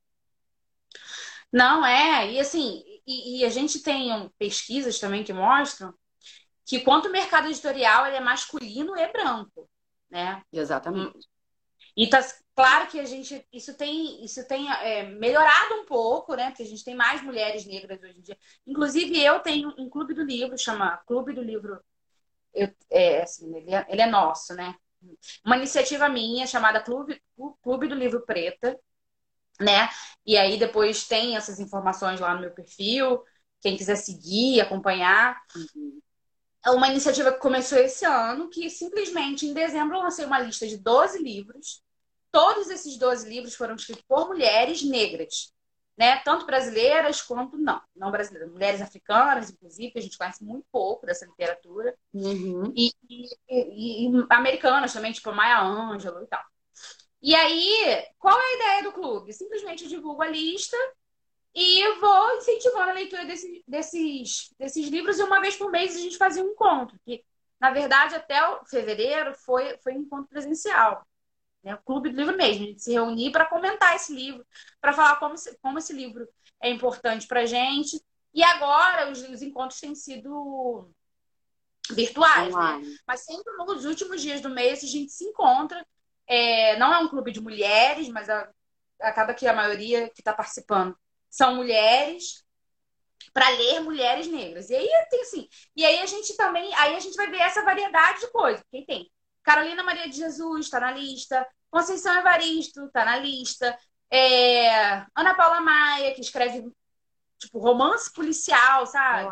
Não, 1.50 1.86
é. 1.86 2.32
E 2.32 2.40
assim, 2.40 2.82
e, 3.06 3.40
e 3.40 3.44
a 3.44 3.48
gente 3.48 3.82
tem 3.82 4.30
pesquisas 4.38 4.98
também 4.98 5.24
que 5.24 5.32
mostram 5.32 5.94
que 6.66 6.80
quanto 6.80 7.08
o 7.08 7.12
mercado 7.12 7.48
editorial 7.48 8.06
ele 8.06 8.16
é 8.16 8.20
masculino 8.20 8.96
e 8.96 9.12
branco, 9.12 9.68
né? 10.10 10.42
Exatamente. 10.52 11.28
E 11.96 12.08
tá 12.08 12.20
claro 12.56 12.88
que 12.88 12.98
a 12.98 13.04
gente 13.04 13.46
isso 13.52 13.76
tem 13.76 14.24
isso 14.24 14.46
tem 14.48 14.70
é, 14.70 15.04
melhorado 15.04 15.74
um 15.74 15.84
pouco, 15.84 16.34
né? 16.34 16.48
Porque 16.48 16.62
a 16.62 16.66
gente 16.66 16.84
tem 16.84 16.94
mais 16.94 17.22
mulheres 17.22 17.66
negras 17.66 18.02
hoje 18.02 18.18
em 18.18 18.22
dia. 18.22 18.38
Inclusive 18.66 19.22
eu 19.22 19.40
tenho 19.40 19.74
um 19.78 19.88
clube 19.88 20.14
do 20.14 20.24
livro 20.24 20.56
chama 20.58 20.96
Clube 21.06 21.32
do 21.32 21.42
Livro. 21.42 21.80
Eu, 22.52 22.72
é, 22.90 23.22
assim, 23.22 23.54
ele 23.56 23.74
é, 23.74 23.86
ele 23.88 24.02
é 24.02 24.06
nosso, 24.06 24.54
né? 24.54 24.74
Uma 25.44 25.56
iniciativa 25.56 26.08
minha 26.08 26.46
chamada 26.46 26.80
Clube, 26.80 27.22
Clube 27.62 27.88
do 27.88 27.94
Livro 27.94 28.24
Preta, 28.24 28.78
né? 29.60 29.88
E 30.26 30.36
aí 30.36 30.58
depois 30.58 31.06
tem 31.06 31.36
essas 31.36 31.60
informações 31.60 32.20
lá 32.20 32.34
no 32.34 32.40
meu 32.40 32.50
perfil. 32.50 33.22
Quem 33.60 33.76
quiser 33.76 33.96
seguir, 33.96 34.60
acompanhar. 34.60 35.40
Uhum. 35.56 36.00
É 36.64 36.70
uma 36.70 36.88
iniciativa 36.88 37.32
que 37.32 37.38
começou 37.38 37.78
esse 37.78 38.04
ano, 38.06 38.48
que 38.48 38.70
simplesmente 38.70 39.46
em 39.46 39.52
dezembro 39.52 39.96
eu 39.96 40.02
lancei 40.02 40.24
uma 40.24 40.38
lista 40.38 40.66
de 40.66 40.78
12 40.78 41.22
livros 41.22 41.84
Todos 42.34 42.68
esses 42.68 42.96
12 42.98 43.28
livros 43.28 43.54
foram 43.54 43.76
escritos 43.76 44.02
por 44.08 44.26
mulheres 44.26 44.82
negras, 44.82 45.54
né? 45.96 46.16
Tanto 46.24 46.44
brasileiras 46.44 47.22
quanto 47.22 47.56
não, 47.56 47.80
não 47.94 48.10
brasileiras, 48.10 48.50
mulheres 48.50 48.80
africanas, 48.80 49.50
inclusive, 49.50 49.92
que 49.92 49.98
a 50.00 50.02
gente 50.02 50.18
conhece 50.18 50.42
muito 50.42 50.66
pouco 50.72 51.06
dessa 51.06 51.24
literatura, 51.26 51.96
uhum. 52.12 52.72
e, 52.76 52.90
e, 53.08 53.28
e, 53.48 54.08
e, 54.08 54.26
americanas 54.30 54.92
também, 54.92 55.12
tipo 55.12 55.32
Maya 55.32 55.62
Angelou 55.62 56.24
e 56.24 56.26
tal. 56.26 56.42
E 57.24 57.34
aí, 57.34 58.06
qual 58.18 58.38
é 58.38 58.42
a 58.42 58.56
ideia 58.56 58.82
do 58.84 58.92
clube? 58.92 59.32
Simplesmente 59.32 59.84
eu 59.84 59.88
divulgo 59.88 60.22
a 60.22 60.28
lista 60.28 60.76
e 61.54 61.94
vou 61.98 62.36
incentivando 62.36 62.90
a 62.90 62.94
leitura 62.94 63.24
desse, 63.24 63.64
desses, 63.66 64.50
desses 64.58 64.88
livros, 64.88 65.18
e 65.18 65.22
uma 65.22 65.40
vez 65.40 65.56
por 65.56 65.70
mês 65.70 65.96
a 65.96 66.00
gente 66.00 66.18
fazia 66.18 66.44
um 66.44 66.50
encontro, 66.50 66.98
que, 67.04 67.24
na 67.58 67.70
verdade, 67.70 68.14
até 68.14 68.46
o 68.46 68.64
fevereiro 68.66 69.34
foi, 69.34 69.76
foi 69.78 69.94
um 69.94 70.02
encontro 70.02 70.28
presencial 70.28 71.04
né? 71.64 71.74
O 71.74 71.82
clube 71.82 72.10
do 72.10 72.16
livro 72.16 72.36
mesmo, 72.36 72.62
a 72.62 72.66
gente 72.66 72.82
se 72.82 72.92
reunir 72.92 73.32
para 73.32 73.46
comentar 73.46 73.96
esse 73.96 74.14
livro, 74.14 74.46
para 74.80 74.92
falar 74.92 75.16
como, 75.16 75.34
como 75.62 75.78
esse 75.78 75.92
livro 75.94 76.28
é 76.60 76.68
importante 76.68 77.26
para 77.26 77.46
gente. 77.46 78.00
E 78.34 78.42
agora 78.44 79.10
os, 79.10 79.22
os 79.22 79.40
encontros 79.40 79.80
têm 79.80 79.94
sido 79.94 80.90
virtuais, 81.90 82.54
né? 82.54 82.98
Mas 83.06 83.20
sempre 83.20 83.52
nos 83.56 83.84
últimos 83.86 84.20
dias 84.20 84.40
do 84.40 84.50
mês 84.50 84.84
a 84.84 84.86
gente 84.86 85.10
se 85.10 85.24
encontra. 85.24 85.84
É, 86.26 86.76
não 86.78 86.92
é 86.92 86.98
um 86.98 87.08
clube 87.08 87.32
de 87.32 87.40
mulheres, 87.40 88.08
mas 88.08 88.28
a, 88.30 88.48
acaba 89.00 89.34
que 89.34 89.46
a 89.46 89.52
maioria 89.52 90.08
que 90.10 90.20
está 90.20 90.32
participando 90.32 90.96
são 91.30 91.56
mulheres. 91.56 92.44
para 93.32 93.48
ler 93.50 93.80
mulheres 93.80 94.26
negras. 94.28 94.70
E 94.70 94.76
aí 94.76 94.88
tem 95.10 95.20
assim, 95.22 95.48
e 95.76 95.84
aí 95.84 96.00
a 96.00 96.06
gente 96.06 96.36
também, 96.36 96.72
aí 96.76 96.94
a 96.96 97.00
gente 97.00 97.16
vai 97.16 97.28
ver 97.30 97.40
essa 97.40 97.64
variedade 97.64 98.20
de 98.20 98.30
coisas. 98.30 98.64
Quem 98.70 98.84
tem? 98.84 99.10
Carolina 99.42 99.82
Maria 99.82 100.08
de 100.08 100.16
Jesus 100.16 100.66
está 100.66 100.80
na 100.80 100.92
lista, 100.92 101.46
Conceição 101.70 102.16
Evaristo 102.18 102.86
está 102.86 103.04
na 103.04 103.16
lista, 103.16 103.76
é... 104.10 104.68
Ana 105.14 105.34
Paula 105.34 105.60
Maia, 105.60 106.14
que 106.14 106.20
escreve 106.20 106.70
tipo 107.38 107.58
romance 107.58 108.12
policial, 108.12 108.86
sabe? 108.86 109.28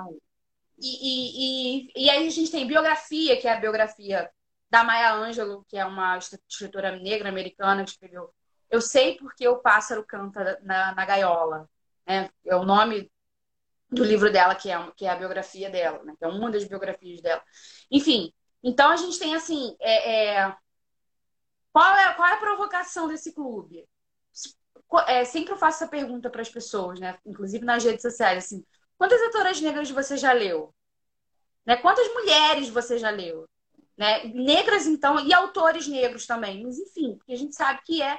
E, 0.78 0.88
e, 0.88 1.86
e, 1.86 2.06
e, 2.06 2.10
aí 2.10 2.26
a 2.26 2.30
gente 2.30 2.50
tem 2.50 2.66
biografia, 2.66 3.40
que 3.40 3.46
é 3.46 3.52
a 3.52 3.60
biografia 3.60 4.28
da 4.72 4.82
Maya 4.82 5.12
Angelou, 5.12 5.62
que 5.68 5.76
é 5.76 5.84
uma 5.84 6.16
escritora 6.16 6.96
negra 6.96 7.28
americana 7.28 7.84
que 7.84 7.90
escreveu 7.90 8.32
Eu 8.70 8.80
Sei 8.80 9.18
Porque 9.18 9.46
o 9.46 9.58
Pássaro 9.58 10.02
Canta 10.02 10.58
na, 10.62 10.94
na 10.94 11.04
Gaiola. 11.04 11.68
Né? 12.06 12.30
É 12.46 12.56
o 12.56 12.64
nome 12.64 13.12
do 13.90 14.02
livro 14.02 14.32
dela, 14.32 14.54
que 14.54 14.70
é, 14.70 14.92
que 14.96 15.04
é 15.04 15.10
a 15.10 15.16
biografia 15.16 15.68
dela, 15.68 16.02
né? 16.04 16.14
que 16.18 16.24
é 16.24 16.28
uma 16.28 16.50
das 16.50 16.64
biografias 16.64 17.20
dela. 17.20 17.42
Enfim, 17.90 18.32
então 18.62 18.88
a 18.90 18.96
gente 18.96 19.18
tem 19.18 19.34
assim. 19.34 19.76
É, 19.78 20.36
é... 20.38 20.56
Qual, 21.70 21.94
é, 21.94 22.14
qual 22.14 22.28
é 22.28 22.32
a 22.32 22.38
provocação 22.38 23.08
desse 23.08 23.34
clube? 23.34 23.86
É, 25.06 25.22
sempre 25.26 25.52
eu 25.52 25.58
faço 25.58 25.84
essa 25.84 25.90
pergunta 25.90 26.30
para 26.30 26.40
as 26.40 26.48
pessoas, 26.48 26.98
né? 26.98 27.18
Inclusive 27.26 27.62
nas 27.62 27.84
redes 27.84 28.00
sociais, 28.00 28.44
assim, 28.44 28.64
quantas 28.96 29.20
autoras 29.20 29.60
negras 29.60 29.90
você 29.90 30.16
já 30.16 30.32
leu? 30.32 30.74
Né? 31.66 31.76
Quantas 31.76 32.10
mulheres 32.14 32.70
você 32.70 32.98
já 32.98 33.10
leu? 33.10 33.46
Né? 33.96 34.24
Negras, 34.24 34.86
então, 34.86 35.20
e 35.20 35.32
autores 35.32 35.86
negros 35.86 36.26
também. 36.26 36.62
Mas, 36.62 36.78
enfim, 36.78 37.16
porque 37.16 37.32
a 37.32 37.38
gente 37.38 37.54
sabe 37.54 37.80
que 37.84 38.02
é 38.02 38.18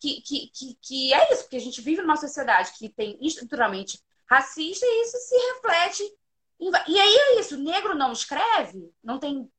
que, 0.00 0.20
que, 0.22 0.50
que, 0.54 0.78
que 0.80 1.14
é 1.14 1.32
isso, 1.32 1.42
porque 1.42 1.56
a 1.56 1.60
gente 1.60 1.80
vive 1.80 2.02
numa 2.02 2.16
sociedade 2.16 2.72
que 2.78 2.88
tem 2.88 3.18
estruturalmente 3.20 4.00
racista 4.30 4.86
e 4.86 5.02
isso 5.02 5.18
se 5.18 5.36
reflete. 5.54 6.02
Em... 6.60 6.70
E 6.88 7.00
aí 7.00 7.16
é 7.16 7.40
isso, 7.40 7.56
negro 7.56 7.94
não 7.94 8.12
escreve, 8.12 8.92
não 9.02 9.18
tem. 9.18 9.50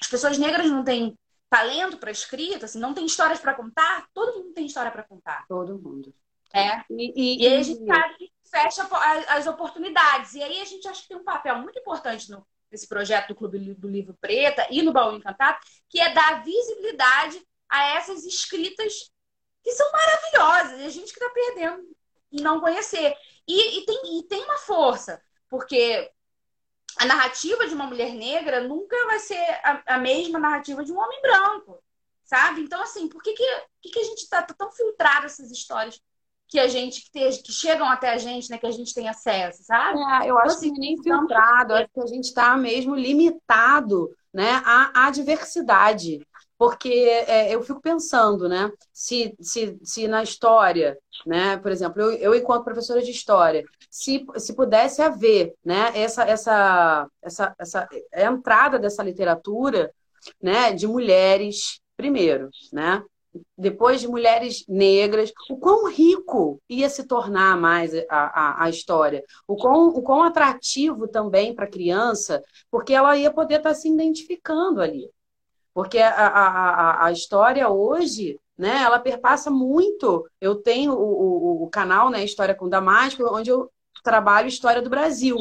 As 0.00 0.08
pessoas 0.08 0.38
negras 0.38 0.70
não 0.70 0.84
têm 0.84 1.18
talento 1.50 1.98
para 1.98 2.10
escrita, 2.10 2.66
assim, 2.66 2.78
não 2.78 2.94
tem 2.94 3.04
histórias 3.04 3.40
para 3.40 3.54
contar, 3.54 4.06
todo 4.12 4.38
mundo 4.38 4.54
tem 4.54 4.66
história 4.66 4.90
para 4.90 5.02
contar. 5.02 5.44
Todo 5.48 5.78
mundo. 5.78 6.14
É. 6.52 6.82
E, 6.90 7.12
e, 7.14 7.42
e 7.42 7.46
aí 7.46 7.56
a 7.56 7.62
gente 7.62 7.84
sabe 7.84 8.14
que 8.16 8.32
fecha 8.50 8.88
as 9.28 9.46
oportunidades. 9.46 10.34
E 10.34 10.42
aí 10.42 10.60
a 10.60 10.64
gente 10.64 10.86
acha 10.88 11.02
que 11.02 11.08
tem 11.08 11.16
um 11.16 11.24
papel 11.24 11.58
muito 11.58 11.78
importante 11.78 12.30
no, 12.30 12.46
nesse 12.70 12.86
projeto 12.86 13.28
do 13.28 13.34
Clube 13.34 13.74
do 13.74 13.88
Livro 13.88 14.16
Preta 14.20 14.66
e 14.70 14.82
no 14.82 14.92
Baú 14.92 15.16
Encantado, 15.16 15.58
que 15.88 16.00
é 16.00 16.12
dar 16.12 16.44
visibilidade 16.44 17.40
a 17.68 17.96
essas 17.96 18.24
escritas 18.24 19.10
que 19.62 19.72
são 19.72 19.90
maravilhosas. 19.92 20.80
E 20.80 20.84
a 20.84 20.88
gente 20.90 21.12
que 21.12 21.18
está 21.22 21.30
perdendo 21.30 21.96
em 22.32 22.40
não 22.40 22.60
conhecer. 22.60 23.14
E, 23.46 23.78
e, 23.78 23.86
tem, 23.86 24.18
e 24.18 24.22
tem 24.24 24.44
uma 24.44 24.58
força, 24.58 25.22
porque 25.48 26.10
a 26.98 27.06
narrativa 27.06 27.66
de 27.66 27.74
uma 27.74 27.86
mulher 27.86 28.12
negra 28.12 28.60
nunca 28.60 28.96
vai 29.06 29.18
ser 29.18 29.42
a, 29.62 29.94
a 29.94 29.98
mesma 29.98 30.38
narrativa 30.38 30.84
de 30.84 30.92
um 30.92 30.98
homem 30.98 31.20
branco, 31.22 31.82
sabe? 32.24 32.60
Então, 32.60 32.82
assim, 32.82 33.08
por 33.08 33.22
que, 33.22 33.32
que, 33.32 33.44
que, 33.80 33.90
que 33.90 34.00
a 34.00 34.04
gente 34.04 34.22
está 34.22 34.42
tá 34.42 34.52
tão 34.52 34.70
filtrado 34.72 35.26
essas 35.26 35.50
histórias 35.50 36.00
que 36.48 36.58
a 36.58 36.66
gente 36.66 37.10
que, 37.12 37.30
que, 37.42 37.52
chegam 37.52 37.86
até 37.86 38.10
a 38.10 38.18
gente, 38.18 38.50
né, 38.50 38.58
que 38.58 38.66
a 38.66 38.70
gente 38.70 38.94
tem 38.94 39.08
acesso, 39.08 39.62
sabe? 39.64 39.98
É, 39.98 40.30
eu 40.30 40.38
acho 40.38 40.56
então, 40.56 40.56
assim, 40.56 40.72
que 40.72 40.80
nem 40.80 41.02
filtrado, 41.02 41.74
acho 41.74 41.88
que 41.92 42.00
a 42.00 42.06
gente 42.06 42.24
está 42.24 42.56
mesmo 42.56 42.94
limitado, 42.94 44.10
né, 44.32 44.62
à, 44.64 45.06
à 45.06 45.10
diversidade. 45.10 46.20
Porque 46.56 46.88
é, 46.88 47.54
eu 47.54 47.62
fico 47.62 47.80
pensando, 47.80 48.48
né, 48.48 48.70
se, 48.92 49.32
se, 49.40 49.78
se 49.84 50.08
na 50.08 50.24
história, 50.24 50.98
né, 51.24 51.56
por 51.58 51.70
exemplo, 51.70 52.02
eu, 52.02 52.12
eu 52.14 52.34
enquanto 52.34 52.64
professora 52.64 53.00
de 53.00 53.12
história, 53.12 53.62
se, 53.88 54.26
se 54.36 54.56
pudesse 54.56 55.00
haver, 55.00 55.54
né, 55.64 55.92
essa, 55.94 56.24
essa, 56.24 57.08
essa, 57.22 57.54
essa 57.58 57.88
entrada 58.12 58.76
dessa 58.76 59.04
literatura, 59.04 59.92
né, 60.42 60.72
de 60.72 60.88
mulheres 60.88 61.80
primeiro, 61.96 62.50
né, 62.72 63.04
depois 63.56 64.00
de 64.00 64.08
mulheres 64.08 64.64
negras, 64.68 65.32
o 65.50 65.56
quão 65.56 65.90
rico 65.90 66.60
ia 66.68 66.88
se 66.88 67.04
tornar 67.04 67.56
mais 67.56 67.92
a, 67.94 68.04
a, 68.10 68.64
a 68.64 68.70
história, 68.70 69.24
o 69.46 69.56
quão, 69.56 69.88
o 69.88 70.02
quão 70.02 70.22
atrativo 70.22 71.08
também 71.08 71.54
para 71.54 71.64
a 71.64 71.70
criança, 71.70 72.42
porque 72.70 72.94
ela 72.94 73.16
ia 73.16 73.30
poder 73.30 73.56
estar 73.56 73.70
tá 73.70 73.74
se 73.74 73.88
identificando 73.88 74.80
ali. 74.80 75.10
Porque 75.74 75.98
a, 75.98 76.10
a, 76.10 77.06
a, 77.06 77.12
história 77.12 77.68
hoje, 77.68 78.40
né, 78.56 78.82
ela 78.82 78.98
perpassa 78.98 79.50
muito. 79.50 80.28
Eu 80.40 80.56
tenho 80.56 80.92
o, 80.92 81.62
o, 81.62 81.64
o 81.64 81.70
canal, 81.70 82.10
né, 82.10 82.24
História 82.24 82.54
com 82.54 82.68
Damasco, 82.68 83.22
onde 83.32 83.50
eu 83.50 83.70
trabalho 84.02 84.48
história 84.48 84.82
do 84.82 84.90
Brasil. 84.90 85.36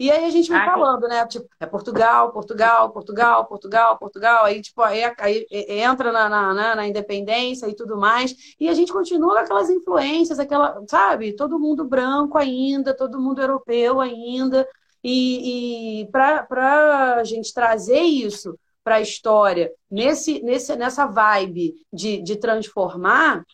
E 0.00 0.10
aí 0.10 0.24
a 0.24 0.30
gente 0.30 0.48
vai 0.48 0.60
ah, 0.60 0.64
falando, 0.64 1.06
né? 1.06 1.26
Tipo, 1.26 1.46
é 1.60 1.66
Portugal, 1.66 2.32
Portugal, 2.32 2.90
Portugal, 2.90 3.44
Portugal, 3.44 3.98
Portugal. 3.98 4.44
Aí, 4.46 4.62
tipo, 4.62 4.80
aí, 4.80 5.04
aí 5.04 5.46
entra 5.68 6.10
na, 6.10 6.26
na, 6.26 6.54
na, 6.54 6.74
na, 6.74 6.88
independência 6.88 7.66
e 7.68 7.74
tudo 7.76 7.98
mais. 7.98 8.34
E 8.58 8.66
a 8.70 8.72
gente 8.72 8.90
continua 8.90 9.34
com 9.34 9.40
aquelas 9.40 9.68
influências, 9.68 10.38
aquela, 10.38 10.82
sabe? 10.88 11.36
Todo 11.36 11.58
mundo 11.58 11.84
branco 11.84 12.38
ainda, 12.38 12.96
todo 12.96 13.20
mundo 13.20 13.42
europeu 13.42 14.00
ainda. 14.00 14.66
E, 15.04 16.00
e 16.00 16.06
para 16.10 17.16
a 17.18 17.24
gente 17.24 17.52
trazer 17.52 18.00
isso 18.00 18.58
para 18.82 18.94
a 18.94 19.00
história, 19.02 19.70
nesse, 19.90 20.42
nesse, 20.42 20.74
nessa 20.76 21.04
vibe 21.04 21.74
de, 21.92 22.22
de 22.22 22.36
transformar, 22.36 23.44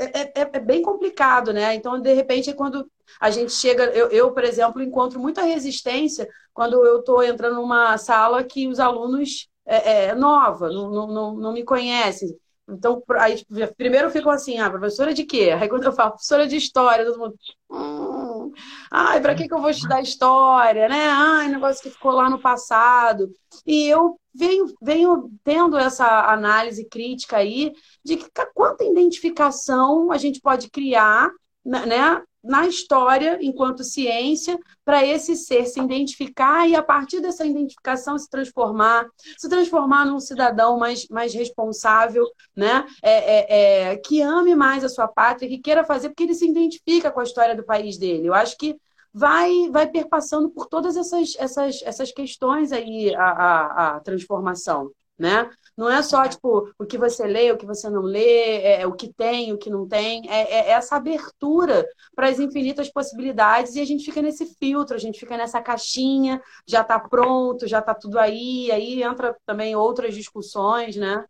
é, 0.00 0.20
é, 0.22 0.32
é, 0.34 0.60
bem 0.60 0.80
complicado, 0.80 1.52
né? 1.52 1.74
Então, 1.74 2.00
de 2.00 2.14
repente, 2.14 2.48
é 2.48 2.54
quando 2.54 2.90
a 3.20 3.30
gente 3.30 3.52
chega. 3.52 3.84
Eu, 3.86 4.08
eu 4.08 4.32
por 4.32 4.44
exemplo, 4.44 4.82
encontro 4.82 5.20
muita 5.20 5.42
resistência 5.42 6.28
quando 6.52 6.84
eu 6.84 7.00
estou 7.00 7.22
entrando 7.22 7.56
numa 7.56 7.96
sala 7.98 8.44
que 8.44 8.68
os 8.68 8.80
alunos 8.80 9.48
é, 9.66 10.06
é 10.06 10.14
nova, 10.14 10.68
não, 10.70 11.06
não, 11.06 11.34
não 11.36 11.52
me 11.52 11.64
conhecem. 11.64 12.36
Então, 12.68 13.02
aí, 13.18 13.36
tipo, 13.36 13.54
primeiro 13.76 14.10
ficam 14.10 14.30
assim, 14.30 14.58
ah, 14.58 14.68
professora 14.68 15.14
de 15.14 15.24
quê? 15.24 15.50
Aí 15.58 15.68
quando 15.68 15.84
eu 15.84 15.92
falo, 15.92 16.10
professora 16.12 16.46
de 16.46 16.56
história, 16.56 17.04
todo 17.04 17.18
mundo. 17.18 17.34
Hum, 17.70 18.52
ai, 18.90 19.20
para 19.22 19.34
que, 19.34 19.48
que 19.48 19.54
eu 19.54 19.60
vou 19.60 19.70
estudar 19.70 20.02
história, 20.02 20.86
né? 20.88 21.08
Ai, 21.08 21.48
negócio 21.48 21.82
que 21.82 21.90
ficou 21.90 22.12
lá 22.12 22.28
no 22.28 22.38
passado. 22.38 23.30
E 23.66 23.86
eu 23.86 24.20
venho, 24.34 24.66
venho 24.82 25.30
tendo 25.42 25.78
essa 25.78 26.30
análise 26.30 26.84
crítica 26.86 27.38
aí 27.38 27.72
de 28.04 28.16
que 28.16 28.28
quanta 28.54 28.84
identificação 28.84 30.12
a 30.12 30.18
gente 30.18 30.40
pode 30.40 30.70
criar, 30.70 31.30
né? 31.64 32.22
Na 32.42 32.66
história, 32.66 33.38
enquanto 33.40 33.82
ciência, 33.82 34.58
para 34.84 35.04
esse 35.04 35.36
ser 35.36 35.66
se 35.66 35.80
identificar 35.80 36.68
e, 36.68 36.74
a 36.74 36.82
partir 36.82 37.20
dessa 37.20 37.44
identificação, 37.44 38.18
se 38.18 38.28
transformar, 38.30 39.06
se 39.36 39.48
transformar 39.48 40.06
num 40.06 40.20
cidadão 40.20 40.78
mais, 40.78 41.08
mais 41.08 41.34
responsável, 41.34 42.24
né? 42.54 42.86
É, 43.02 43.12
é, 43.12 43.90
é, 43.92 43.96
que 43.96 44.22
ame 44.22 44.54
mais 44.54 44.84
a 44.84 44.88
sua 44.88 45.08
pátria, 45.08 45.48
que 45.48 45.58
queira 45.58 45.84
fazer, 45.84 46.10
porque 46.10 46.22
ele 46.22 46.34
se 46.34 46.48
identifica 46.48 47.10
com 47.10 47.20
a 47.20 47.24
história 47.24 47.56
do 47.56 47.64
país 47.64 47.98
dele. 47.98 48.28
Eu 48.28 48.34
acho 48.34 48.56
que 48.56 48.76
vai, 49.12 49.68
vai 49.70 49.88
perpassando 49.88 50.48
por 50.50 50.66
todas 50.66 50.96
essas, 50.96 51.34
essas, 51.38 51.82
essas 51.82 52.12
questões 52.12 52.72
aí 52.72 53.14
a, 53.14 53.30
a, 53.30 53.96
a 53.96 54.00
transformação 54.00 54.90
né? 55.18 55.50
Não 55.78 55.88
é 55.88 56.02
só, 56.02 56.26
tipo, 56.26 56.74
o 56.76 56.84
que 56.84 56.98
você 56.98 57.24
lê, 57.24 57.52
o 57.52 57.56
que 57.56 57.64
você 57.64 57.88
não 57.88 58.02
lê, 58.02 58.62
é, 58.62 58.84
o 58.84 58.92
que 58.92 59.12
tem, 59.12 59.52
o 59.52 59.58
que 59.58 59.70
não 59.70 59.86
tem. 59.86 60.28
É, 60.28 60.40
é, 60.40 60.54
é 60.54 60.70
essa 60.70 60.96
abertura 60.96 61.86
para 62.16 62.28
as 62.28 62.40
infinitas 62.40 62.90
possibilidades 62.90 63.76
e 63.76 63.80
a 63.80 63.84
gente 63.84 64.04
fica 64.04 64.20
nesse 64.20 64.44
filtro, 64.56 64.96
a 64.96 64.98
gente 64.98 65.20
fica 65.20 65.36
nessa 65.36 65.62
caixinha, 65.62 66.42
já 66.66 66.80
está 66.80 66.98
pronto, 66.98 67.68
já 67.68 67.78
está 67.78 67.94
tudo 67.94 68.18
aí. 68.18 68.72
Aí 68.72 69.04
entra 69.04 69.36
também 69.46 69.76
outras 69.76 70.16
discussões, 70.16 70.96
né? 70.96 71.24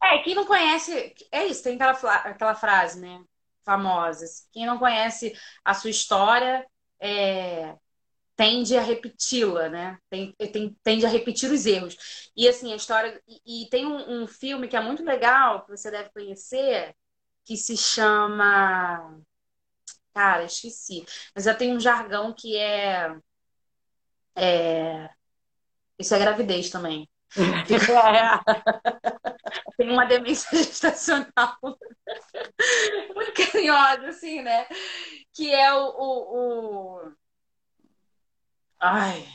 É, 0.00 0.18
quem 0.18 0.36
não 0.36 0.46
conhece... 0.46 1.12
É 1.32 1.46
isso, 1.46 1.64
tem 1.64 1.74
aquela, 1.74 2.14
aquela 2.14 2.54
frase, 2.54 3.00
né? 3.00 3.20
Famosa. 3.64 4.24
Quem 4.52 4.66
não 4.66 4.78
conhece 4.78 5.34
a 5.64 5.74
sua 5.74 5.90
história... 5.90 6.64
É, 7.00 7.74
tende 8.36 8.76
a 8.76 8.82
repeti-la, 8.82 9.68
né? 9.68 9.98
Tem, 10.10 10.32
tem, 10.32 10.76
tende 10.82 11.06
a 11.06 11.08
repetir 11.08 11.50
os 11.50 11.66
erros. 11.66 12.30
E 12.36 12.48
assim, 12.48 12.72
a 12.72 12.76
história. 12.76 13.20
E, 13.28 13.64
e 13.64 13.68
tem 13.70 13.86
um, 13.86 14.22
um, 14.22 14.26
filme 14.26 14.68
que 14.68 14.76
é 14.76 14.80
muito 14.80 15.04
legal, 15.04 15.64
que 15.64 15.70
você 15.70 15.90
deve 15.90 16.10
conhecer, 16.10 16.94
que 17.44 17.56
se 17.56 17.76
chama. 17.76 19.20
Cara, 20.14 20.44
esqueci. 20.44 21.04
Mas 21.34 21.44
já 21.44 21.54
tem 21.54 21.76
um 21.76 21.80
jargão 21.80 22.32
que 22.32 22.56
é. 22.56 23.16
é... 24.36 25.10
Isso 25.98 26.14
é 26.14 26.18
gravidez 26.18 26.70
também. 26.70 27.08
tem 29.76 29.90
uma 29.90 30.04
demência 30.04 30.56
gestacional 30.56 31.56
muito 33.14 33.32
carinhosa, 33.32 34.08
assim, 34.08 34.42
né? 34.42 34.66
Que 35.32 35.52
é 35.52 35.72
o, 35.74 35.86
o, 35.86 37.00
o 37.00 37.12
Ai. 38.92 39.26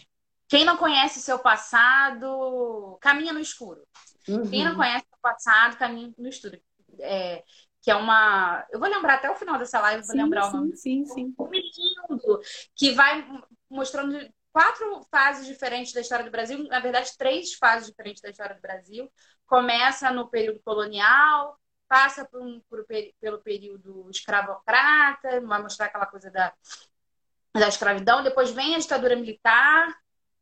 Quem 0.47 0.65
não 0.65 0.77
conhece 0.77 1.21
seu 1.21 1.39
passado, 1.39 2.97
caminha 3.01 3.33
no 3.33 3.39
escuro. 3.39 3.81
Uhum. 4.27 4.49
Quem 4.49 4.63
não 4.63 4.75
conhece 4.75 5.05
seu 5.07 5.19
passado, 5.21 5.77
caminha 5.77 6.11
no 6.17 6.27
escuro. 6.27 6.59
É, 6.99 7.43
que 7.81 7.91
é 7.91 7.95
uma. 7.95 8.65
Eu 8.71 8.79
vou 8.79 8.89
lembrar 8.89 9.15
até 9.15 9.29
o 9.29 9.35
final 9.35 9.57
dessa 9.57 9.79
live, 9.79 10.05
vou 10.05 10.11
sim, 10.11 10.21
lembrar 10.21 10.43
sim, 10.43 10.49
o 10.49 10.53
nome. 10.53 10.77
Sim, 10.77 11.05
sim. 11.05 11.33
Um 11.39 11.49
lindo, 11.49 12.41
que 12.75 12.91
vai 12.91 13.25
mostrando 13.69 14.17
quatro 14.51 15.01
fases 15.11 15.45
diferentes 15.47 15.93
da 15.93 16.01
história 16.01 16.25
do 16.25 16.31
Brasil, 16.31 16.63
na 16.67 16.79
verdade, 16.79 17.15
três 17.17 17.53
fases 17.53 17.87
diferentes 17.87 18.21
da 18.21 18.29
história 18.29 18.55
do 18.55 18.61
Brasil. 18.61 19.09
Começa 19.45 20.11
no 20.11 20.29
período 20.29 20.59
colonial, 20.59 21.57
passa 21.87 22.25
por 22.25 22.41
um, 22.41 22.61
por, 22.69 22.85
pelo 23.19 23.39
período 23.41 24.09
escravocrata, 24.09 25.41
vai 25.41 25.61
mostrar 25.61 25.87
aquela 25.87 26.05
coisa 26.05 26.29
da, 26.29 26.53
da 27.53 27.67
escravidão, 27.67 28.23
depois 28.23 28.51
vem 28.51 28.75
a 28.75 28.79
ditadura 28.79 29.15
militar. 29.15 29.95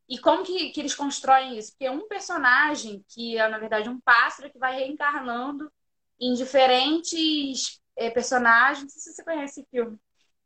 E 0.09 0.17
como 0.17 0.43
que, 0.43 0.69
que 0.69 0.79
eles 0.79 0.95
constroem 0.95 1.57
isso? 1.57 1.71
Porque 1.71 1.85
é 1.85 1.91
um 1.91 2.07
personagem 2.07 3.03
que 3.09 3.37
é, 3.37 3.47
na 3.47 3.57
verdade, 3.57 3.89
um 3.89 3.99
pássaro 3.99 4.49
que 4.49 4.57
vai 4.57 4.75
reencarnando 4.75 5.71
em 6.19 6.33
diferentes 6.33 7.81
é, 7.95 8.09
personagens. 8.09 8.83
Não 8.83 8.89
sei 8.89 9.01
se 9.01 9.13
você 9.13 9.23
conhece 9.23 9.59
esse 9.59 9.69
filme. 9.69 9.99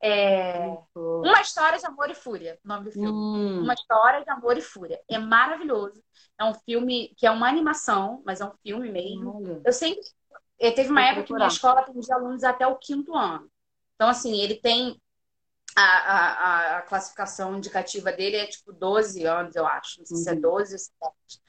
É... 0.03 0.65
Uma 0.95 1.41
História 1.41 1.77
de 1.77 1.85
Amor 1.85 2.09
e 2.09 2.15
Fúria, 2.15 2.59
o 2.65 2.67
nome 2.67 2.85
do 2.85 2.91
filme. 2.91 3.09
Hum. 3.09 3.61
Uma 3.61 3.75
História 3.75 4.23
de 4.23 4.29
Amor 4.31 4.57
e 4.57 4.61
Fúria. 4.61 4.99
É 5.07 5.19
maravilhoso. 5.19 6.03
É 6.39 6.43
um 6.43 6.55
filme 6.55 7.13
que 7.15 7.27
é 7.27 7.31
uma 7.31 7.47
animação, 7.47 8.21
mas 8.25 8.41
é 8.41 8.45
um 8.45 8.53
filme 8.63 8.91
mesmo. 8.91 9.61
Eu 9.63 9.71
sempre. 9.71 10.01
Eh, 10.59 10.71
teve 10.71 10.89
uma 10.89 11.01
Vou 11.01 11.09
época 11.09 11.25
procurar. 11.25 11.25
que 11.25 11.33
minha 11.33 11.47
escola 11.47 11.83
tem 11.83 11.97
os 11.97 12.09
alunos 12.09 12.43
até 12.43 12.65
o 12.65 12.77
quinto 12.77 13.15
ano. 13.15 13.47
Então, 13.95 14.09
assim, 14.09 14.41
ele 14.41 14.55
tem. 14.55 14.99
A, 15.75 15.83
a, 15.83 16.77
a 16.77 16.81
classificação 16.81 17.55
indicativa 17.55 18.11
dele 18.11 18.37
é 18.37 18.47
tipo 18.47 18.73
12 18.73 19.23
anos, 19.25 19.55
eu 19.55 19.65
acho. 19.65 19.99
Não 19.99 20.05
sei 20.05 20.17
uhum. 20.17 20.23
se 20.23 20.29
é 20.29 20.35
12 20.35 20.73
ou 20.73 20.79
7. 20.79 21.41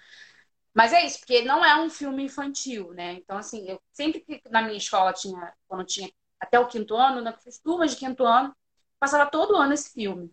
Mas 0.74 0.92
é 0.92 1.04
isso, 1.04 1.18
porque 1.18 1.42
não 1.42 1.64
é 1.64 1.80
um 1.80 1.90
filme 1.90 2.24
infantil, 2.24 2.92
né? 2.94 3.12
Então, 3.14 3.36
assim, 3.36 3.68
eu 3.68 3.80
sempre 3.92 4.20
que 4.20 4.40
na 4.48 4.62
minha 4.62 4.76
escola 4.78 5.12
tinha, 5.12 5.52
quando 5.68 5.84
tinha 5.84 6.10
até 6.40 6.58
o 6.58 6.66
quinto 6.66 6.96
ano, 6.96 7.20
né, 7.20 7.34
fiz 7.42 7.58
turmas 7.58 7.90
de 7.90 7.96
quinto 7.98 8.24
ano, 8.24 8.54
passava 8.98 9.30
todo 9.30 9.56
ano 9.56 9.74
esse 9.74 9.90
filme. 9.92 10.30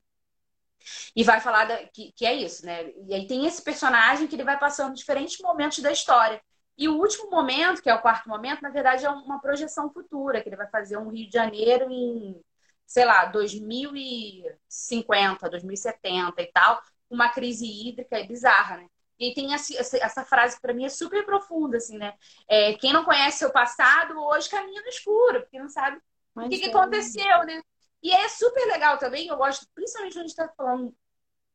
E 1.15 1.23
vai 1.23 1.41
falar 1.41 1.65
da, 1.65 1.77
que, 1.87 2.11
que 2.13 2.25
é 2.25 2.33
isso, 2.33 2.65
né? 2.65 2.89
E 3.07 3.13
aí 3.13 3.27
tem 3.27 3.45
esse 3.45 3.61
personagem 3.61 4.27
que 4.27 4.35
ele 4.35 4.43
vai 4.43 4.57
passando 4.57 4.95
diferentes 4.95 5.37
momentos 5.39 5.79
da 5.79 5.91
história. 5.91 6.41
E 6.77 6.87
o 6.87 6.97
último 6.97 7.29
momento, 7.29 7.81
que 7.81 7.89
é 7.89 7.93
o 7.93 8.01
quarto 8.01 8.29
momento, 8.29 8.61
na 8.61 8.69
verdade 8.69 9.05
é 9.05 9.09
uma 9.09 9.41
projeção 9.41 9.91
futura, 9.91 10.41
que 10.41 10.47
ele 10.47 10.55
vai 10.55 10.69
fazer 10.69 10.97
um 10.97 11.09
Rio 11.09 11.27
de 11.27 11.33
Janeiro 11.33 11.91
em, 11.91 12.41
sei 12.89 13.05
lá, 13.05 13.23
2050, 13.25 15.47
2070 15.47 16.41
e 16.41 16.47
tal, 16.47 16.81
uma 17.07 17.29
crise 17.29 17.67
hídrica 17.67 18.23
bizarra, 18.23 18.77
né? 18.77 18.87
E 19.19 19.31
tem 19.31 19.53
essa, 19.53 19.97
essa 19.97 20.25
frase 20.25 20.55
que 20.55 20.61
para 20.61 20.73
mim 20.73 20.85
é 20.85 20.89
super 20.89 21.23
profunda, 21.23 21.77
assim, 21.77 21.99
né? 21.99 22.15
É, 22.49 22.73
quem 22.73 22.91
não 22.91 23.05
conhece 23.05 23.37
seu 23.37 23.51
passado, 23.51 24.19
hoje 24.19 24.49
caminha 24.49 24.81
no 24.81 24.87
escuro, 24.87 25.41
porque 25.41 25.59
não 25.59 25.69
sabe 25.69 26.01
Mas 26.33 26.47
o 26.47 26.49
que, 26.49 26.57
que 26.57 26.65
é. 26.65 26.69
aconteceu, 26.69 27.45
né? 27.45 27.61
E 28.01 28.11
é 28.11 28.27
super 28.27 28.65
legal 28.65 28.97
também, 28.97 29.27
eu 29.27 29.37
gosto, 29.37 29.67
principalmente 29.75 30.13
quando 30.13 30.25
a 30.25 30.27
gente 30.27 30.39
está 30.39 30.51
falando 30.57 30.91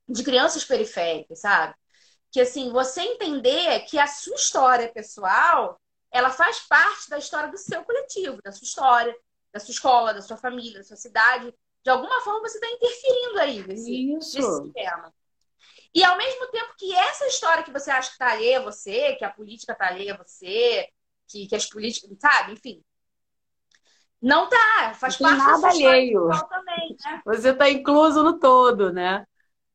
de 0.09 0.23
crianças 0.23 0.65
periféricas, 0.65 1.41
sabe? 1.41 1.75
Que 2.31 2.43
assim, 2.43 2.71
você 2.71 3.01
entender 3.01 3.81
que 3.87 3.99
a 3.99 4.07
sua 4.07 4.37
história 4.37 4.89
pessoal, 4.93 5.81
ela 6.13 6.31
faz 6.31 6.61
parte 6.61 7.11
da 7.11 7.19
história 7.19 7.51
do 7.51 7.59
seu 7.59 7.83
coletivo, 7.83 8.41
da 8.41 8.53
sua 8.53 8.67
história, 8.67 9.17
da 9.55 9.61
sua 9.61 9.71
escola, 9.71 10.13
da 10.13 10.21
sua 10.21 10.37
família, 10.37 10.79
da 10.79 10.85
sua 10.85 10.97
cidade. 10.97 11.55
De 11.85 11.91
alguma 11.91 12.21
forma 12.23 12.41
você 12.41 12.59
está 12.59 12.69
interferindo 12.69 13.39
aí 13.39 13.67
nesse, 13.67 14.07
nesse 14.07 14.43
sistema. 14.43 15.15
E 15.95 16.03
ao 16.03 16.19
mesmo 16.19 16.49
tempo 16.49 16.75
que 16.77 16.93
essa 16.93 17.25
história 17.29 17.63
que 17.63 17.71
você 17.71 17.89
acha 17.89 18.09
que 18.09 18.15
está 18.15 18.33
alheia 18.33 18.59
a 18.59 18.65
você, 18.65 19.15
que 19.15 19.25
a 19.25 19.31
política 19.31 19.73
está 19.73 19.87
alheia 19.87 20.15
a 20.15 20.17
você, 20.17 20.89
que, 21.29 21.47
que 21.47 21.55
as 21.55 21.67
políticas, 21.67 22.11
sabe, 22.21 22.55
enfim. 22.55 22.83
Não 24.21 24.49
tá, 24.49 24.95
faz 24.95 25.21
não 25.21 25.31
parte 25.31 25.63
nada 25.63 25.69
alheio. 25.69 26.29
também, 26.49 26.97
né? 27.05 27.23
Você 27.25 27.51
está 27.51 27.71
incluso 27.71 28.25
no 28.25 28.41
todo, 28.41 28.93
né? 28.93 29.25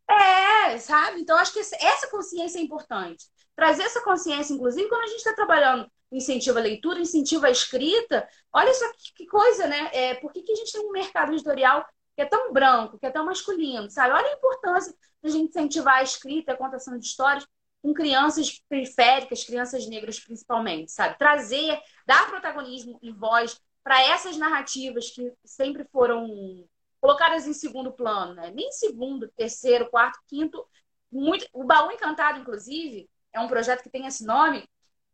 É, 0.09 0.77
sabe? 0.79 1.21
Então 1.21 1.37
acho 1.37 1.53
que 1.53 1.59
essa 1.59 2.09
consciência 2.09 2.59
é 2.59 2.63
importante. 2.63 3.25
Trazer 3.55 3.83
essa 3.83 4.01
consciência, 4.01 4.53
inclusive, 4.53 4.89
quando 4.89 5.03
a 5.03 5.07
gente 5.07 5.17
está 5.17 5.33
trabalhando 5.33 5.89
incentivo 6.11 6.57
à 6.57 6.61
leitura, 6.61 6.99
incentivo 6.99 7.45
à 7.45 7.51
escrita, 7.51 8.27
olha 8.51 8.73
só 8.73 8.91
que, 8.93 9.13
que 9.13 9.27
coisa, 9.27 9.67
né? 9.67 9.89
É, 9.93 10.15
por 10.15 10.31
que, 10.31 10.41
que 10.41 10.51
a 10.51 10.55
gente 10.55 10.71
tem 10.71 10.81
um 10.81 10.91
mercado 10.91 11.33
editorial 11.33 11.85
que 12.15 12.21
é 12.21 12.25
tão 12.25 12.51
branco, 12.51 12.97
que 12.99 13.05
é 13.05 13.11
tão 13.11 13.25
masculino, 13.25 13.89
sabe? 13.89 14.13
Olha 14.13 14.27
a 14.27 14.33
importância 14.33 14.93
da 15.21 15.29
gente 15.29 15.49
incentivar 15.49 15.95
a 15.95 16.03
escrita, 16.03 16.53
a 16.53 16.57
contação 16.57 16.97
de 16.97 17.05
histórias 17.05 17.45
com 17.81 17.93
crianças 17.93 18.61
periféricas, 18.67 19.43
crianças 19.43 19.87
negras 19.87 20.19
principalmente, 20.19 20.91
sabe? 20.91 21.17
Trazer, 21.17 21.79
dar 22.05 22.29
protagonismo 22.29 22.99
e 23.01 23.11
voz 23.11 23.59
para 23.83 24.01
essas 24.03 24.37
narrativas 24.37 25.11
que 25.11 25.33
sempre 25.45 25.85
foram 25.85 26.67
colocadas 26.99 27.47
em 27.47 27.53
segundo 27.53 27.91
plano, 27.91 28.33
né? 28.33 28.51
Nem 28.53 28.71
segundo, 28.71 29.29
terceiro, 29.29 29.89
quarto, 29.89 30.19
quinto. 30.27 30.65
Muito... 31.11 31.47
O 31.53 31.63
Baú 31.63 31.91
Encantado, 31.91 32.39
inclusive, 32.39 33.09
é 33.31 33.39
um 33.39 33.47
projeto 33.47 33.81
que 33.81 33.89
tem 33.89 34.05
esse 34.05 34.25
nome 34.25 34.67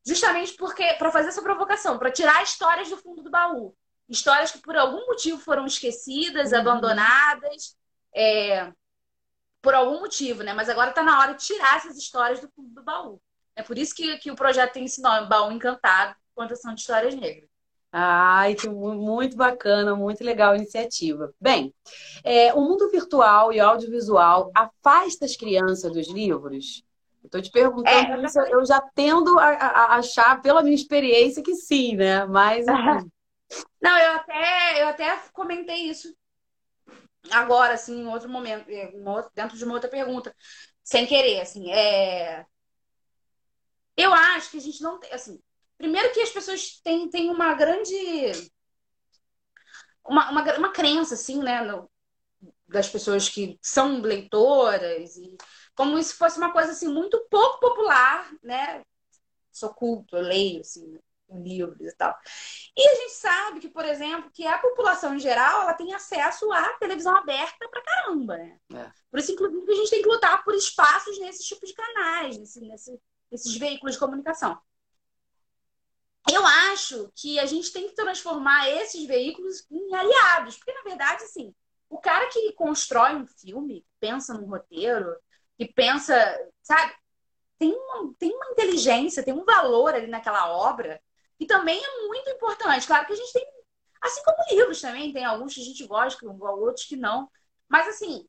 justamente 0.05 0.53
porque 0.53 0.93
para 0.93 1.11
fazer 1.11 1.29
essa 1.29 1.41
provocação, 1.41 1.97
para 1.97 2.11
tirar 2.11 2.43
histórias 2.43 2.89
do 2.89 2.97
fundo 2.97 3.23
do 3.23 3.29
baú 3.29 3.75
histórias 4.07 4.51
que 4.51 4.59
por 4.59 4.75
algum 4.75 5.05
motivo 5.07 5.39
foram 5.39 5.65
esquecidas, 5.65 6.51
uhum. 6.51 6.59
abandonadas, 6.59 7.75
é, 8.13 8.71
por 9.61 9.73
algum 9.73 9.99
motivo, 9.99 10.43
né? 10.43 10.53
Mas 10.53 10.69
agora 10.69 10.91
está 10.91 11.03
na 11.03 11.19
hora 11.19 11.33
de 11.33 11.43
tirar 11.43 11.77
essas 11.77 11.97
histórias 11.97 12.39
do 12.39 12.49
fundo 12.49 12.73
do 12.73 12.83
baú. 12.83 13.19
É 13.55 13.63
por 13.63 13.77
isso 13.77 13.95
que, 13.95 14.17
que 14.17 14.31
o 14.31 14.35
projeto 14.35 14.73
tem 14.73 14.85
esse 14.85 15.01
nome, 15.01 15.27
Baú 15.27 15.51
Encantado, 15.51 16.15
Contação 16.35 16.73
de 16.73 16.81
Histórias 16.81 17.15
Negras. 17.15 17.49
Ai, 17.91 18.55
que 18.55 18.67
muito 18.67 19.37
bacana, 19.37 19.95
muito 19.95 20.21
legal 20.21 20.51
a 20.51 20.57
iniciativa. 20.57 21.33
Bem, 21.39 21.73
é, 22.25 22.53
o 22.53 22.59
mundo 22.59 22.91
virtual 22.91 23.53
e 23.53 23.59
audiovisual 23.59 24.51
afasta 24.53 25.23
as 25.23 25.37
crianças 25.37 25.93
dos 25.93 26.09
livros? 26.09 26.83
Estou 27.25 27.41
te 27.41 27.51
perguntando 27.51 28.21
é, 28.21 28.25
isso, 28.25 28.39
eu 28.39 28.65
já 28.65 28.81
tendo 28.93 29.37
a, 29.39 29.47
a, 29.47 29.95
achar, 29.97 30.41
pela 30.41 30.63
minha 30.63 30.75
experiência, 30.75 31.43
que 31.43 31.55
sim, 31.55 31.95
né? 31.95 32.25
Mas. 32.25 32.65
Não, 33.81 33.97
eu 33.97 34.13
até, 34.13 34.81
eu 34.81 34.87
até 34.87 35.17
comentei 35.33 35.89
isso 35.89 36.15
agora, 37.31 37.73
assim, 37.73 38.01
em 38.01 38.07
outro 38.07 38.29
momento, 38.29 38.65
dentro 39.33 39.57
de 39.57 39.63
uma 39.63 39.73
outra 39.73 39.89
pergunta, 39.89 40.35
sem 40.83 41.05
querer, 41.05 41.41
assim, 41.41 41.71
é... 41.71 42.45
Eu 43.97 44.13
acho 44.13 44.51
que 44.51 44.57
a 44.57 44.61
gente 44.61 44.81
não 44.81 44.99
tem, 44.99 45.11
assim, 45.11 45.41
primeiro 45.77 46.13
que 46.13 46.21
as 46.21 46.29
pessoas 46.29 46.79
têm, 46.83 47.09
têm 47.09 47.29
uma 47.29 47.53
grande... 47.53 47.95
Uma, 50.03 50.29
uma, 50.29 50.57
uma 50.57 50.71
crença, 50.71 51.15
assim, 51.15 51.41
né, 51.41 51.61
no, 51.61 51.89
das 52.67 52.89
pessoas 52.89 53.27
que 53.27 53.57
são 53.61 54.01
leitoras 54.01 55.17
e 55.17 55.35
como 55.75 56.01
se 56.01 56.13
fosse 56.13 56.37
uma 56.37 56.51
coisa, 56.51 56.71
assim, 56.71 56.87
muito 56.87 57.19
pouco 57.29 57.59
popular, 57.59 58.31
né, 58.41 58.83
sou 59.51 59.73
culto, 59.73 60.17
eu 60.17 60.21
leio, 60.21 60.61
assim, 60.61 60.99
livros 61.29 61.79
e 61.81 61.95
tal. 61.95 62.15
E 62.75 62.87
a 62.87 62.95
gente 62.95 63.13
sabe 63.13 63.59
que, 63.59 63.69
por 63.69 63.85
exemplo, 63.85 64.29
que 64.31 64.45
a 64.45 64.57
população 64.57 65.15
em 65.15 65.19
geral 65.19 65.63
ela 65.63 65.73
tem 65.73 65.93
acesso 65.93 66.51
à 66.51 66.73
televisão 66.73 67.15
aberta 67.15 67.67
pra 67.69 67.81
caramba, 67.81 68.37
né? 68.37 68.59
É. 68.73 68.91
Por 69.09 69.19
isso, 69.19 69.31
inclusive, 69.31 69.71
a 69.71 69.75
gente 69.75 69.89
tem 69.89 70.01
que 70.01 70.09
lutar 70.09 70.43
por 70.43 70.53
espaços 70.53 71.17
nesses 71.19 71.45
tipos 71.45 71.69
de 71.69 71.75
canais, 71.75 72.37
nesse, 72.37 72.61
nesse, 72.61 72.99
nesses 73.31 73.55
veículos 73.55 73.95
de 73.95 73.99
comunicação. 73.99 74.59
Eu 76.31 76.43
acho 76.45 77.11
que 77.15 77.39
a 77.39 77.45
gente 77.45 77.71
tem 77.71 77.87
que 77.87 77.95
transformar 77.95 78.67
esses 78.69 79.05
veículos 79.05 79.65
em 79.69 79.93
aliados, 79.93 80.57
porque, 80.57 80.73
na 80.73 80.81
verdade, 80.81 81.23
assim, 81.23 81.53
o 81.89 81.99
cara 81.99 82.27
que 82.29 82.51
constrói 82.53 83.15
um 83.15 83.27
filme, 83.27 83.85
pensa 83.99 84.33
num 84.33 84.47
roteiro, 84.47 85.15
que 85.57 85.65
pensa, 85.73 86.15
sabe, 86.61 86.93
tem 87.57 87.73
uma, 87.73 88.13
tem 88.19 88.33
uma 88.35 88.51
inteligência, 88.51 89.23
tem 89.23 89.33
um 89.33 89.45
valor 89.45 89.93
ali 89.93 90.07
naquela 90.07 90.49
obra 90.51 91.01
e 91.39 91.45
também 91.45 91.81
é 91.83 92.07
muito 92.07 92.29
importante. 92.29 92.87
Claro 92.87 93.05
que 93.05 93.13
a 93.13 93.15
gente 93.15 93.33
tem, 93.33 93.45
assim 94.01 94.23
como 94.23 94.37
livros 94.51 94.81
também, 94.81 95.13
tem 95.13 95.25
alguns 95.25 95.53
que 95.53 95.61
a 95.61 95.65
gente 95.65 95.85
gosta, 95.87 96.25
outros 96.27 96.85
que 96.85 96.95
não. 96.97 97.29
Mas 97.69 97.87
assim, 97.87 98.27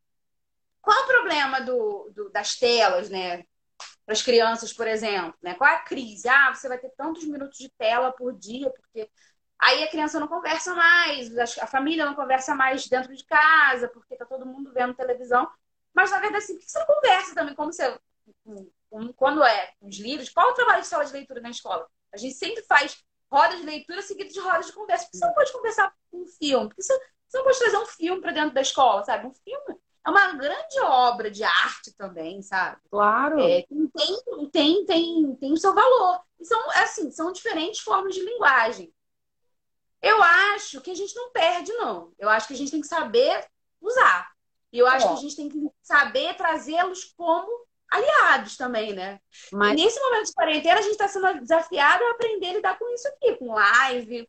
qual 0.81 0.97
é 0.99 1.03
o 1.03 1.07
problema 1.07 1.61
do, 1.61 2.11
do 2.15 2.31
das 2.31 2.57
telas, 2.57 3.11
né? 3.11 3.45
Para 4.05 4.13
as 4.15 4.23
crianças, 4.23 4.73
por 4.73 4.87
exemplo, 4.87 5.35
né? 5.43 5.55
Qual 5.55 5.69
é 5.69 5.75
a 5.75 5.81
crise? 5.85 6.29
Ah, 6.29 6.55
você 6.55 6.69
vai 6.69 6.79
ter 6.79 6.91
tantos 6.97 7.25
minutos 7.25 7.59
de 7.59 7.69
tela 7.71 8.13
por 8.13 8.33
dia, 8.39 8.71
porque 8.71 9.11
aí 9.59 9.83
a 9.83 9.91
criança 9.91 10.21
não 10.21 10.29
conversa 10.29 10.75
mais, 10.75 11.37
a 11.59 11.67
família 11.67 12.05
não 12.07 12.15
conversa 12.15 12.55
mais 12.55 12.87
dentro 12.89 13.15
de 13.17 13.25
casa, 13.25 13.89
porque 13.89 14.17
tá 14.17 14.25
todo 14.25 14.47
mundo 14.47 14.73
vendo 14.73 14.95
televisão. 14.95 15.49
Mas 15.97 16.11
na 16.11 16.21
verdade, 16.21 16.45
assim, 16.45 16.53
por 16.53 16.61
que 16.61 16.71
você 16.71 16.79
não 16.79 16.87
conversa 16.87 17.35
também? 17.35 17.55
Como 17.55 17.73
você. 17.73 17.99
Quando 19.17 19.43
é 19.43 19.73
os 19.81 19.99
livros, 19.99 20.29
qual 20.29 20.51
é 20.51 20.53
o 20.53 20.55
trabalho 20.55 20.83
de 20.83 20.87
sala 20.87 21.07
de 21.07 21.13
leitura 21.13 21.41
na 21.41 21.49
escola? 21.49 21.89
A 22.13 22.19
gente 22.19 22.35
sempre 22.35 22.63
faz 22.65 23.03
rodas 23.33 23.61
de 23.61 23.65
leitura 23.67 24.03
seguidas 24.03 24.35
de 24.35 24.41
rodas 24.41 24.67
de 24.67 24.73
conversa. 24.75 25.07
Porque 25.07 25.17
você 25.17 25.27
não 25.27 25.35
pode 25.35 25.53
conversar 25.53 25.95
com 26.11 26.19
um 26.19 26.27
filme. 26.27 26.69
Porque 26.69 26.83
você, 26.83 26.93
você 27.27 27.39
não 27.39 27.45
pode 27.45 27.59
trazer 27.59 27.79
um 27.79 27.87
filme 27.87 28.21
para 28.21 28.33
dentro 28.33 28.55
da 28.55 28.61
escola, 28.61 29.05
sabe? 29.05 29.27
Um 29.27 29.33
filme 29.33 29.81
é 30.07 30.11
uma 30.11 30.33
grande 30.35 30.81
obra 30.83 31.31
de 31.31 31.43
arte 31.43 31.93
também, 31.97 32.43
sabe? 32.43 32.79
Claro. 32.91 33.41
É, 33.41 33.63
tem, 33.63 34.51
tem, 34.53 34.85
tem, 34.85 35.37
tem 35.37 35.53
o 35.53 35.57
seu 35.57 35.75
valor. 35.75 36.21
E 36.39 36.45
são, 36.45 36.71
assim, 36.73 37.11
são 37.11 37.33
diferentes 37.33 37.81
formas 37.81 38.15
de 38.15 38.21
linguagem. 38.21 38.93
Eu 40.03 40.23
acho 40.23 40.83
que 40.83 40.91
a 40.91 40.95
gente 40.95 41.15
não 41.17 41.33
perde, 41.33 41.73
não. 41.73 42.13
Eu 42.19 42.29
acho 42.29 42.47
que 42.47 42.55
a 42.55 42.57
gente 42.57 42.71
tem 42.71 42.83
que 42.83 42.87
saber 42.87 43.47
usar. 43.81 44.36
E 44.73 44.79
eu 44.79 44.87
acho 44.87 45.07
é. 45.07 45.09
que 45.09 45.15
a 45.15 45.21
gente 45.21 45.37
tem 45.37 45.49
que 45.49 45.59
saber 45.83 46.35
trazê-los 46.35 47.05
como 47.17 47.67
aliados 47.91 48.57
também, 48.57 48.93
né? 48.93 49.21
Mas... 49.53 49.73
E 49.73 49.85
nesse 49.85 50.01
momento 50.01 50.27
de 50.27 50.33
quarentena, 50.33 50.79
a 50.79 50.83
gente 50.83 50.93
está 50.93 51.09
sendo 51.09 51.41
desafiado 51.41 52.05
a 52.05 52.11
aprender 52.11 52.49
a 52.49 52.55
lidar 52.55 52.79
com 52.79 52.93
isso 52.93 53.09
aqui, 53.09 53.37
com 53.37 53.53
live, 53.53 54.29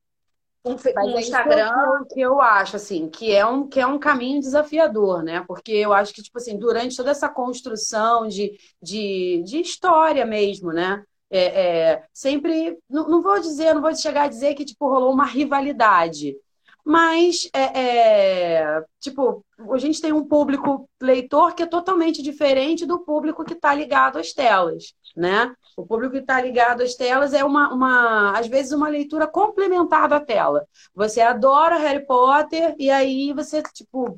com, 0.64 0.78
com 0.78 1.18
é 1.18 1.22
Instagram. 1.22 1.72
É 1.72 2.14
que 2.14 2.22
eu 2.22 2.42
acho, 2.42 2.76
assim, 2.76 3.10
que 3.10 3.34
é, 3.34 3.46
um, 3.46 3.68
que 3.68 3.80
é 3.80 3.88
um 3.88 4.00
caminho 4.00 4.40
desafiador, 4.40 5.24
né? 5.24 5.44
Porque 5.48 5.72
eu 5.72 5.94
acho 5.94 6.14
que, 6.14 6.22
tipo 6.22 6.38
assim, 6.38 6.58
durante 6.58 6.96
toda 6.96 7.12
essa 7.12 7.30
construção 7.30 8.28
de, 8.28 8.58
de, 8.82 9.42
de 9.46 9.60
história 9.60 10.26
mesmo, 10.26 10.72
né? 10.72 11.04
É, 11.30 11.46
é, 11.46 12.04
sempre, 12.14 12.78
não, 12.90 13.10
não 13.10 13.22
vou 13.22 13.40
dizer, 13.40 13.74
não 13.74 13.82
vou 13.82 13.94
chegar 13.96 14.24
a 14.24 14.30
dizer 14.30 14.56
que, 14.56 14.64
tipo, 14.64 14.88
rolou 14.88 15.12
uma 15.12 15.26
rivalidade, 15.26 16.38
mas, 16.88 17.50
é, 17.54 18.62
é, 18.62 18.84
tipo, 18.98 19.46
a 19.74 19.78
gente 19.78 20.00
tem 20.00 20.14
um 20.14 20.24
público 20.24 20.90
leitor 21.02 21.54
que 21.54 21.64
é 21.64 21.66
totalmente 21.66 22.24
diferente 22.24 22.86
do 22.86 23.00
público 23.00 23.44
que 23.44 23.52
está 23.52 23.74
ligado 23.74 24.18
às 24.18 24.32
telas, 24.32 24.94
né? 25.14 25.54
O 25.76 25.86
público 25.86 26.14
que 26.14 26.20
está 26.20 26.40
ligado 26.40 26.82
às 26.82 26.96
telas 26.96 27.34
é 27.34 27.44
uma, 27.44 27.74
uma, 27.74 28.40
às 28.40 28.48
vezes, 28.48 28.72
uma 28.72 28.88
leitura 28.88 29.28
complementar 29.28 30.08
da 30.08 30.22
tela. 30.22 30.66
Você 30.96 31.20
adora 31.20 31.78
Harry 31.78 32.06
Potter 32.06 32.74
e 32.80 32.90
aí 32.90 33.34
você, 33.34 33.62
tipo, 33.64 34.16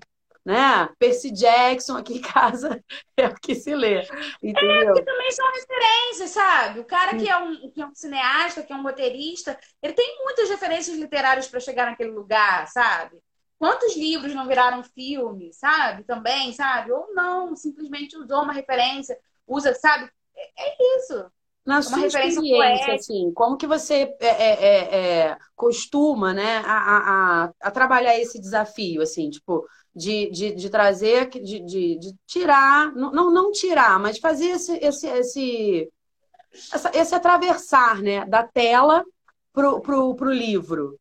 né? 0.49 0.89
Percy 0.97 1.29
Jackson 1.29 1.95
aqui 1.95 2.17
em 2.17 2.21
casa 2.21 2.83
é 3.15 3.27
o 3.27 3.35
que 3.35 3.53
se 3.53 3.75
lê. 3.75 4.01
Entendeu? 4.41 4.97
É, 4.97 5.03
também 5.03 5.31
são 5.31 5.45
referências, 5.51 6.31
sabe? 6.31 6.79
O 6.79 6.85
cara 6.85 7.15
que 7.15 7.29
é, 7.29 7.37
um, 7.37 7.69
que 7.69 7.79
é 7.79 7.85
um 7.85 7.93
cineasta, 7.93 8.63
que 8.63 8.73
é 8.73 8.75
um 8.75 8.81
roteirista, 8.81 9.59
ele 9.79 9.93
tem 9.93 10.23
muitas 10.23 10.49
referências 10.49 10.97
literárias 10.97 11.47
para 11.47 11.59
chegar 11.59 11.85
naquele 11.85 12.09
lugar, 12.09 12.67
sabe? 12.67 13.19
Quantos 13.59 13.95
livros 13.95 14.33
não 14.33 14.47
viraram 14.47 14.83
filme, 14.83 15.53
sabe? 15.53 16.03
Também, 16.03 16.51
sabe? 16.51 16.91
Ou 16.91 17.13
não, 17.13 17.55
simplesmente 17.55 18.17
usou 18.17 18.41
uma 18.41 18.53
referência, 18.53 19.19
usa, 19.45 19.75
sabe? 19.75 20.09
É, 20.35 20.63
é 20.65 20.97
isso. 20.97 21.31
Na 21.63 21.75
uma 21.75 21.81
sua 21.83 22.07
experiência, 22.07 22.95
assim, 22.95 23.31
como 23.35 23.55
que 23.55 23.67
você 23.67 24.15
é, 24.19 24.27
é, 24.27 24.65
é, 24.65 24.99
é, 25.27 25.37
costuma, 25.55 26.33
né, 26.33 26.63
a, 26.65 27.43
a, 27.43 27.51
a, 27.61 27.69
trabalhar 27.69 28.17
esse 28.17 28.39
desafio, 28.39 29.03
assim, 29.03 29.29
tipo, 29.29 29.67
de, 29.95 30.29
de, 30.31 30.55
de 30.55 30.69
trazer, 30.69 31.29
de, 31.29 31.59
de, 31.59 31.99
de, 31.99 32.15
tirar, 32.25 32.93
não, 32.93 33.31
não 33.31 33.51
tirar, 33.51 33.99
mas 33.99 34.19
fazer 34.19 34.51
esse, 34.51 34.77
esse, 34.77 35.07
esse, 35.07 35.91
essa, 36.73 36.91
esse 36.93 37.15
atravessar 37.15 38.01
né, 38.01 38.25
da 38.25 38.43
tela 38.43 39.03
pro, 39.53 39.81
pro, 39.81 40.15
pro 40.15 40.31
livro. 40.31 40.99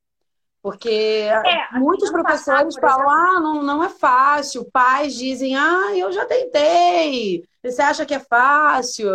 Porque 0.61 0.91
é, 0.91 1.78
muitos 1.78 2.11
professores 2.11 2.74
passar, 2.74 2.97
falam, 2.97 3.11
ah, 3.11 3.41
não, 3.41 3.62
não 3.62 3.84
é 3.84 3.89
fácil. 3.89 4.68
Pais 4.70 5.14
dizem, 5.14 5.57
ah, 5.57 5.97
eu 5.97 6.11
já 6.11 6.26
tentei. 6.26 7.45
Você 7.62 7.80
acha 7.80 8.05
que 8.05 8.14
é 8.14 8.18
fácil? 8.18 9.09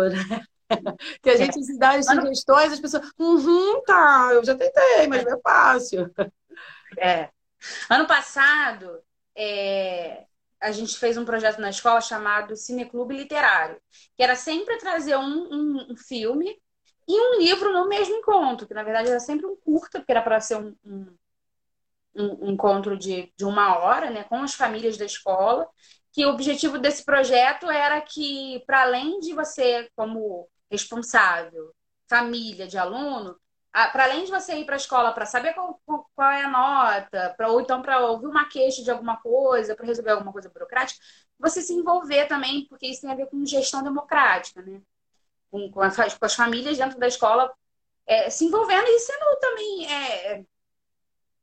que 1.22 1.30
a 1.30 1.36
gente 1.36 1.58
é. 1.58 1.62
se 1.62 1.78
dá 1.78 1.90
as 1.90 2.06
sugestões, 2.06 2.72
as 2.72 2.80
pessoas, 2.80 3.10
uhum, 3.18 3.82
tá, 3.84 4.30
eu 4.32 4.44
já 4.44 4.54
tentei, 4.54 5.06
mas 5.06 5.24
não 5.24 5.34
é 5.34 5.40
fácil. 5.40 6.10
É. 6.98 7.28
Ano 7.90 8.06
passado, 8.06 9.00
é, 9.36 10.24
a 10.60 10.72
gente 10.72 10.98
fez 10.98 11.16
um 11.16 11.24
projeto 11.24 11.60
na 11.60 11.70
escola 11.70 12.00
chamado 12.00 12.56
Cineclube 12.56 13.16
Literário, 13.16 13.80
que 14.16 14.22
era 14.22 14.34
sempre 14.34 14.78
trazer 14.78 15.16
um, 15.16 15.22
um, 15.22 15.92
um, 15.92 15.96
filme 15.96 16.58
e 17.06 17.20
um 17.20 17.38
livro 17.38 17.72
no 17.72 17.88
mesmo 17.88 18.14
encontro, 18.16 18.66
que 18.66 18.74
na 18.74 18.82
verdade 18.82 19.10
era 19.10 19.20
sempre 19.20 19.46
um 19.46 19.56
curta, 19.56 19.98
porque 19.98 20.12
era 20.12 20.22
para 20.22 20.40
ser 20.40 20.56
um, 20.56 20.74
um, 20.84 21.16
um, 22.14 22.50
encontro 22.50 22.96
de, 22.96 23.32
de 23.36 23.44
uma 23.44 23.78
hora, 23.78 24.10
né, 24.10 24.24
com 24.24 24.36
as 24.36 24.54
famílias 24.54 24.96
da 24.96 25.04
escola, 25.04 25.68
que 26.12 26.24
o 26.24 26.30
objetivo 26.30 26.78
desse 26.78 27.04
projeto 27.04 27.70
era 27.70 28.00
que, 28.00 28.62
para 28.66 28.82
além 28.82 29.18
de 29.20 29.34
você, 29.34 29.90
como 29.96 30.48
responsável, 30.70 31.74
família 32.08 32.66
de 32.66 32.78
aluno, 32.78 33.36
para 33.74 34.04
além 34.04 34.24
de 34.24 34.30
você 34.30 34.54
ir 34.54 34.64
para 34.64 34.76
a 34.76 34.76
escola 34.76 35.12
para 35.12 35.26
saber 35.26 35.52
qual, 35.52 35.80
qual, 36.14 36.30
é 36.30 36.44
a 36.44 36.48
nota, 36.48 37.34
pra, 37.36 37.48
ou 37.48 37.60
então 37.60 37.82
para 37.82 37.98
ouvir 38.06 38.26
uma 38.26 38.48
queixa 38.48 38.84
de 38.84 38.90
alguma 38.90 39.16
coisa, 39.20 39.74
para 39.74 39.84
resolver 39.84 40.10
alguma 40.12 40.32
coisa 40.32 40.48
burocrática, 40.48 41.04
você 41.38 41.60
se 41.60 41.72
envolver 41.72 42.26
também, 42.26 42.66
porque 42.68 42.86
isso 42.86 43.00
tem 43.00 43.10
a 43.10 43.16
ver 43.16 43.26
com 43.26 43.44
gestão 43.44 43.82
democrática, 43.82 44.62
né? 44.62 44.80
Com, 45.50 45.70
com, 45.70 45.80
as, 45.80 46.14
com 46.14 46.24
as 46.24 46.34
famílias 46.34 46.78
dentro 46.78 46.98
da 46.98 47.08
escola 47.08 47.52
é, 48.06 48.30
se 48.30 48.44
envolvendo 48.44 48.86
e 48.86 48.98
sendo 49.00 49.38
também 49.40 49.92
é, 49.92 50.44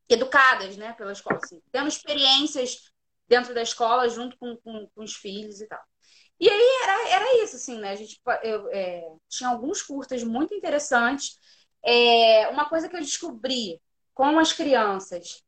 educadas 0.10 0.78
né, 0.78 0.94
pela 0.94 1.12
escola, 1.12 1.40
assim, 1.44 1.62
tendo 1.72 1.88
experiências 1.88 2.92
dentro 3.28 3.54
da 3.54 3.62
escola 3.62 4.10
junto 4.10 4.38
com, 4.38 4.56
com, 4.58 4.88
com 4.94 5.04
os 5.04 5.16
filhos 5.16 5.62
e 5.62 5.68
tal. 5.68 5.82
E 6.40 6.50
aí 6.50 6.80
era, 6.84 7.10
era 7.10 7.44
isso, 7.44 7.56
assim, 7.56 7.78
né? 7.78 7.92
A 7.92 7.96
gente 7.96 8.20
eu, 8.42 8.68
é, 8.72 9.04
tinha 9.30 9.50
alguns 9.50 9.82
curtas 9.82 10.24
muito 10.24 10.54
interessantes 10.54 11.38
é, 11.84 12.48
uma 12.50 12.68
coisa 12.70 12.88
que 12.88 12.96
eu 12.96 13.02
descobri 13.02 13.82
com 14.14 14.38
as 14.40 14.54
crianças, 14.54 15.44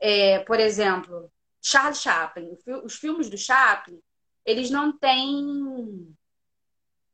é, 0.00 0.40
por 0.40 0.58
exemplo, 0.58 1.30
Charles 1.60 2.00
Chaplin, 2.00 2.56
os 2.84 2.96
filmes 2.96 3.28
do 3.30 3.38
Chaplin, 3.38 4.00
eles 4.44 4.70
não 4.70 4.96
têm 4.96 6.16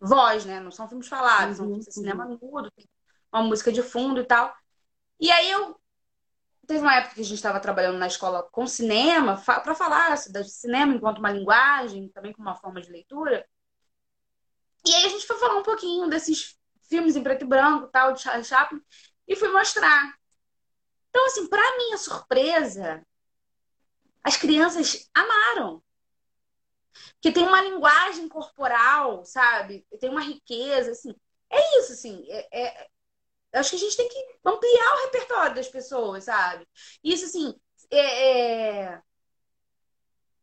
voz, 0.00 0.44
né? 0.44 0.60
Não 0.60 0.70
são 0.70 0.88
filmes 0.88 1.08
falados, 1.08 1.58
uhum, 1.58 1.80
são 1.80 1.92
cinema 1.92 2.26
mudo, 2.26 2.70
tem 2.72 2.86
uma 3.32 3.42
música 3.42 3.72
de 3.72 3.82
fundo 3.82 4.20
e 4.20 4.24
tal. 4.24 4.54
E 5.18 5.30
aí 5.30 5.50
eu 5.50 5.80
teve 6.66 6.80
uma 6.80 6.96
época 6.96 7.14
que 7.14 7.20
a 7.20 7.24
gente 7.24 7.34
estava 7.34 7.60
trabalhando 7.60 7.98
na 7.98 8.06
escola 8.06 8.42
com 8.50 8.66
cinema 8.66 9.40
para 9.40 9.74
falar 9.74 10.14
do 10.14 10.44
cinema 10.44 10.94
enquanto 10.94 11.18
uma 11.18 11.30
linguagem, 11.30 12.08
também 12.08 12.32
como 12.32 12.48
uma 12.48 12.56
forma 12.56 12.80
de 12.80 12.90
leitura. 12.90 13.46
E 14.84 14.94
aí 14.94 15.04
a 15.04 15.08
gente 15.08 15.26
foi 15.26 15.38
falar 15.38 15.56
um 15.56 15.62
pouquinho 15.62 16.08
desses 16.08 16.58
filmes 16.88 17.16
em 17.16 17.22
preto 17.22 17.44
e 17.44 17.48
branco, 17.48 17.88
tal, 17.88 18.12
de 18.12 18.22
Charlie 18.22 18.44
Chaplin, 18.44 18.80
e 19.26 19.36
fui 19.36 19.48
mostrar. 19.48 20.14
Então, 21.10 21.26
assim, 21.26 21.46
para 21.46 21.76
minha 21.76 21.98
surpresa, 21.98 23.06
as 24.24 24.36
crianças 24.36 25.10
amaram. 25.14 25.82
Porque 27.14 27.32
tem 27.32 27.46
uma 27.46 27.60
linguagem 27.62 28.28
corporal, 28.28 29.24
sabe? 29.24 29.86
Tem 30.00 30.10
uma 30.10 30.20
riqueza, 30.22 30.92
assim. 30.92 31.14
É 31.50 31.78
isso, 31.80 31.92
assim. 31.92 32.24
É, 32.28 32.62
é... 32.66 32.88
Acho 33.54 33.70
que 33.70 33.76
a 33.76 33.78
gente 33.78 33.96
tem 33.96 34.08
que 34.08 34.38
ampliar 34.44 34.94
o 34.94 35.04
repertório 35.04 35.54
das 35.54 35.68
pessoas, 35.68 36.24
sabe? 36.24 36.66
Isso, 37.04 37.26
assim, 37.26 37.54
é, 37.90 38.88
é... 38.94 39.02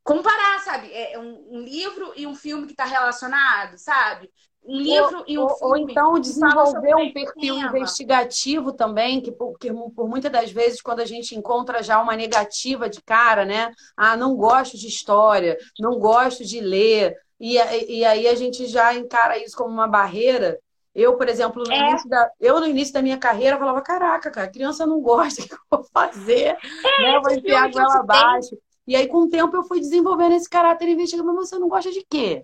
comparar, 0.03 0.59
sabe? 0.59 0.91
É 0.93 1.17
um, 1.17 1.57
um 1.57 1.61
livro 1.61 2.13
e 2.15 2.27
um 2.27 2.35
filme 2.35 2.65
que 2.67 2.73
está 2.73 2.85
relacionado, 2.85 3.77
sabe? 3.77 4.31
Um 4.63 4.77
livro 4.77 5.19
ou, 5.19 5.25
e 5.27 5.39
um 5.39 5.49
filme. 5.49 5.61
Ou 5.61 5.77
então 5.77 6.19
desenvolver 6.19 6.95
um 6.95 7.11
perfil 7.11 7.55
tema. 7.55 7.69
investigativo 7.69 8.73
também, 8.73 9.21
que 9.21 9.31
porque 9.31 9.71
por 9.95 10.07
muitas 10.07 10.31
das 10.31 10.51
vezes, 10.51 10.81
quando 10.81 10.99
a 10.99 11.05
gente 11.05 11.35
encontra 11.35 11.81
já 11.81 12.01
uma 12.01 12.15
negativa 12.15 12.89
de 12.89 13.01
cara, 13.01 13.45
né? 13.45 13.71
Ah, 13.95 14.15
não 14.15 14.35
gosto 14.35 14.77
de 14.77 14.87
história, 14.87 15.57
não 15.79 15.97
gosto 15.97 16.43
de 16.43 16.59
ler. 16.59 17.15
E, 17.39 17.55
e 17.55 18.05
aí 18.05 18.27
a 18.27 18.35
gente 18.35 18.67
já 18.67 18.93
encara 18.93 19.37
isso 19.37 19.55
como 19.55 19.69
uma 19.69 19.87
barreira. 19.87 20.59
Eu, 20.93 21.15
por 21.15 21.29
exemplo, 21.29 21.63
no, 21.65 21.71
é. 21.71 21.89
início, 21.89 22.09
da, 22.09 22.29
eu, 22.39 22.59
no 22.59 22.67
início 22.67 22.93
da 22.93 23.01
minha 23.01 23.17
carreira, 23.17 23.57
falava: 23.57 23.81
caraca, 23.81 24.29
cara, 24.29 24.47
a 24.47 24.51
criança 24.51 24.85
não 24.85 24.99
gosta, 25.01 25.41
o 25.43 25.47
que 25.47 25.53
eu 25.53 25.59
vou 25.71 25.83
fazer? 25.93 26.57
É, 26.83 27.01
né? 27.01 27.15
Eu 27.15 27.21
vou 27.21 27.31
enfiar 27.31 27.71
ela 27.71 27.99
abaixo. 27.99 28.57
E 28.85 28.95
aí, 28.95 29.07
com 29.07 29.19
o 29.19 29.29
tempo, 29.29 29.55
eu 29.55 29.63
fui 29.63 29.79
desenvolvendo 29.79 30.33
esse 30.33 30.49
caráter 30.49 30.89
investigativo. 30.89 31.33
Mas 31.33 31.49
você 31.49 31.59
não 31.59 31.69
gosta 31.69 31.91
de 31.91 32.03
quê? 32.09 32.43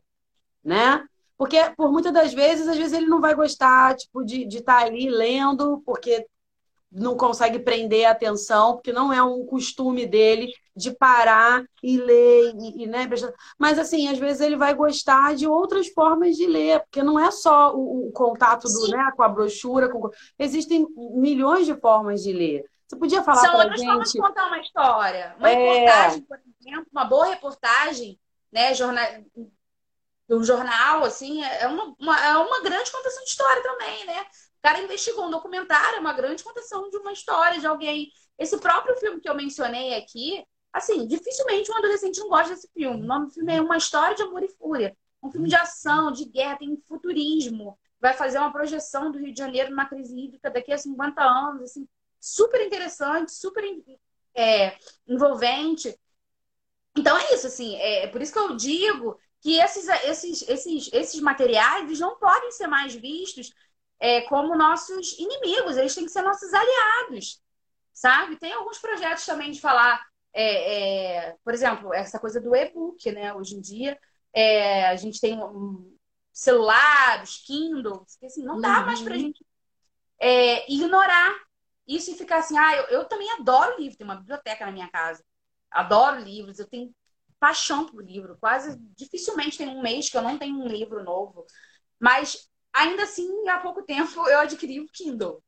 Né? 0.63 1.03
Porque, 1.38 1.58
por 1.76 1.92
muitas 1.92 2.14
das 2.14 2.34
vezes, 2.34 2.68
às 2.68 2.78
vezes 2.78 2.94
ele 2.94 3.08
não 3.08 3.20
vai 3.20 3.36
gostar, 3.36 3.96
tipo, 3.96 4.24
de 4.24 4.48
estar 4.48 4.80
tá 4.80 4.86
ali 4.86 5.10
lendo, 5.10 5.82
porque 5.86 6.26
não 6.96 7.18
consegue 7.18 7.60
prender 7.60 8.06
a 8.06 8.12
atenção, 8.12 8.76
porque 8.76 8.94
não 8.94 9.12
é 9.12 9.22
um 9.22 9.46
costume 9.46 10.06
dele 10.06 10.54
de 10.74 10.92
parar 10.92 11.64
e 11.84 11.98
ler, 11.98 12.54
e, 12.58 12.84
e, 12.84 12.88
né? 12.88 13.08
Mas, 13.60 13.78
assim, 13.78 14.08
às 14.08 14.18
vezes 14.18 14.40
ele 14.40 14.56
vai 14.56 14.74
gostar 14.74 15.36
de 15.36 15.46
outras 15.46 15.90
formas 15.90 16.38
de 16.38 16.48
ler, 16.48 16.80
porque 16.82 17.04
não 17.04 17.20
é 17.20 17.30
só 17.32 17.76
o, 17.76 18.08
o 18.08 18.12
contato 18.12 18.64
do, 18.70 18.88
né, 18.88 19.12
com 19.16 19.24
a 19.24 19.30
brochura. 19.30 19.90
Com... 19.90 20.10
Existem 20.40 20.88
milhões 20.96 21.66
de 21.66 21.76
formas 21.76 22.24
de 22.24 22.32
ler. 22.32 22.64
Você 22.88 22.96
podia 22.96 23.24
falar 23.24 23.42
São 23.42 23.58
outras 23.58 23.80
gente... 23.80 23.90
formas 23.90 24.12
de 24.12 24.20
contar 24.20 24.48
uma 24.48 24.60
história. 24.60 25.36
Uma 25.38 25.50
é... 25.50 25.56
reportagem, 25.56 26.22
por 26.22 26.38
exemplo, 26.62 26.88
uma 26.94 27.06
boa 27.06 27.26
reportagem, 27.26 28.20
né, 28.54 28.74
jornal 28.74 29.06
do 30.28 30.43
jornal, 30.43 31.03
assim, 31.03 31.43
é, 31.43 31.63
é 31.63 31.67
uma, 31.67 31.95
uma, 31.99 32.26
é 32.26 32.38
uma 32.38 32.61
grande 32.61 32.91
contação 32.91 33.23
de 33.23 33.30
história 33.30 33.61
também, 33.61 34.05
né? 34.05 34.21
O 34.21 34.61
cara 34.61 34.82
investigou 34.82 35.28
um 35.28 35.30
documentário, 35.30 35.97
é 35.97 35.99
uma 35.99 36.13
grande 36.13 36.43
contação 36.43 36.89
de 36.89 36.97
uma 36.97 37.11
história 37.11 37.59
de 37.59 37.67
alguém. 37.67 38.11
Esse 38.38 38.57
próprio 38.57 38.97
filme 38.97 39.21
que 39.21 39.30
eu 39.30 39.36
mencionei 39.36 39.93
aqui, 39.95 40.43
assim, 40.73 41.07
dificilmente 41.07 41.71
um 41.71 41.78
adolescente 41.78 42.19
não 42.19 42.30
gosta 42.30 42.55
desse 42.55 42.69
filme. 42.73 43.01
O 43.01 43.05
nome 43.05 43.28
do 43.28 43.34
filme 43.34 43.55
é 43.55 43.61
Uma 43.61 43.78
História 43.78 44.15
de 44.15 44.23
Amor 44.23 44.43
e 44.43 44.49
Fúria. 44.49 44.97
Um 45.21 45.32
filme 45.32 45.47
de 45.47 45.55
ação, 45.55 46.11
de 46.11 46.26
guerra, 46.26 46.57
tem 46.57 46.76
futurismo. 46.88 47.78
Vai 47.99 48.13
fazer 48.13 48.39
uma 48.39 48.51
projeção 48.51 49.11
do 49.11 49.19
Rio 49.19 49.32
de 49.32 49.38
Janeiro 49.39 49.69
numa 49.69 49.86
crise 49.88 50.17
hídrica 50.19 50.49
daqui 50.49 50.73
a 50.73 50.78
50 50.78 51.23
anos, 51.23 51.61
assim, 51.61 51.88
super 52.19 52.59
interessante, 52.65 53.32
super 53.32 53.63
é, 54.36 54.76
envolvente. 55.07 55.95
Então 56.97 57.17
é 57.17 57.34
isso, 57.34 57.47
assim, 57.47 57.76
é 57.76 58.07
por 58.07 58.21
isso 58.21 58.34
que 58.34 58.39
eu 58.39 58.55
digo 58.55 59.19
que 59.46 59.60
esses, 59.60 59.88
esses, 59.88 60.41
esses, 60.50 60.89
esses 60.91 61.22
materiais 61.22 62.00
não 62.00 62.18
podem 62.18 62.52
ser 62.52 62.66
mais 62.66 62.96
vistos 62.96 63.54
é, 64.00 64.22
como 64.22 64.58
nossos 64.58 65.20
inimigos, 65.20 65.78
eles 65.78 65.93
têm 65.93 66.04
que 66.04 66.12
ser 66.12 66.24
nossos 66.24 66.52
aliados, 66.52 67.39
sabe? 67.93 68.38
Tem 68.38 68.54
alguns 68.54 68.80
projetos 68.80 69.24
também 69.24 69.52
de 69.52 69.62
falar, 69.62 70.04
é, 70.34 71.28
é, 71.28 71.36
por 71.43 71.54
exemplo, 71.54 71.93
essa 71.93 72.18
coisa 72.18 72.41
do 72.41 72.56
e-book, 72.56 73.12
né? 73.12 73.36
Hoje 73.36 73.56
em 73.56 73.62
dia, 73.62 74.00
é, 74.34 74.88
a 74.88 74.96
gente 74.96 75.22
tem 75.22 75.38
um 75.38 75.96
celular, 76.34 77.22
os 77.22 77.38
Kindles, 77.46 78.16
que 78.20 78.26
assim, 78.26 78.43
não 78.43 78.60
dá 78.60 78.80
uhum. 78.80 78.86
mais 78.88 79.02
pra 79.04 79.16
gente 79.16 79.46
é, 80.20 80.74
ignorar 80.74 81.36
isso 81.88 82.10
e 82.10 82.18
ficar 82.18 82.38
assim, 82.38 82.58
ah, 82.58 82.78
eu, 82.78 82.84
eu 82.86 83.06
também 83.06 83.32
adoro 83.34 83.80
livro, 83.80 83.96
tem 83.96 84.06
uma 84.06 84.16
biblioteca 84.16 84.66
na 84.66 84.72
minha 84.72 84.89
casa, 84.89 85.24
adoro 85.70 86.20
livros, 86.20 86.58
eu 86.58 86.68
tenho 86.68 86.91
paixão 87.40 87.86
por 87.86 88.04
livro. 88.04 88.38
Quase 88.40 88.78
dificilmente 88.96 89.58
tem 89.58 89.68
um 89.68 89.82
mês 89.82 90.10
que 90.10 90.18
eu 90.18 90.22
não 90.22 90.38
tenho 90.38 90.58
um 90.58 90.68
livro 90.68 91.04
novo. 91.04 91.46
Mas 92.00 92.50
ainda 92.74 93.04
assim, 93.04 93.48
há 93.50 93.60
pouco 93.60 93.84
tempo 93.84 94.28
eu 94.28 94.40
adquiri 94.40 94.80
o 94.80 94.88
Kindle. 94.88 95.42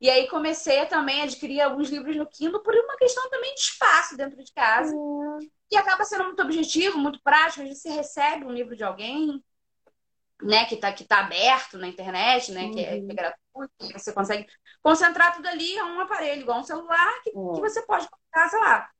E 0.00 0.10
aí 0.10 0.26
comecei 0.26 0.84
também 0.86 1.20
a 1.20 1.24
adquirir 1.24 1.60
alguns 1.60 1.88
livros 1.88 2.16
no 2.16 2.26
Kindle 2.26 2.60
por 2.60 2.74
uma 2.74 2.96
questão 2.96 3.30
também 3.30 3.54
de 3.54 3.60
espaço 3.60 4.16
dentro 4.16 4.42
de 4.42 4.52
casa. 4.52 4.92
Uhum. 4.92 5.38
E 5.70 5.76
acaba 5.76 6.04
sendo 6.04 6.24
muito 6.24 6.42
objetivo, 6.42 6.98
muito 6.98 7.22
prático. 7.22 7.64
Gente 7.64 7.88
recebe 7.88 8.44
um 8.44 8.50
livro 8.50 8.74
de 8.74 8.82
alguém, 8.82 9.40
né, 10.42 10.64
que 10.64 10.74
está 10.74 10.92
que 10.92 11.04
tá 11.04 11.20
aberto 11.20 11.78
na 11.78 11.86
internet, 11.86 12.50
né, 12.50 12.64
uhum. 12.64 12.72
que, 12.72 12.80
é, 12.80 13.00
que, 13.00 13.12
é, 13.12 13.14
gratuito, 13.14 13.72
você 13.92 14.12
consegue 14.12 14.46
concentrar 14.82 15.36
tudo 15.36 15.46
ali 15.46 15.72
em 15.72 15.82
um 15.82 16.00
aparelho, 16.00 16.42
igual 16.42 16.58
um 16.58 16.64
celular, 16.64 17.22
que, 17.22 17.30
uhum. 17.32 17.52
que 17.54 17.60
você 17.60 17.80
pode 17.82 18.08
colocar, 18.08 18.48
sei 18.48 18.58
lá, 18.58 18.90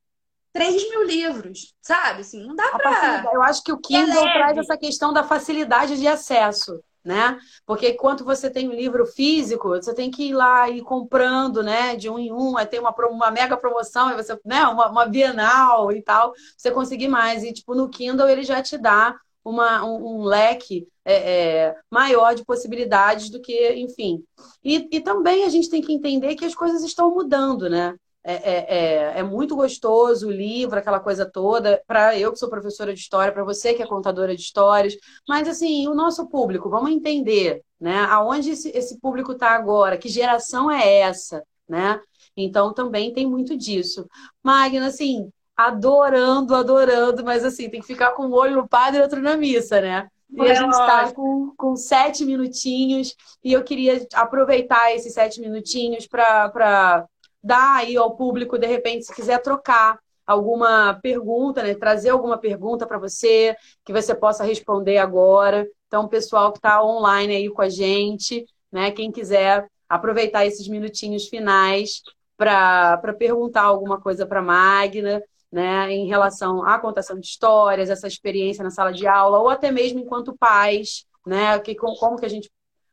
3 0.52 0.90
mil 0.90 1.04
livros, 1.04 1.74
sabe? 1.80 2.20
Assim, 2.20 2.44
não 2.46 2.54
dá 2.54 2.70
para. 2.70 3.30
Eu 3.32 3.42
acho 3.42 3.62
que 3.62 3.72
o 3.72 3.78
Kindle 3.78 4.26
é 4.26 4.32
traz 4.32 4.58
essa 4.58 4.76
questão 4.76 5.12
da 5.12 5.24
facilidade 5.24 5.98
de 5.98 6.06
acesso, 6.06 6.82
né? 7.04 7.38
Porque 7.64 7.88
enquanto 7.88 8.24
você 8.24 8.50
tem 8.50 8.68
um 8.68 8.74
livro 8.74 9.06
físico, 9.06 9.70
você 9.70 9.94
tem 9.94 10.10
que 10.10 10.28
ir 10.28 10.34
lá 10.34 10.68
e 10.68 10.78
ir 10.78 10.82
comprando, 10.82 11.62
né? 11.62 11.96
De 11.96 12.10
um 12.10 12.18
em 12.18 12.32
um, 12.32 12.56
aí 12.58 12.66
tem 12.66 12.80
uma, 12.80 12.94
uma 13.08 13.30
mega 13.30 13.56
promoção, 13.56 14.08
aí 14.08 14.16
você, 14.16 14.38
né? 14.44 14.66
Uma, 14.66 14.90
uma 14.90 15.06
bienal 15.06 15.90
e 15.90 16.02
tal, 16.02 16.32
você 16.56 16.70
conseguir 16.70 17.08
mais. 17.08 17.42
E, 17.42 17.52
tipo, 17.52 17.74
no 17.74 17.88
Kindle 17.88 18.28
ele 18.28 18.42
já 18.42 18.62
te 18.62 18.76
dá 18.76 19.16
uma, 19.44 19.84
um, 19.84 20.20
um 20.20 20.22
leque 20.22 20.86
é, 21.04 21.14
é, 21.14 21.76
maior 21.90 22.34
de 22.34 22.44
possibilidades 22.44 23.28
do 23.30 23.40
que, 23.40 23.74
enfim. 23.74 24.22
E, 24.62 24.88
e 24.92 25.00
também 25.00 25.44
a 25.44 25.48
gente 25.48 25.68
tem 25.68 25.82
que 25.82 25.92
entender 25.92 26.36
que 26.36 26.44
as 26.44 26.54
coisas 26.54 26.82
estão 26.82 27.10
mudando, 27.10 27.68
né? 27.68 27.94
É, 28.24 28.34
é, 28.34 28.66
é, 28.68 29.18
é, 29.18 29.22
muito 29.24 29.56
gostoso 29.56 30.28
o 30.28 30.30
livro, 30.30 30.78
aquela 30.78 31.00
coisa 31.00 31.26
toda, 31.26 31.82
para 31.88 32.16
eu 32.16 32.30
que 32.30 32.38
sou 32.38 32.48
professora 32.48 32.94
de 32.94 33.00
história, 33.00 33.32
para 33.32 33.42
você 33.42 33.74
que 33.74 33.82
é 33.82 33.86
contadora 33.86 34.36
de 34.36 34.40
histórias, 34.40 34.94
mas 35.28 35.48
assim, 35.48 35.88
o 35.88 35.94
nosso 35.94 36.28
público, 36.28 36.70
vamos 36.70 36.92
entender, 36.92 37.62
né? 37.80 38.06
Aonde 38.10 38.50
esse, 38.50 38.70
esse 38.70 39.00
público 39.00 39.32
está 39.32 39.50
agora, 39.50 39.98
que 39.98 40.08
geração 40.08 40.70
é 40.70 41.00
essa, 41.00 41.42
né? 41.68 42.00
Então 42.36 42.72
também 42.72 43.12
tem 43.12 43.26
muito 43.26 43.56
disso. 43.56 44.06
Magna, 44.40 44.86
assim, 44.86 45.28
adorando, 45.56 46.54
adorando, 46.54 47.24
mas 47.24 47.44
assim, 47.44 47.68
tem 47.68 47.80
que 47.80 47.86
ficar 47.86 48.12
com 48.12 48.26
um 48.26 48.32
olho 48.32 48.56
no 48.56 48.68
padre 48.68 49.00
e 49.00 49.02
outro 49.02 49.20
na 49.20 49.36
missa, 49.36 49.80
né? 49.80 50.08
E 50.30 50.40
a 50.40 50.54
gente 50.54 50.70
está 50.70 51.12
com, 51.12 51.52
com 51.56 51.76
sete 51.76 52.24
minutinhos, 52.24 53.14
e 53.44 53.52
eu 53.52 53.62
queria 53.62 54.06
aproveitar 54.14 54.94
esses 54.94 55.12
sete 55.12 55.40
minutinhos 55.40 56.06
para 56.06 57.06
dar 57.42 57.76
aí 57.78 57.96
ao 57.96 58.16
público, 58.16 58.58
de 58.58 58.66
repente, 58.66 59.06
se 59.06 59.14
quiser 59.14 59.40
trocar 59.42 59.98
alguma 60.26 60.94
pergunta, 61.02 61.62
né? 61.62 61.74
Trazer 61.74 62.10
alguma 62.10 62.38
pergunta 62.38 62.86
para 62.86 62.98
você, 62.98 63.56
que 63.84 63.92
você 63.92 64.14
possa 64.14 64.44
responder 64.44 64.98
agora. 64.98 65.66
Então, 65.86 66.08
pessoal 66.08 66.52
que 66.52 66.58
está 66.58 66.82
online 66.82 67.36
aí 67.36 67.50
com 67.50 67.62
a 67.62 67.68
gente, 67.68 68.46
né? 68.70 68.90
Quem 68.90 69.10
quiser 69.10 69.66
aproveitar 69.88 70.46
esses 70.46 70.66
minutinhos 70.68 71.28
finais 71.28 72.02
para 72.36 73.14
perguntar 73.18 73.62
alguma 73.62 74.00
coisa 74.00 74.26
para 74.26 74.40
a 74.40 74.42
Magna, 74.42 75.22
né? 75.50 75.90
Em 75.92 76.06
relação 76.06 76.64
à 76.66 76.78
contação 76.78 77.18
de 77.18 77.26
histórias, 77.26 77.90
essa 77.90 78.06
experiência 78.06 78.64
na 78.64 78.70
sala 78.70 78.92
de 78.92 79.06
aula, 79.06 79.38
ou 79.38 79.48
até 79.48 79.70
mesmo 79.70 80.00
enquanto 80.00 80.36
pais, 80.36 81.04
né? 81.26 81.58
Que, 81.58 81.74
como 81.74 82.16
que 82.16 82.24
a 82.26 82.30
gente 82.30 82.50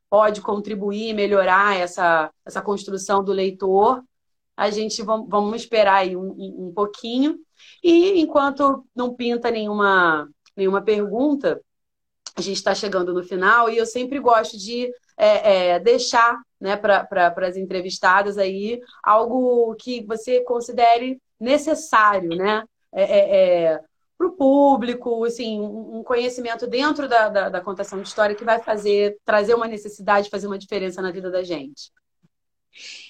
pode 0.10 0.41
contribuir, 0.41 1.14
melhorar 1.14 1.78
essa, 1.78 2.32
essa 2.43 2.62
construção 2.62 3.24
do 3.24 3.32
leitor 3.32 4.04
a 4.60 4.70
gente 4.70 5.01
vamos 5.01 5.62
esperar 5.62 5.99
aí 5.99 6.18
um, 6.18 6.68
um 6.68 6.74
pouquinho. 6.76 7.39
E 7.82 8.20
enquanto 8.20 8.86
não 8.93 9.16
pinta 9.16 9.49
nenhuma, 9.49 10.30
nenhuma 10.53 10.82
pergunta, 10.82 11.62
a 12.36 12.41
gente 12.41 12.57
está 12.57 12.76
chegando 12.76 13.14
no 13.14 13.24
final 13.24 13.70
e 13.70 13.78
eu 13.78 13.86
sempre 13.86 14.20
gosto 14.20 14.57
de 14.57 14.91
é, 15.16 15.76
é, 15.76 15.80
deixar 15.80 16.38
né, 16.60 16.76
para 16.76 17.34
as 17.47 17.55
entrevistadas 17.55 18.38
aí 18.38 18.82
algo 19.01 19.74
que 19.76 20.05
você 20.05 20.41
considere 20.41 21.22
necessário, 21.39 22.36
né? 22.36 22.66
É, 22.91 23.03
é, 23.03 23.64
é 23.64 23.80
para 24.18 24.28
o 24.28 24.34
público, 24.34 25.24
assim, 25.24 25.62
um 25.62 26.03
conhecimento 26.03 26.68
dentro 26.68 27.07
da, 27.07 27.30
da, 27.30 27.47
da, 27.47 27.62
contação 27.62 28.01
de 28.01 28.10
história 28.10 28.36
que 28.36 28.43
vai 28.43 28.62
fazer, 28.62 29.18
trazer 29.24 29.53
uma 29.53 29.66
necessidade, 29.66 30.30
fazer 30.30 30.47
uma 30.47 30.57
diferença 30.57 31.01
na 31.01 31.10
vida 31.10 31.32
da 31.32 31.41
gente. 31.41 31.89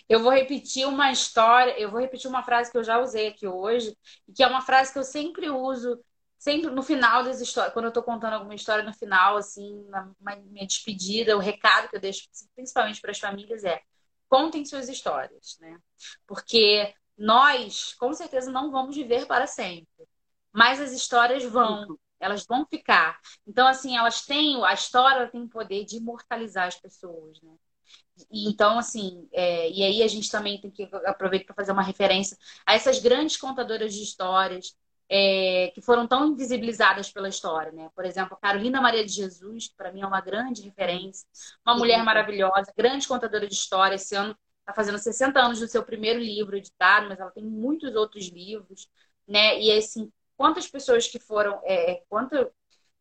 Eu 0.10 0.24
vou 0.24 0.32
repetir 0.32 0.88
uma 0.88 1.12
história, 1.12 1.80
eu 1.80 1.92
vou 1.92 2.02
repetir 2.02 2.28
uma 2.28 2.44
frase 2.44 2.72
que 2.72 2.78
eu 2.78 2.84
já 2.84 3.00
usei 3.00 3.28
aqui 3.28 3.48
hoje, 3.48 3.96
que 4.36 4.42
é 4.42 4.48
uma 4.48 4.62
frase 4.62 4.92
que 4.92 4.98
eu 4.98 5.04
sempre 5.04 5.52
uso, 5.52 6.04
sempre 6.40 6.72
no 6.72 6.82
final 6.82 7.24
das 7.24 7.40
histórias, 7.40 7.74
quando 7.74 7.86
eu 7.86 7.90
estou 7.90 8.02
contando 8.02 8.34
alguma 8.34 8.56
história 8.56 8.84
no 8.84 8.94
final, 8.94 9.38
assim, 9.38 9.86
na 9.88 10.12
minha 10.48 10.66
despedida, 10.66 11.38
o 11.38 11.40
recado 11.40 11.90
que 11.90 11.96
eu 11.96 12.02
deixo 12.02 12.28
principalmente 12.56 13.00
para 13.00 13.12
as 13.12 13.20
famílias 13.20 13.64
é: 13.64 13.80
contem 14.28 14.66
suas 14.66 14.90
histórias, 14.90 15.58
né? 15.60 15.78
Porque 16.26 16.92
nós, 17.16 17.94
com 17.94 18.12
certeza, 18.12 18.52
não 18.52 18.72
vamos 18.72 18.96
viver 18.96 19.28
para 19.28 19.46
sempre, 19.46 20.08
mas 20.52 20.82
as 20.82 20.92
histórias 20.92 21.44
vão. 21.44 21.98
Elas 22.22 22.46
vão 22.46 22.66
ficar. 22.66 23.18
Então, 23.48 23.66
assim, 23.66 23.96
elas 23.96 24.26
têm. 24.26 24.62
A 24.66 24.74
história 24.74 25.32
tem 25.32 25.44
o 25.44 25.48
poder 25.48 25.86
de 25.86 25.96
imortalizar 25.96 26.68
as 26.68 26.76
pessoas, 26.76 27.42
né? 27.42 27.56
Então, 28.32 28.78
assim, 28.80 29.28
é, 29.32 29.70
e 29.70 29.84
aí 29.84 30.04
a 30.04 30.08
gente 30.08 30.30
também 30.30 30.60
tem 30.60 30.72
que 30.72 30.90
aproveitar 31.06 31.46
para 31.46 31.56
fazer 31.56 31.72
uma 31.72 31.84
referência 31.84 32.38
a 32.66 32.74
essas 32.74 33.00
grandes 33.00 33.38
contadoras 33.38 33.94
de 33.94 34.04
histórias 34.04 34.76
é, 35.10 35.72
que 35.74 35.82
foram 35.82 36.08
tão 36.08 36.28
invisibilizadas 36.28 37.12
pela 37.12 37.28
história, 37.28 37.72
né? 37.72 37.90
Por 37.96 38.06
exemplo, 38.06 38.36
a 38.36 38.40
Carolina 38.40 38.80
Maria 38.80 39.04
de 39.04 39.12
Jesus, 39.12 39.68
que 39.70 39.76
para 39.76 39.92
mim 39.92 40.02
é 40.02 40.08
uma 40.08 40.22
grande 40.22 40.62
referência, 40.62 41.28
uma 41.66 41.76
mulher 41.76 42.04
maravilhosa, 42.04 42.72
grande 42.78 43.08
contadora 43.08 43.48
de 43.48 43.54
histórias, 43.54 44.04
esse 44.04 44.16
ano 44.16 44.38
está 44.60 44.74
fazendo 44.74 45.00
60 45.00 45.40
anos 45.40 45.60
do 45.60 45.68
seu 45.68 45.84
primeiro 45.84 46.20
livro 46.20 46.56
editado, 46.56 47.08
mas 47.10 47.20
ela 47.20 47.32
tem 47.32 47.44
muitos 47.44 47.96
outros 47.96 48.28
livros, 48.28 48.88
né? 49.28 49.60
E 49.60 49.72
assim, 49.76 50.12
quantas 50.38 50.68
pessoas 50.68 51.08
que 51.08 51.20
foram, 51.20 51.60
é, 51.64 51.92
é 51.94 52.04
quanto, 52.08 52.36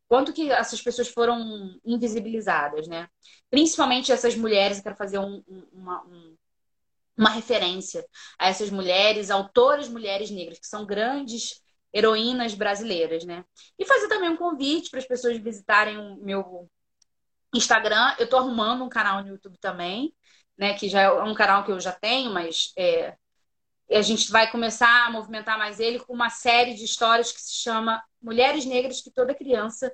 quanto 0.08 0.32
que 0.32 0.50
essas 0.50 0.80
pessoas 0.80 1.08
foram 1.08 1.78
invisibilizadas, 1.84 2.88
né? 2.88 3.08
Principalmente 3.50 4.10
essas 4.10 4.34
mulheres, 4.34 4.78
eu 4.78 4.82
quero 4.82 4.96
fazer 4.96 5.18
um, 5.18 5.42
uma, 5.72 6.02
um, 6.04 6.36
uma 7.16 7.30
referência 7.30 8.04
a 8.38 8.48
essas 8.48 8.70
mulheres, 8.70 9.30
autoras 9.30 9.88
mulheres 9.88 10.30
negras, 10.30 10.58
que 10.58 10.66
são 10.66 10.86
grandes 10.86 11.60
heroínas 11.92 12.54
brasileiras, 12.54 13.24
né? 13.24 13.44
E 13.78 13.84
fazer 13.84 14.08
também 14.08 14.30
um 14.30 14.36
convite 14.36 14.90
para 14.90 14.98
as 14.98 15.06
pessoas 15.06 15.36
visitarem 15.38 15.98
o 15.98 16.16
meu 16.16 16.70
Instagram. 17.54 18.14
Eu 18.18 18.24
estou 18.24 18.38
arrumando 18.38 18.84
um 18.84 18.88
canal 18.88 19.22
no 19.22 19.28
YouTube 19.28 19.58
também, 19.58 20.14
né? 20.56 20.74
Que 20.74 20.88
já 20.88 21.02
é 21.02 21.22
um 21.22 21.34
canal 21.34 21.64
que 21.64 21.70
eu 21.70 21.80
já 21.80 21.92
tenho, 21.92 22.32
mas 22.32 22.72
é, 22.78 23.14
a 23.90 24.02
gente 24.02 24.30
vai 24.30 24.50
começar 24.50 25.06
a 25.06 25.10
movimentar 25.10 25.58
mais 25.58 25.80
ele 25.80 25.98
com 25.98 26.12
uma 26.14 26.30
série 26.30 26.74
de 26.74 26.84
histórias 26.84 27.32
que 27.32 27.40
se 27.40 27.54
chama 27.54 28.02
Mulheres 28.20 28.64
Negras 28.64 29.00
que 29.00 29.10
toda 29.10 29.34
criança 29.34 29.92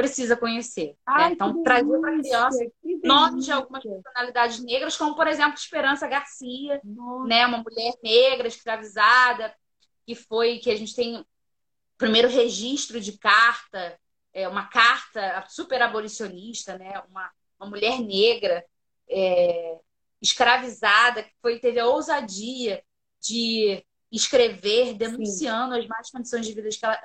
precisa 0.00 0.36
conhecer. 0.36 0.88
Né? 0.88 0.94
Ai, 1.06 1.28
né? 1.28 1.34
Então, 1.34 1.62
trazer 1.62 2.00
para 2.00 2.10
a 2.10 2.18
criança 2.18 2.58
nomes 3.04 3.44
de 3.44 3.52
algumas 3.52 3.82
personalidades 3.82 4.64
negras, 4.64 4.96
como, 4.96 5.14
por 5.14 5.26
exemplo, 5.26 5.54
Esperança 5.54 6.06
Garcia, 6.06 6.80
né? 7.26 7.46
uma 7.46 7.58
mulher 7.58 7.94
negra, 8.02 8.48
escravizada, 8.48 9.54
que 10.06 10.14
foi 10.14 10.58
que 10.58 10.70
a 10.70 10.76
gente 10.76 10.94
tem 10.94 11.18
o 11.18 11.26
primeiro 11.98 12.28
registro 12.28 12.98
de 12.98 13.18
carta, 13.18 13.98
é, 14.32 14.48
uma 14.48 14.66
carta 14.68 15.44
super 15.48 15.82
abolicionista, 15.82 16.78
né? 16.78 17.02
uma, 17.10 17.30
uma 17.58 17.68
mulher 17.68 18.00
negra 18.00 18.64
é, 19.08 19.78
escravizada, 20.22 21.22
que 21.22 21.32
foi, 21.42 21.58
teve 21.58 21.78
a 21.78 21.86
ousadia 21.86 22.82
de 23.20 23.84
escrever 24.16 24.94
denunciando 24.94 25.74
Sim. 25.74 25.80
as 25.80 25.86
más 25.86 26.10
condições 26.10 26.46
de 26.46 26.52
vida 26.52 26.68
que 26.68 26.84
ela, 26.84 26.96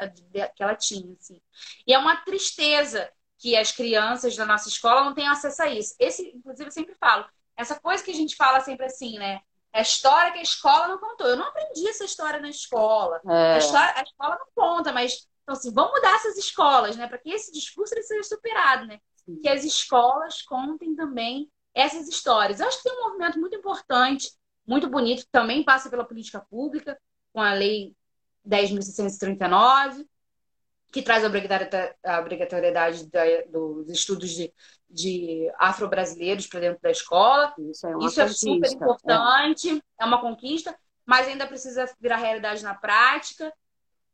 que 0.49 0.63
ela 0.63 0.75
tinha. 0.75 1.15
Assim. 1.19 1.39
E 1.85 1.93
é 1.93 1.97
uma 1.99 2.17
tristeza 2.17 3.11
que 3.37 3.55
as 3.55 3.71
crianças 3.71 4.35
da 4.35 4.45
nossa 4.45 4.67
escola 4.69 5.03
não 5.03 5.13
tenham 5.13 5.31
acesso 5.31 5.61
a 5.61 5.69
isso. 5.69 5.95
Esse, 5.99 6.29
inclusive, 6.29 6.67
eu 6.67 6.71
sempre 6.71 6.95
falo, 6.95 7.25
essa 7.55 7.79
coisa 7.79 8.03
que 8.03 8.11
a 8.11 8.15
gente 8.15 8.35
fala 8.35 8.59
sempre 8.61 8.85
assim, 8.85 9.17
né? 9.17 9.41
É 9.71 9.79
a 9.79 9.81
história 9.81 10.31
que 10.31 10.39
a 10.39 10.43
escola 10.43 10.87
não 10.87 10.97
contou. 10.97 11.27
Eu 11.27 11.35
não 11.35 11.47
aprendi 11.47 11.87
essa 11.87 12.05
história 12.05 12.39
na 12.39 12.49
escola. 12.49 13.21
É. 13.29 13.55
A, 13.55 13.57
história, 13.57 13.93
a 13.97 14.03
escola 14.03 14.37
não 14.39 14.47
conta, 14.55 14.91
mas 14.93 15.27
Então, 15.43 15.53
assim, 15.53 15.71
vamos 15.71 15.91
mudar 15.91 16.15
essas 16.15 16.37
escolas, 16.37 16.95
né? 16.95 17.07
Para 17.07 17.17
que 17.17 17.29
esse 17.29 17.51
discurso 17.51 17.93
ele 17.93 18.03
seja 18.03 18.23
superado, 18.23 18.87
né? 18.87 18.99
Sim. 19.17 19.39
Que 19.41 19.49
as 19.49 19.63
escolas 19.63 20.41
contem 20.41 20.95
também 20.95 21.51
essas 21.73 22.07
histórias. 22.07 22.59
Eu 22.59 22.67
acho 22.67 22.77
que 22.77 22.89
tem 22.89 22.97
um 22.97 23.03
movimento 23.03 23.39
muito 23.39 23.55
importante, 23.55 24.31
muito 24.65 24.89
bonito, 24.89 25.27
também 25.31 25.63
passa 25.63 25.89
pela 25.89 26.05
política 26.05 26.39
pública, 26.39 26.99
com 27.33 27.41
a 27.41 27.53
Lei 27.53 27.95
10.639, 28.47 30.05
que 30.91 31.01
traz 31.01 31.23
a 31.23 32.19
obrigatoriedade 32.19 33.09
dos 33.49 33.89
estudos 33.89 34.29
de, 34.29 34.53
de 34.89 35.51
afro-brasileiros 35.57 36.47
para 36.47 36.61
dentro 36.61 36.81
da 36.81 36.91
escola. 36.91 37.53
Isso 37.57 37.85
é, 37.85 37.97
Isso 38.05 38.21
é 38.21 38.27
super 38.29 38.71
importante, 38.71 39.69
é. 39.71 40.03
é 40.03 40.05
uma 40.05 40.21
conquista, 40.21 40.77
mas 41.05 41.27
ainda 41.27 41.47
precisa 41.47 41.85
virar 41.99 42.17
realidade 42.17 42.63
na 42.63 42.73
prática. 42.73 43.51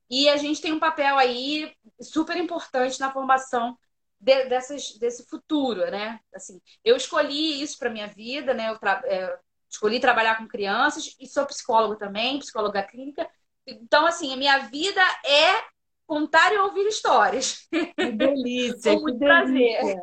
E 0.09 0.27
a 0.27 0.37
gente 0.37 0.61
tem 0.61 0.73
um 0.73 0.79
papel 0.79 1.17
aí 1.17 1.73
super 2.01 2.35
importante 2.35 2.99
na 2.99 3.13
formação 3.13 3.77
de, 4.19 4.45
dessas, 4.45 4.97
desse 4.97 5.25
futuro, 5.25 5.89
né? 5.89 6.19
Assim, 6.33 6.59
eu 6.83 6.95
escolhi 6.95 7.61
isso 7.61 7.77
para 7.77 7.89
minha 7.89 8.07
vida, 8.07 8.53
né? 8.53 8.69
Eu 8.69 8.77
tra 8.77 9.01
é, 9.05 9.39
escolhi 9.71 9.99
trabalhar 9.99 10.37
com 10.37 10.47
crianças 10.47 11.15
e 11.19 11.25
sou 11.25 11.45
psicóloga 11.45 11.95
também, 11.95 12.39
psicóloga 12.39 12.83
clínica. 12.83 13.27
Então, 13.65 14.05
assim, 14.05 14.33
a 14.33 14.37
minha 14.37 14.57
vida 14.59 15.01
é 15.25 15.63
contar 16.05 16.53
e 16.53 16.57
ouvir 16.57 16.87
histórias. 16.87 17.67
Que 17.69 18.11
delícia, 18.11 18.91
com 18.93 19.01
muito 19.01 19.19
prazer. 19.19 20.01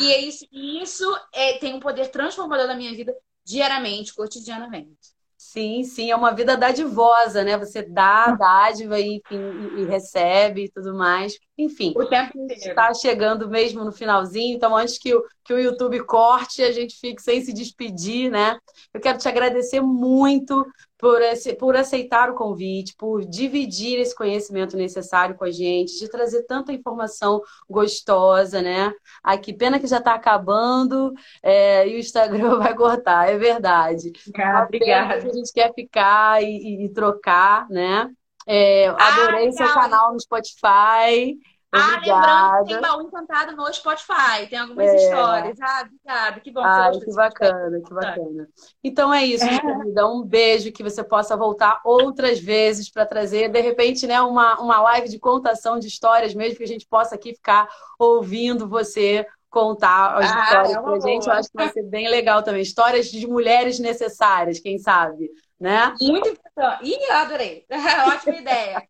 E 0.00 0.12
é 0.12 0.20
isso, 0.20 0.46
isso 0.50 1.20
é, 1.32 1.58
tem 1.58 1.74
um 1.74 1.80
poder 1.80 2.08
transformador 2.08 2.66
na 2.66 2.74
minha 2.74 2.94
vida 2.94 3.14
diariamente, 3.44 4.14
cotidianamente. 4.14 5.17
Sim, 5.58 5.82
sim, 5.82 6.10
é 6.12 6.14
uma 6.14 6.32
vida 6.32 6.56
dadivosa, 6.56 7.42
né? 7.42 7.58
Você 7.58 7.82
dá 7.82 8.30
dádiva 8.30 9.00
e, 9.00 9.16
enfim, 9.16 9.80
e, 9.80 9.84
recebe 9.86 10.66
e 10.66 10.70
tudo 10.70 10.94
mais. 10.94 11.36
Enfim, 11.58 11.92
o 11.96 12.06
tempo 12.06 12.32
está 12.48 12.94
chegando 12.94 13.48
mesmo 13.48 13.84
no 13.84 13.90
finalzinho, 13.90 14.54
então 14.54 14.76
antes 14.76 14.98
que 14.98 15.12
o, 15.12 15.24
que 15.44 15.52
o 15.52 15.58
YouTube 15.58 15.98
corte, 16.04 16.62
a 16.62 16.70
gente 16.70 16.96
fique 17.00 17.20
sem 17.20 17.40
se 17.42 17.52
despedir, 17.52 18.30
né? 18.30 18.56
Eu 18.94 19.00
quero 19.00 19.18
te 19.18 19.26
agradecer 19.26 19.80
muito 19.80 20.64
por, 20.98 21.22
esse, 21.22 21.54
por 21.54 21.76
aceitar 21.76 22.28
o 22.28 22.34
convite, 22.34 22.94
por 22.96 23.24
dividir 23.24 23.98
esse 24.00 24.14
conhecimento 24.14 24.76
necessário 24.76 25.36
com 25.36 25.44
a 25.44 25.50
gente, 25.50 25.98
de 25.98 26.08
trazer 26.08 26.42
tanta 26.42 26.72
informação 26.72 27.40
gostosa, 27.70 28.60
né? 28.60 28.92
Aqui, 29.22 29.52
pena 29.52 29.78
que 29.78 29.86
já 29.86 29.98
está 29.98 30.14
acabando 30.14 31.12
é, 31.42 31.88
e 31.88 31.94
o 31.94 31.98
Instagram 31.98 32.58
vai 32.58 32.74
cortar, 32.74 33.30
é 33.30 33.38
verdade. 33.38 34.12
Ah, 34.36 34.64
obrigada. 34.64 35.20
Que 35.20 35.28
a 35.28 35.32
gente 35.32 35.52
quer 35.52 35.72
ficar 35.72 36.42
e, 36.42 36.46
e, 36.46 36.84
e 36.86 36.88
trocar, 36.88 37.68
né? 37.70 38.10
É, 38.46 38.88
adorei 38.88 39.48
ah, 39.48 39.52
seu 39.52 39.68
canal 39.68 40.12
no 40.12 40.20
Spotify. 40.20 41.38
Ah, 41.70 42.00
lembrando 42.00 42.64
que 42.64 42.72
tem 42.72 42.80
baú 42.80 43.02
encantado 43.02 43.54
no 43.54 43.72
Spotify, 43.72 44.46
tem 44.48 44.58
algumas 44.58 44.86
é. 44.86 44.96
histórias. 44.96 45.60
Ah, 45.60 45.82
obrigada, 45.84 46.40
que 46.40 46.50
bom 46.50 46.62
que 46.62 47.04
que 47.04 47.14
bacana, 47.14 47.80
que 47.80 47.94
bacana. 47.94 48.48
Então 48.82 49.12
é 49.12 49.26
isso, 49.26 49.44
é. 49.44 49.60
querida. 49.60 50.08
Um 50.08 50.22
beijo, 50.22 50.72
que 50.72 50.82
você 50.82 51.04
possa 51.04 51.36
voltar 51.36 51.80
outras 51.84 52.40
vezes 52.40 52.90
para 52.90 53.04
trazer, 53.04 53.50
de 53.50 53.60
repente, 53.60 54.06
né, 54.06 54.20
uma, 54.22 54.58
uma 54.60 54.80
live 54.80 55.10
de 55.10 55.18
contação 55.18 55.78
de 55.78 55.88
histórias 55.88 56.34
mesmo, 56.34 56.56
que 56.56 56.64
a 56.64 56.68
gente 56.68 56.86
possa 56.86 57.14
aqui 57.14 57.34
ficar 57.34 57.68
ouvindo 57.98 58.66
você 58.66 59.26
contar 59.50 60.16
as 60.16 60.32
ah, 60.32 60.44
histórias 60.44 60.74
é 60.74 60.80
pra 60.80 61.00
gente. 61.00 61.26
Eu 61.26 61.32
acho 61.34 61.48
que 61.50 61.56
vai 61.56 61.68
ser 61.68 61.82
bem 61.82 62.08
legal 62.08 62.42
também. 62.42 62.62
Histórias 62.62 63.10
de 63.10 63.26
mulheres 63.26 63.78
necessárias, 63.78 64.58
quem 64.58 64.78
sabe, 64.78 65.30
né? 65.60 65.94
Muito 66.00 66.28
importante. 66.30 66.88
Ih, 66.88 67.10
adorei. 67.10 67.66
Ótima 68.08 68.36
ideia. 68.36 68.82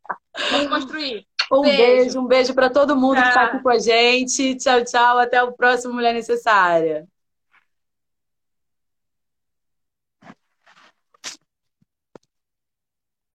Vamos 0.53 0.68
construir. 0.68 1.26
Um 1.51 1.62
beijo, 1.62 1.76
beijo 1.76 2.20
um 2.20 2.26
beijo 2.26 2.55
para 2.55 2.70
todo 2.70 2.96
mundo 2.96 3.22
que 3.22 3.28
está 3.28 3.44
aqui 3.44 3.62
com 3.62 3.68
a 3.70 3.78
gente. 3.78 4.55
Tchau, 4.57 4.84
tchau. 4.84 5.18
Até 5.18 5.42
o 5.42 5.53
próximo 5.53 5.94
Mulher 5.94 6.14
Necessária. 6.14 7.07